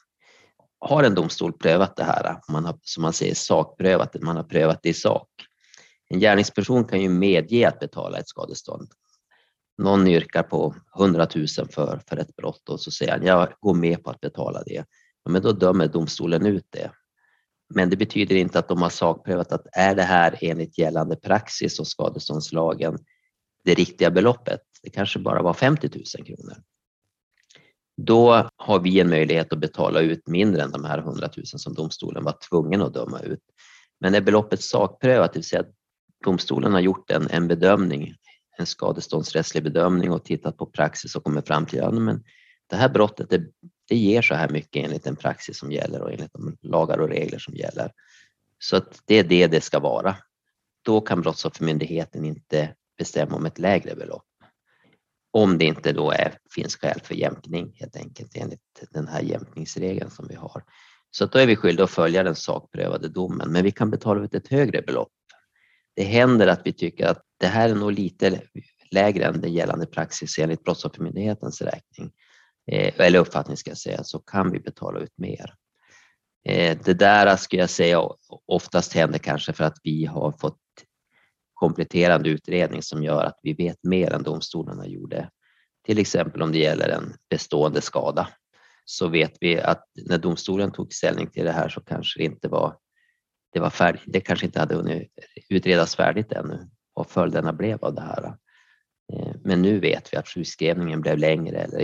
Har 0.80 1.04
en 1.04 1.14
domstol 1.14 1.52
prövat 1.52 1.96
det 1.96 2.04
här, 2.04 2.36
man 2.48 2.64
har, 2.64 2.78
som 2.82 3.02
man 3.02 3.12
säger 3.12 3.34
sakprövat 3.34 4.12
det, 4.12 4.20
man 4.20 4.36
har 4.36 4.44
prövat 4.44 4.80
det 4.82 4.88
i 4.88 4.94
sak. 4.94 5.28
En 6.08 6.20
gärningsperson 6.20 6.84
kan 6.84 7.00
ju 7.00 7.08
medge 7.08 7.68
att 7.68 7.78
betala 7.78 8.18
ett 8.18 8.28
skadestånd. 8.28 8.88
Någon 9.78 10.06
yrkar 10.06 10.42
på 10.42 10.74
100 10.98 11.28
000 11.34 11.46
för, 11.48 12.00
för 12.08 12.16
ett 12.16 12.36
brott 12.36 12.68
och 12.68 12.80
så 12.80 12.90
säger 12.90 13.12
han 13.12 13.26
jag 13.26 13.48
går 13.60 13.74
med 13.74 14.04
på 14.04 14.10
att 14.10 14.20
betala 14.20 14.62
det. 14.62 14.84
Ja, 15.24 15.30
men 15.30 15.42
då 15.42 15.52
dömer 15.52 15.86
domstolen 15.86 16.46
ut 16.46 16.66
det. 16.70 16.90
Men 17.74 17.90
det 17.90 17.96
betyder 17.96 18.36
inte 18.36 18.58
att 18.58 18.68
de 18.68 18.82
har 18.82 18.90
sakprövat 18.90 19.52
att 19.52 19.66
är 19.72 19.94
det 19.94 20.02
här 20.02 20.38
enligt 20.40 20.78
gällande 20.78 21.16
praxis 21.16 21.80
och 21.80 21.86
skadeståndslagen 21.86 22.98
det 23.64 23.74
riktiga 23.74 24.10
beloppet? 24.10 24.60
Det 24.82 24.90
kanske 24.90 25.18
bara 25.18 25.42
var 25.42 25.54
50 25.54 25.88
000 25.88 26.26
kronor. 26.26 26.56
Då 28.04 28.50
har 28.56 28.80
vi 28.80 29.00
en 29.00 29.10
möjlighet 29.10 29.52
att 29.52 29.58
betala 29.58 30.00
ut 30.00 30.28
mindre 30.28 30.62
än 30.62 30.70
de 30.70 30.84
här 30.84 30.98
100 30.98 31.28
000 31.36 31.46
som 31.46 31.74
domstolen 31.74 32.24
var 32.24 32.36
tvungen 32.48 32.82
att 32.82 32.94
döma 32.94 33.20
ut. 33.20 33.42
Men 34.00 34.14
är 34.14 34.20
beloppet 34.20 34.62
sakprövat, 34.62 35.32
det 35.32 35.38
vill 35.38 35.44
säga 35.44 35.60
att 35.60 35.74
domstolen 36.24 36.72
har 36.72 36.80
gjort 36.80 37.10
en, 37.10 37.28
en 37.30 37.48
bedömning, 37.48 38.14
en 38.58 38.66
skadeståndsrättslig 38.66 39.64
bedömning 39.64 40.12
och 40.12 40.24
tittat 40.24 40.56
på 40.56 40.66
praxis 40.66 41.16
och 41.16 41.24
kommit 41.24 41.46
fram 41.46 41.66
till 41.66 41.82
att 41.82 41.94
ja, 41.94 42.18
det 42.70 42.76
här 42.76 42.88
brottet 42.88 43.30
det, 43.30 43.42
det 43.88 43.96
ger 43.96 44.22
så 44.22 44.34
här 44.34 44.48
mycket 44.48 44.84
enligt 44.84 45.04
den 45.04 45.16
praxis 45.16 45.58
som 45.58 45.72
gäller 45.72 46.02
och 46.02 46.12
enligt 46.12 46.32
de 46.32 46.56
lagar 46.62 46.98
och 46.98 47.08
regler 47.08 47.38
som 47.38 47.54
gäller. 47.54 47.92
Så 48.58 48.76
att 48.76 49.02
det 49.04 49.14
är 49.14 49.24
det 49.24 49.46
det 49.46 49.60
ska 49.60 49.78
vara. 49.78 50.16
Då 50.82 51.00
kan 51.00 51.20
Brottsoffermyndigheten 51.20 52.24
inte 52.24 52.74
bestämma 52.98 53.36
om 53.36 53.46
ett 53.46 53.58
lägre 53.58 53.94
belopp. 53.94 54.24
Om 55.32 55.58
det 55.58 55.64
inte 55.64 55.92
då 55.92 56.10
är, 56.10 56.38
finns 56.54 56.76
skäl 56.76 57.00
för 57.04 57.14
jämkning 57.14 57.72
helt 57.74 57.96
enkelt 57.96 58.36
enligt 58.36 58.60
den 58.90 59.08
här 59.08 59.20
jämkningsregeln 59.20 60.10
som 60.10 60.26
vi 60.28 60.34
har. 60.34 60.64
Så 61.10 61.26
då 61.26 61.38
är 61.38 61.46
vi 61.46 61.56
skyldiga 61.56 61.84
att 61.84 61.90
följa 61.90 62.22
den 62.22 62.34
sakprövade 62.34 63.08
domen, 63.08 63.52
men 63.52 63.64
vi 63.64 63.70
kan 63.70 63.90
betala 63.90 64.24
ut 64.24 64.34
ett 64.34 64.48
högre 64.48 64.82
belopp. 64.82 65.12
Det 65.96 66.04
händer 66.04 66.46
att 66.46 66.60
vi 66.64 66.72
tycker 66.72 67.06
att 67.06 67.22
det 67.40 67.46
här 67.46 67.68
är 67.68 67.74
nog 67.74 67.92
lite 67.92 68.40
lägre 68.90 69.24
än 69.24 69.40
den 69.40 69.52
gällande 69.52 69.86
praxis 69.86 70.38
enligt 70.38 70.64
Brottsoffermyndighetens 70.64 71.62
räkning 71.62 72.12
eh, 72.72 72.94
eller 72.96 73.18
uppfattning 73.18 73.56
ska 73.56 73.70
jag 73.70 73.78
säga, 73.78 74.04
så 74.04 74.18
kan 74.18 74.50
vi 74.52 74.60
betala 74.60 75.00
ut 75.00 75.18
mer. 75.18 75.54
Eh, 76.44 76.78
det 76.84 76.94
där 76.94 77.36
skulle 77.36 77.62
jag 77.62 77.70
säga 77.70 78.00
oftast 78.46 78.92
händer 78.92 79.18
kanske 79.18 79.52
för 79.52 79.64
att 79.64 79.78
vi 79.82 80.04
har 80.04 80.32
fått 80.32 80.58
kompletterande 81.60 82.30
utredning 82.30 82.82
som 82.82 83.02
gör 83.02 83.24
att 83.24 83.38
vi 83.42 83.52
vet 83.52 83.84
mer 83.84 84.12
än 84.12 84.22
domstolarna 84.22 84.86
gjorde. 84.86 85.30
Till 85.86 85.98
exempel 85.98 86.42
om 86.42 86.52
det 86.52 86.58
gäller 86.58 86.88
en 86.88 87.12
bestående 87.30 87.80
skada 87.80 88.28
så 88.84 89.08
vet 89.08 89.32
vi 89.40 89.60
att 89.60 89.84
när 90.08 90.18
domstolen 90.18 90.72
tog 90.72 90.92
ställning 90.92 91.30
till 91.30 91.44
det 91.44 91.52
här 91.52 91.68
så 91.68 91.80
kanske 91.80 92.20
det 92.20 92.24
inte 92.24 92.48
var 92.48 92.76
det 93.52 93.60
var 93.60 93.70
färdigt. 93.70 94.02
Det 94.06 94.20
kanske 94.20 94.46
inte 94.46 94.60
hade 94.60 94.74
hunnit 94.74 95.12
utredas 95.48 95.96
färdigt 95.96 96.32
ännu 96.32 96.68
vad 96.94 97.06
följderna 97.06 97.52
blev 97.52 97.84
av 97.84 97.94
det 97.94 98.02
här. 98.02 98.24
Eh, 99.12 99.34
men 99.44 99.62
nu 99.62 99.80
vet 99.80 100.12
vi 100.12 100.16
att 100.16 100.28
sjukskrivningen 100.28 101.00
blev 101.00 101.18
längre 101.18 101.58
eller, 101.58 101.80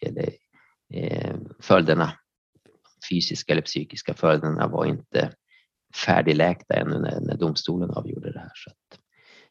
eller 0.00 0.30
eh, 0.94 1.36
följderna, 1.60 2.12
fysiska 3.10 3.52
eller 3.52 3.62
psykiska 3.62 4.14
följderna 4.14 4.66
var 4.66 4.84
inte 4.84 5.32
färdigläkta 5.96 6.74
ännu 6.74 6.98
när, 6.98 7.20
när 7.20 7.36
domstolen 7.36 7.90
avgjorde 7.90 8.32
det 8.32 8.38
här. 8.38 8.52
Så 8.54 8.70
att, 8.70 9.00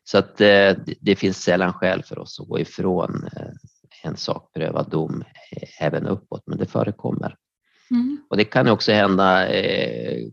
så 0.03 0.17
att 0.17 0.41
eh, 0.41 0.95
det 1.01 1.15
finns 1.15 1.43
sällan 1.43 1.73
skäl 1.73 2.03
för 2.03 2.19
oss 2.19 2.39
att 2.39 2.47
gå 2.47 2.59
ifrån 2.59 3.29
en 4.03 4.17
sakprövad 4.17 4.89
dom 4.89 5.23
även 5.79 6.07
uppåt, 6.07 6.43
men 6.45 6.57
det 6.57 6.65
förekommer. 6.65 7.35
Mm. 7.91 8.17
Och 8.29 8.37
det 8.37 8.45
kan 8.45 8.67
också 8.67 8.91
hända, 8.91 9.47
eh, 9.47 10.27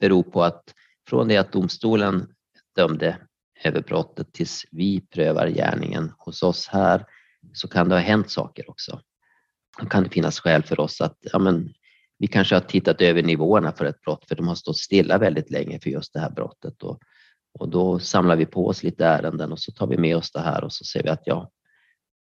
bero 0.00 0.22
på 0.22 0.42
att 0.42 0.74
från 1.08 1.28
det 1.28 1.36
att 1.36 1.52
domstolen 1.52 2.28
dömde 2.76 3.18
över 3.64 3.80
brottet 3.80 4.32
tills 4.32 4.64
vi 4.70 5.00
prövar 5.00 5.48
gärningen 5.48 6.12
hos 6.18 6.42
oss 6.42 6.68
här 6.68 7.06
så 7.52 7.68
kan 7.68 7.88
det 7.88 7.94
ha 7.94 8.02
hänt 8.02 8.30
saker 8.30 8.70
också. 8.70 9.00
Då 9.78 9.86
kan 9.86 10.02
det 10.02 10.10
finnas 10.10 10.40
skäl 10.40 10.62
för 10.62 10.80
oss 10.80 11.00
att 11.00 11.18
ja, 11.20 11.38
men, 11.38 11.74
vi 12.22 12.28
kanske 12.28 12.54
har 12.54 12.60
tittat 12.60 13.00
över 13.00 13.22
nivåerna 13.22 13.72
för 13.72 13.84
ett 13.84 14.00
brott 14.00 14.28
för 14.28 14.34
de 14.34 14.48
har 14.48 14.54
stått 14.54 14.78
stilla 14.78 15.18
väldigt 15.18 15.50
länge 15.50 15.78
för 15.80 15.90
just 15.90 16.12
det 16.12 16.20
här 16.20 16.30
brottet. 16.30 16.82
Och, 16.82 17.00
och 17.58 17.68
då 17.68 17.98
samlar 17.98 18.36
vi 18.36 18.46
på 18.46 18.66
oss 18.66 18.82
lite 18.82 19.06
ärenden 19.06 19.52
och 19.52 19.60
så 19.60 19.72
tar 19.72 19.86
vi 19.86 19.98
med 19.98 20.16
oss 20.16 20.32
det 20.32 20.40
här 20.40 20.64
och 20.64 20.72
så 20.72 20.84
ser 20.84 21.02
vi 21.02 21.08
att 21.08 21.22
ja, 21.24 21.50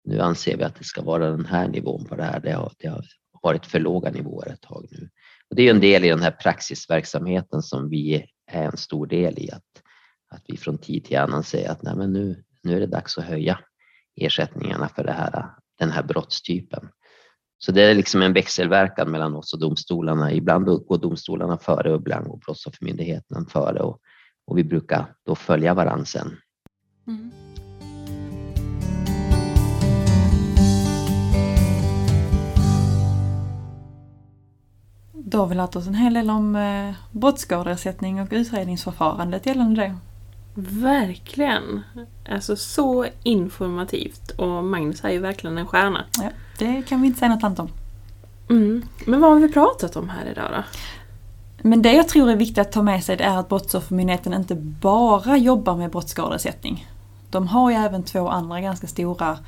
nu 0.04 0.20
anser 0.20 0.56
vi 0.56 0.64
att 0.64 0.74
det 0.74 0.84
ska 0.84 1.02
vara 1.02 1.30
den 1.30 1.46
här 1.46 1.68
nivån 1.68 2.04
på 2.04 2.16
det 2.16 2.22
här. 2.22 2.40
Det 2.40 2.52
har, 2.52 2.72
det 2.78 2.88
har 2.88 3.04
varit 3.42 3.66
för 3.66 3.80
låga 3.80 4.10
nivåer 4.10 4.48
ett 4.52 4.60
tag 4.60 4.86
nu. 4.90 5.08
Och 5.50 5.56
det 5.56 5.62
är 5.68 5.70
en 5.70 5.80
del 5.80 6.04
i 6.04 6.08
den 6.08 6.22
här 6.22 6.30
praxisverksamheten 6.30 7.62
som 7.62 7.88
vi 7.88 8.26
är 8.52 8.64
en 8.64 8.76
stor 8.76 9.06
del 9.06 9.38
i. 9.38 9.50
Att 9.50 9.82
att 10.34 10.42
vi 10.48 10.56
från 10.56 10.78
tid 10.78 11.04
till 11.04 11.18
annan 11.18 11.44
säger 11.44 11.70
att 11.70 11.82
Nej, 11.82 11.96
men 11.96 12.12
nu, 12.12 12.44
nu 12.62 12.76
är 12.76 12.80
det 12.80 12.86
dags 12.86 13.18
att 13.18 13.24
höja 13.24 13.58
ersättningarna 14.16 14.88
för 14.88 15.04
det 15.04 15.12
här, 15.12 15.46
den 15.78 15.90
här 15.90 16.02
brottstypen. 16.02 16.88
Så 17.64 17.72
det 17.72 17.82
är 17.82 17.94
liksom 17.94 18.22
en 18.22 18.32
växelverkan 18.32 19.10
mellan 19.10 19.34
oss 19.34 19.52
och 19.52 19.60
domstolarna. 19.60 20.32
Ibland 20.32 20.64
går 20.64 20.98
domstolarna 20.98 21.58
före 21.58 21.92
och 21.92 22.00
ibland 22.00 22.26
går 22.26 22.36
Brottsoffermyndigheten 22.36 23.46
före 23.46 23.80
och, 23.80 23.98
och 24.46 24.58
vi 24.58 24.64
brukar 24.64 25.06
då 25.26 25.34
följa 25.34 25.74
varandra 25.74 26.04
sen. 26.04 26.36
Mm. 27.06 27.30
Då 35.12 35.38
har 35.38 35.46
vi 35.46 35.54
lärt 35.54 35.76
oss 35.76 35.86
en 35.86 35.94
hel 35.94 36.14
del 36.14 36.30
om 36.30 36.56
eh, 36.56 36.94
brottsskadeersättning 37.12 38.20
och 38.20 38.28
utredningsförfarandet 38.30 39.46
gällande 39.46 39.80
det. 39.80 40.13
Verkligen! 40.54 41.82
Alltså 42.28 42.56
så 42.56 43.06
informativt 43.22 44.30
och 44.30 44.64
Magnus 44.64 45.04
är 45.04 45.10
ju 45.10 45.18
verkligen 45.18 45.58
en 45.58 45.66
stjärna. 45.66 46.04
Ja, 46.18 46.28
det 46.58 46.82
kan 46.82 47.00
vi 47.00 47.06
inte 47.06 47.18
säga 47.18 47.34
något 47.34 47.44
annat 47.44 47.58
om. 47.58 47.68
Mm. 48.50 48.82
Men 49.06 49.20
vad 49.20 49.30
har 49.30 49.40
vi 49.40 49.52
pratat 49.52 49.96
om 49.96 50.08
här 50.08 50.30
idag 50.30 50.50
då? 50.50 50.62
Men 51.68 51.82
det 51.82 51.92
jag 51.92 52.08
tror 52.08 52.30
är 52.30 52.36
viktigt 52.36 52.58
att 52.58 52.72
ta 52.72 52.82
med 52.82 53.04
sig 53.04 53.16
det 53.16 53.24
är 53.24 53.38
att 53.38 53.48
Brottsoffermyndigheten 53.48 54.34
inte 54.34 54.54
bara 54.54 55.36
jobbar 55.36 55.76
med 55.76 55.90
brottsskadeersättning. 55.90 56.86
De 57.30 57.48
har 57.48 57.70
ju 57.70 57.76
även 57.76 58.02
två 58.02 58.28
andra 58.28 58.60
ganska 58.60 58.86
stora, 58.86 59.38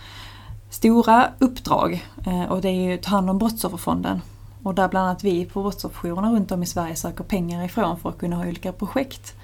stora 0.70 1.28
uppdrag 1.38 2.06
eh, 2.26 2.44
och 2.44 2.60
det 2.60 2.68
är 2.68 2.88
ju 2.88 2.94
att 2.94 3.02
ta 3.02 3.10
hand 3.10 3.30
om 3.30 3.38
Brottsofferfonden. 3.38 4.20
Och 4.62 4.74
där 4.74 4.88
bland 4.88 5.06
annat 5.06 5.24
vi 5.24 5.44
på 5.44 5.62
brottsofferjourerna 5.62 6.32
runt 6.32 6.52
om 6.52 6.62
i 6.62 6.66
Sverige 6.66 6.96
söker 6.96 7.24
pengar 7.24 7.64
ifrån 7.64 8.00
för 8.00 8.08
att 8.08 8.18
kunna 8.18 8.36
ha 8.36 8.46
olika 8.46 8.72
projekt. 8.72 9.34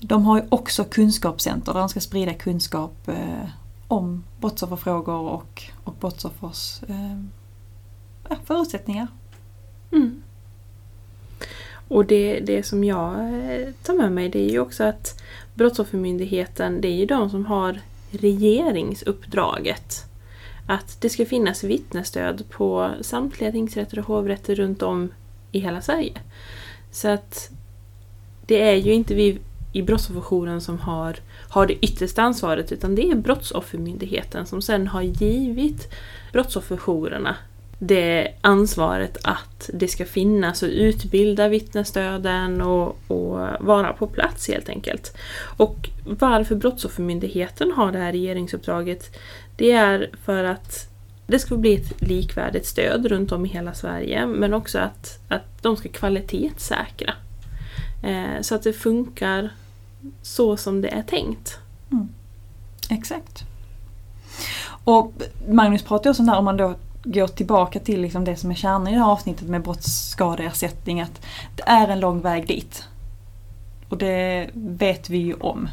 De 0.00 0.24
har 0.24 0.38
ju 0.38 0.44
också 0.48 0.84
kunskapscenter 0.84 1.72
där 1.72 1.80
de 1.80 1.88
ska 1.88 2.00
sprida 2.00 2.34
kunskap 2.34 3.08
eh, 3.08 3.48
om 3.88 4.24
brottsofferfrågor 4.40 5.20
och, 5.20 5.62
och 5.84 5.94
brottsoffers 6.00 6.82
eh, 6.88 8.36
förutsättningar. 8.44 9.06
Mm. 9.92 10.22
Och 11.88 12.04
det, 12.04 12.40
det 12.40 12.62
som 12.62 12.84
jag 12.84 13.12
eh, 13.12 13.68
tar 13.82 13.94
med 13.94 14.12
mig 14.12 14.28
det 14.28 14.38
är 14.38 14.50
ju 14.50 14.60
också 14.60 14.84
att 14.84 15.22
Brottsoffermyndigheten 15.58 16.80
det 16.80 16.88
är 16.88 16.96
ju 16.96 17.06
de 17.06 17.30
som 17.30 17.46
har 17.46 17.80
regeringsuppdraget. 18.10 20.04
Att 20.66 21.00
det 21.00 21.08
ska 21.08 21.26
finnas 21.26 21.64
vittnesstöd 21.64 22.44
på 22.50 22.90
samtliga 23.00 23.52
tingsrätter 23.52 23.98
och 23.98 24.04
hovrätter 24.04 24.54
runt 24.54 24.82
om 24.82 25.12
i 25.52 25.60
hela 25.60 25.80
Sverige. 25.80 26.12
Så 26.90 27.08
att 27.08 27.50
det 28.46 28.62
är 28.62 28.74
ju 28.74 28.92
inte 28.94 29.14
vi 29.14 29.38
i 29.78 29.82
Brottsofferjouren 29.82 30.60
som 30.60 30.78
har, 30.78 31.16
har 31.48 31.66
det 31.66 31.84
yttersta 31.84 32.22
ansvaret 32.22 32.72
utan 32.72 32.94
det 32.94 33.10
är 33.10 33.14
Brottsoffermyndigheten 33.14 34.46
som 34.46 34.62
sen 34.62 34.86
har 34.88 35.02
givit 35.02 35.92
brottsofferjourerna 36.32 37.36
det 37.78 38.34
ansvaret 38.40 39.18
att 39.22 39.70
det 39.72 39.88
ska 39.88 40.04
finnas 40.04 40.62
och 40.62 40.68
utbilda 40.68 41.48
vittnesstöden 41.48 42.60
och, 42.60 42.98
och 43.08 43.48
vara 43.60 43.92
på 43.92 44.06
plats 44.06 44.48
helt 44.48 44.68
enkelt. 44.68 45.16
Och 45.56 45.88
varför 46.04 46.54
Brottsoffermyndigheten 46.54 47.72
har 47.72 47.92
det 47.92 47.98
här 47.98 48.12
regeringsuppdraget 48.12 49.18
det 49.56 49.72
är 49.72 50.10
för 50.24 50.44
att 50.44 50.88
det 51.26 51.38
ska 51.38 51.56
bli 51.56 51.74
ett 51.74 52.02
likvärdigt 52.02 52.66
stöd 52.66 53.06
runt 53.06 53.32
om 53.32 53.46
i 53.46 53.48
hela 53.48 53.74
Sverige 53.74 54.26
men 54.26 54.54
också 54.54 54.78
att, 54.78 55.18
att 55.28 55.62
de 55.62 55.76
ska 55.76 55.88
kvalitetssäkra. 55.88 57.14
Eh, 58.02 58.40
så 58.40 58.54
att 58.54 58.62
det 58.62 58.72
funkar 58.72 59.50
så 60.22 60.56
som 60.56 60.80
det 60.80 60.88
är 60.88 61.02
tänkt. 61.02 61.58
Mm. 61.92 62.08
Exakt. 62.90 63.44
Och 64.84 65.12
Magnus 65.48 65.82
pratade 65.82 66.10
också 66.10 66.22
där 66.22 66.38
om 66.38 66.44
man 66.44 66.56
då 66.56 66.74
går 67.04 67.26
tillbaka 67.26 67.80
till 67.80 68.00
liksom 68.00 68.24
det 68.24 68.36
som 68.36 68.50
är 68.50 68.54
kärnan 68.54 68.88
i 68.88 68.92
det 68.92 68.98
här 68.98 69.10
avsnittet 69.10 69.48
med 69.48 69.62
brottsskadeersättning 69.62 71.00
att 71.00 71.26
det 71.56 71.62
är 71.66 71.88
en 71.88 72.00
lång 72.00 72.20
väg 72.20 72.48
dit. 72.48 72.84
Och 73.88 73.98
det 73.98 74.50
vet 74.54 75.10
vi 75.10 75.18
ju 75.18 75.34
om. 75.34 75.68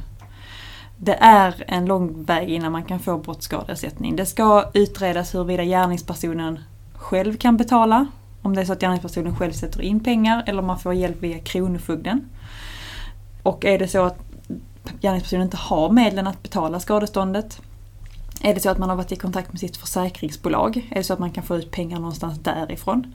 Det 0.97 1.17
är 1.21 1.63
en 1.67 1.85
lång 1.85 2.23
väg 2.23 2.49
innan 2.49 2.71
man 2.71 2.83
kan 2.83 2.99
få 2.99 3.17
brottsskadeersättning. 3.17 4.15
Det 4.15 4.25
ska 4.25 4.71
utredas 4.73 5.35
huruvida 5.35 5.63
gärningspersonen 5.63 6.59
själv 6.93 7.37
kan 7.37 7.57
betala. 7.57 8.05
Om 8.41 8.55
det 8.55 8.61
är 8.61 8.65
så 8.65 8.73
att 8.73 8.79
gärningspersonen 8.79 9.35
själv 9.35 9.51
sätter 9.51 9.81
in 9.81 9.99
pengar 9.99 10.43
eller 10.47 10.59
om 10.59 10.65
man 10.65 10.79
får 10.79 10.93
hjälp 10.93 11.17
via 11.19 11.39
Kronofogden. 11.39 12.29
Och 13.45 13.65
är 13.65 13.79
det 13.79 13.87
så 13.87 14.03
att 14.03 14.17
gärningspersonen 15.01 15.43
inte 15.43 15.57
har 15.57 15.89
medlen 15.89 16.27
att 16.27 16.43
betala 16.43 16.79
skadeståndet 16.79 17.61
är 18.41 18.53
det 18.53 18.59
så 18.59 18.69
att 18.69 18.77
man 18.77 18.89
har 18.89 18.95
varit 18.95 19.11
i 19.11 19.15
kontakt 19.15 19.51
med 19.51 19.59
sitt 19.59 19.77
försäkringsbolag? 19.77 20.87
Är 20.91 20.95
det 20.95 21.03
så 21.03 21.13
att 21.13 21.19
man 21.19 21.31
kan 21.31 21.43
få 21.43 21.57
ut 21.57 21.71
pengar 21.71 21.99
någonstans 21.99 22.39
därifrån? 22.39 23.13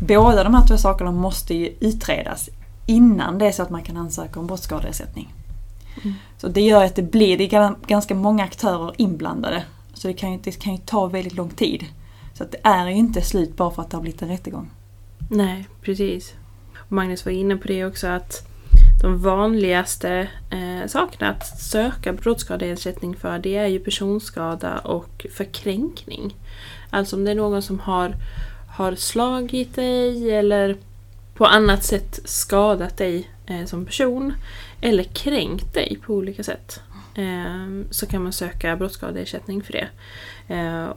Båda 0.00 0.44
de 0.44 0.54
här 0.54 0.66
två 0.66 0.76
sakerna 0.76 1.12
måste 1.12 1.54
ju 1.54 1.74
utredas 1.80 2.50
innan 2.86 3.38
det 3.38 3.46
är 3.46 3.52
så 3.52 3.62
att 3.62 3.70
man 3.70 3.82
kan 3.82 3.96
ansöka 3.96 4.40
om 4.40 4.46
brottsskadeersättning. 4.46 5.34
Mm. 6.02 6.14
Så 6.38 6.48
det 6.48 6.60
gör 6.60 6.84
att 6.84 6.94
det 6.94 7.02
blir 7.02 7.38
det 7.38 7.52
är 7.52 7.74
ganska 7.86 8.14
många 8.14 8.44
aktörer 8.44 8.94
inblandade. 8.96 9.64
Så 9.94 10.08
det 10.08 10.14
kan, 10.14 10.32
ju, 10.32 10.38
det 10.42 10.60
kan 10.60 10.72
ju 10.72 10.78
ta 10.78 11.06
väldigt 11.06 11.34
lång 11.34 11.50
tid. 11.50 11.84
Så 12.34 12.44
att 12.44 12.52
det 12.52 12.58
är 12.62 12.86
ju 12.86 12.94
inte 12.94 13.22
slut 13.22 13.56
bara 13.56 13.70
för 13.70 13.82
att 13.82 13.90
det 13.90 13.96
har 13.96 14.02
blivit 14.02 14.22
en 14.22 14.28
rättegång. 14.28 14.70
Nej, 15.30 15.68
precis. 15.82 16.34
Magnus 16.88 17.24
var 17.24 17.32
inne 17.32 17.56
på 17.56 17.68
det 17.68 17.84
också 17.84 18.06
att 18.06 18.49
de 19.00 19.22
vanligaste 19.22 20.28
eh, 20.50 20.86
sakerna 20.86 21.30
att 21.30 21.60
söka 21.60 22.12
brottsskadeersättning 22.12 23.16
för 23.16 23.38
det 23.38 23.56
är 23.56 23.66
ju 23.66 23.78
personskada 23.78 24.78
och 24.78 25.26
förkränkning. 25.30 26.34
Alltså 26.90 27.16
om 27.16 27.24
det 27.24 27.30
är 27.30 27.34
någon 27.34 27.62
som 27.62 27.80
har, 27.80 28.14
har 28.76 28.94
slagit 28.94 29.74
dig 29.74 30.30
eller 30.30 30.76
på 31.34 31.46
annat 31.46 31.84
sätt 31.84 32.20
skadat 32.24 32.96
dig 32.96 33.30
eh, 33.46 33.64
som 33.64 33.86
person 33.86 34.32
eller 34.80 35.04
kränkt 35.04 35.74
dig 35.74 35.98
på 36.06 36.14
olika 36.14 36.42
sätt. 36.42 36.80
Eh, 37.14 37.84
så 37.90 38.06
kan 38.06 38.22
man 38.22 38.32
söka 38.32 38.76
brottsskadeersättning 38.76 39.62
för 39.62 39.72
det. 39.72 39.88
Eh, 40.54 40.88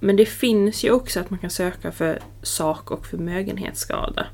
men 0.00 0.16
det 0.16 0.26
finns 0.26 0.84
ju 0.84 0.90
också 0.90 1.20
att 1.20 1.30
man 1.30 1.38
kan 1.38 1.50
söka 1.50 1.92
för 1.92 2.18
sak 2.42 2.90
och 2.90 3.06
förmögenhetsskada. 3.06 4.26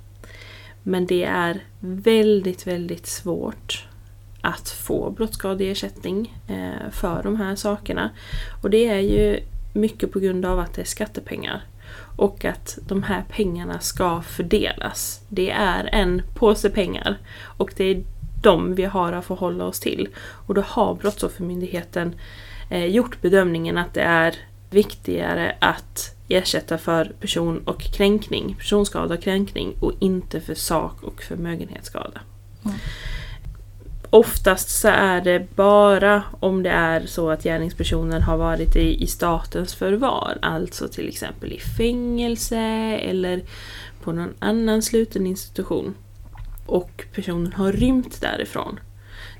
Men 0.88 1.06
det 1.06 1.24
är 1.24 1.60
väldigt, 1.80 2.66
väldigt 2.66 3.06
svårt 3.06 3.86
att 4.40 4.68
få 4.68 5.10
brottsskadeersättning 5.10 6.38
eh, 6.48 6.90
för 6.90 7.22
de 7.22 7.36
här 7.36 7.56
sakerna. 7.56 8.10
Och 8.62 8.70
det 8.70 8.88
är 8.88 8.98
ju 8.98 9.40
mycket 9.72 10.12
på 10.12 10.18
grund 10.20 10.44
av 10.44 10.58
att 10.58 10.74
det 10.74 10.80
är 10.80 10.86
skattepengar. 10.86 11.62
Och 12.16 12.44
att 12.44 12.78
de 12.88 13.02
här 13.02 13.24
pengarna 13.28 13.80
ska 13.80 14.22
fördelas. 14.22 15.20
Det 15.28 15.50
är 15.50 15.88
en 15.92 16.22
påse 16.34 16.70
pengar 16.70 17.18
och 17.56 17.72
det 17.76 17.84
är 17.84 18.04
de 18.42 18.74
vi 18.74 18.84
har 18.84 19.12
att 19.12 19.26
förhålla 19.26 19.64
oss 19.64 19.80
till. 19.80 20.08
Och 20.18 20.54
då 20.54 20.60
har 20.60 20.94
Brottsoffermyndigheten 20.94 22.14
eh, 22.70 22.86
gjort 22.86 23.20
bedömningen 23.20 23.78
att 23.78 23.94
det 23.94 24.02
är 24.02 24.34
viktigare 24.70 25.56
att 25.60 26.15
ersätta 26.28 26.78
för 26.78 27.04
person 27.20 27.62
och 27.64 27.82
kränkning, 27.82 28.56
personskada 28.58 29.14
och 29.14 29.22
kränkning 29.22 29.76
och 29.80 29.92
inte 29.98 30.40
för 30.40 30.54
sak 30.54 31.02
och 31.02 31.22
förmögenhetsskada. 31.22 32.20
Mm. 32.64 32.76
Oftast 34.10 34.68
så 34.68 34.88
är 34.88 35.20
det 35.20 35.56
bara 35.56 36.22
om 36.40 36.62
det 36.62 36.70
är 36.70 37.06
så 37.06 37.30
att 37.30 37.42
gärningspersonen 37.42 38.22
har 38.22 38.36
varit 38.36 38.76
i, 38.76 39.02
i 39.02 39.06
statens 39.06 39.74
förvar, 39.74 40.38
alltså 40.42 40.88
till 40.88 41.08
exempel 41.08 41.52
i 41.52 41.60
fängelse 41.60 42.58
eller 42.96 43.42
på 44.02 44.12
någon 44.12 44.34
annan 44.38 44.82
sluten 44.82 45.26
institution 45.26 45.94
och 46.66 47.04
personen 47.14 47.52
har 47.52 47.72
rymt 47.72 48.20
därifrån. 48.20 48.80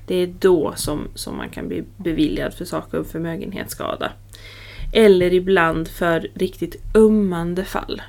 Det 0.06 0.14
är 0.14 0.26
då 0.26 0.72
som, 0.76 1.08
som 1.14 1.36
man 1.36 1.50
kan 1.50 1.68
bli 1.68 1.84
beviljad 1.96 2.54
för 2.54 2.64
sak 2.64 2.94
och 2.94 3.06
förmögenhetsskada. 3.06 4.12
Eller 4.92 5.34
ibland 5.34 5.88
för 5.88 6.28
riktigt 6.34 6.76
ömmande 6.94 7.64
fall. 7.64 8.02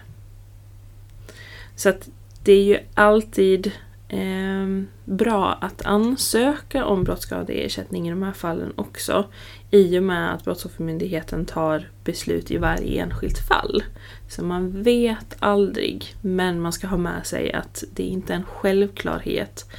Så 1.76 1.90
att 1.90 2.10
det 2.44 2.52
är 2.52 2.64
ju 2.64 2.80
alltid 2.94 3.72
eh, 4.10 4.84
bra 5.06 5.58
att 5.62 5.86
ansöka 5.86 6.86
om 6.86 7.04
brottsskadeersättning 7.04 8.08
i 8.08 8.10
de 8.10 8.24
här 8.24 8.32
fallen 8.32 8.74
också. 8.76 9.26
I 9.72 10.00
och 10.00 10.04
med 10.04 10.34
att 10.34 10.44
Brottsoffermyndigheten 10.44 11.46
tar 11.46 11.90
beslut 12.04 12.52
i 12.52 12.58
varje 12.58 13.04
enskilt 13.04 13.48
fall. 13.48 13.84
Så 14.30 14.44
man 14.44 14.84
vet 14.84 15.36
aldrig, 15.40 16.16
men 16.22 16.62
man 16.62 16.74
ska 16.74 16.88
ha 16.88 16.98
med 16.98 17.28
sig 17.28 17.54
att 17.54 17.84
det 17.94 18.04
inte 18.04 18.34
är 18.34 18.38
en 18.38 18.44
självklarhet 18.44 19.70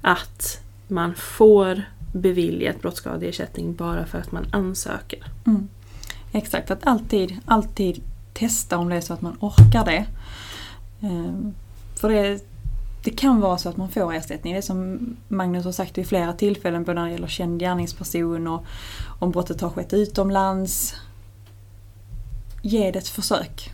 att 0.00 0.60
man 0.88 1.14
får 1.14 1.82
beviljat 2.12 2.80
brottsskadeersättning 2.80 3.74
bara 3.74 4.06
för 4.06 4.18
att 4.18 4.32
man 4.32 4.46
ansöker. 4.52 5.24
Mm. 5.46 5.68
Exakt, 6.36 6.70
att 6.70 6.86
alltid, 6.86 7.36
alltid 7.44 8.02
testa 8.32 8.78
om 8.78 8.88
det 8.88 8.96
är 8.96 9.00
så 9.00 9.14
att 9.14 9.20
man 9.20 9.36
orkar 9.40 9.84
det. 9.84 10.06
Ehm, 11.00 11.54
för 11.94 12.08
det, 12.08 12.44
det 13.04 13.10
kan 13.10 13.40
vara 13.40 13.58
så 13.58 13.68
att 13.68 13.76
man 13.76 13.88
får 13.88 14.14
ersättning. 14.14 14.52
Det 14.52 14.58
är 14.58 14.62
som 14.62 14.98
Magnus 15.28 15.64
har 15.64 15.72
sagt 15.72 15.98
vid 15.98 16.08
flera 16.08 16.32
tillfällen, 16.32 16.84
både 16.84 17.00
när 17.00 17.06
det 17.06 17.12
gäller 17.12 17.28
känd 17.28 17.60
gärningsperson 17.60 18.46
och 18.46 18.64
om 19.18 19.30
brottet 19.30 19.60
har 19.60 19.70
skett 19.70 19.92
utomlands. 19.92 20.94
Ge 22.62 22.90
det 22.90 22.98
ett 22.98 23.08
försök. 23.08 23.70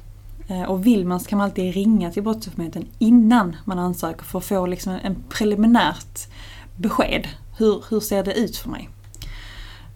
Ehm, 0.49 0.67
och 0.67 0.87
vill 0.87 1.07
man 1.07 1.21
så 1.21 1.29
kan 1.29 1.39
man 1.39 1.45
alltid 1.45 1.75
ringa 1.75 2.11
till 2.11 2.23
Brottsoffermyndigheten 2.23 2.93
innan 2.99 3.57
man 3.65 3.79
ansöker 3.79 4.25
för 4.25 4.39
att 4.39 4.45
få 4.45 4.67
liksom 4.67 4.99
en 5.03 5.17
preliminärt 5.29 6.29
besked. 6.77 7.29
Hur, 7.59 7.85
hur 7.91 8.01
ser 8.01 8.25
det 8.25 8.35
ut 8.35 8.57
för 8.57 8.71
mig? 8.71 8.89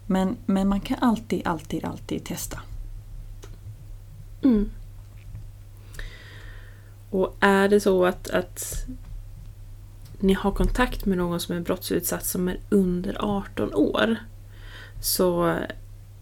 Men, 0.07 0.37
men 0.47 0.69
man 0.69 0.81
kan 0.81 0.99
alltid, 1.01 1.47
alltid, 1.47 1.85
alltid 1.85 2.25
testa. 2.25 2.61
Mm. 4.43 4.71
Och 7.11 7.37
är 7.41 7.69
det 7.69 7.81
så 7.81 8.05
att, 8.05 8.31
att 8.31 8.87
ni 10.19 10.33
har 10.33 10.51
kontakt 10.53 11.07
med 11.07 11.19
någon 11.19 11.41
som 11.41 11.57
är 11.57 11.61
brottsutsatt 11.61 12.27
som 12.27 12.49
är 12.49 12.59
under 12.71 13.17
18 13.19 13.75
år 13.75 14.17
så 15.01 15.55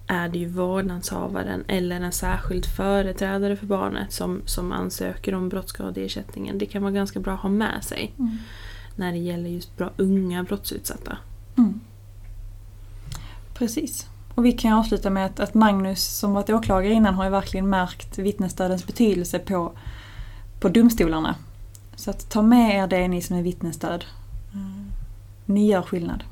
är 0.06 0.28
det 0.28 0.38
ju 0.38 0.48
vårdnadshavaren 0.48 1.64
eller 1.68 2.00
en 2.00 2.12
särskild 2.12 2.66
företrädare 2.66 3.56
för 3.56 3.66
barnet 3.66 4.12
som, 4.12 4.42
som 4.46 4.72
ansöker 4.72 5.34
om 5.34 5.48
brottsskadeersättningen. 5.48 6.58
Det 6.58 6.66
kan 6.66 6.82
vara 6.82 6.92
ganska 6.92 7.20
bra 7.20 7.34
att 7.34 7.40
ha 7.40 7.48
med 7.48 7.84
sig 7.84 8.14
mm. 8.18 8.38
när 8.96 9.12
det 9.12 9.18
gäller 9.18 9.50
just 9.50 9.76
bra, 9.76 9.90
unga 9.96 10.42
brottsutsatta. 10.42 11.18
Mm. 11.58 11.80
Precis. 13.62 14.06
Och 14.34 14.44
vi 14.44 14.52
kan 14.52 14.72
avsluta 14.72 15.10
med 15.10 15.26
att, 15.26 15.40
att 15.40 15.54
Magnus 15.54 16.04
som 16.04 16.32
varit 16.32 16.50
åklagare 16.50 16.92
innan 16.92 17.14
har 17.14 17.24
ju 17.24 17.30
verkligen 17.30 17.68
märkt 17.68 18.18
vittnesstödens 18.18 18.86
betydelse 18.86 19.38
på, 19.38 19.72
på 20.60 20.68
domstolarna. 20.68 21.34
Så 21.96 22.10
att 22.10 22.30
ta 22.30 22.42
med 22.42 22.76
er 22.76 22.86
det 22.86 23.08
ni 23.08 23.22
som 23.22 23.36
är 23.36 23.42
vittnesstöd. 23.42 24.04
Mm. 24.54 24.92
Ni 25.46 25.66
gör 25.66 25.82
skillnad. 25.82 26.24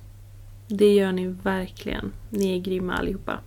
Det 0.68 0.94
gör 0.94 1.12
ni 1.12 1.26
verkligen. 1.26 2.12
Ni 2.30 2.56
är 2.56 2.60
grymma 2.60 2.94
allihopa. 2.94 3.38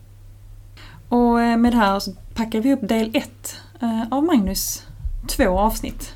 Och 1.10 1.42
eh, 1.42 1.58
med 1.58 1.74
det 1.74 1.78
här 1.78 2.00
så 2.00 2.12
packar 2.34 2.62
vi 2.62 2.74
upp 2.74 2.90
del 2.90 3.12
1 3.14 3.62
eh, 3.82 4.04
av 4.12 4.24
Magnus 4.24 4.88
två 5.28 5.60
avsnitt. 5.60 6.14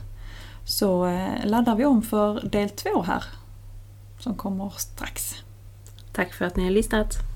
Så 0.65 1.05
eh, 1.05 1.45
laddar 1.45 1.75
vi 1.75 1.85
om 1.85 2.01
för 2.01 2.49
del 2.49 2.69
2 2.69 3.01
här. 3.01 3.23
Som 4.19 4.35
kommer 4.35 4.73
strax. 4.77 5.35
Tack 6.17 6.33
för 6.33 6.45
att 6.45 6.55
ni 6.55 6.63
har 6.63 6.71
lyssnat. 6.71 7.26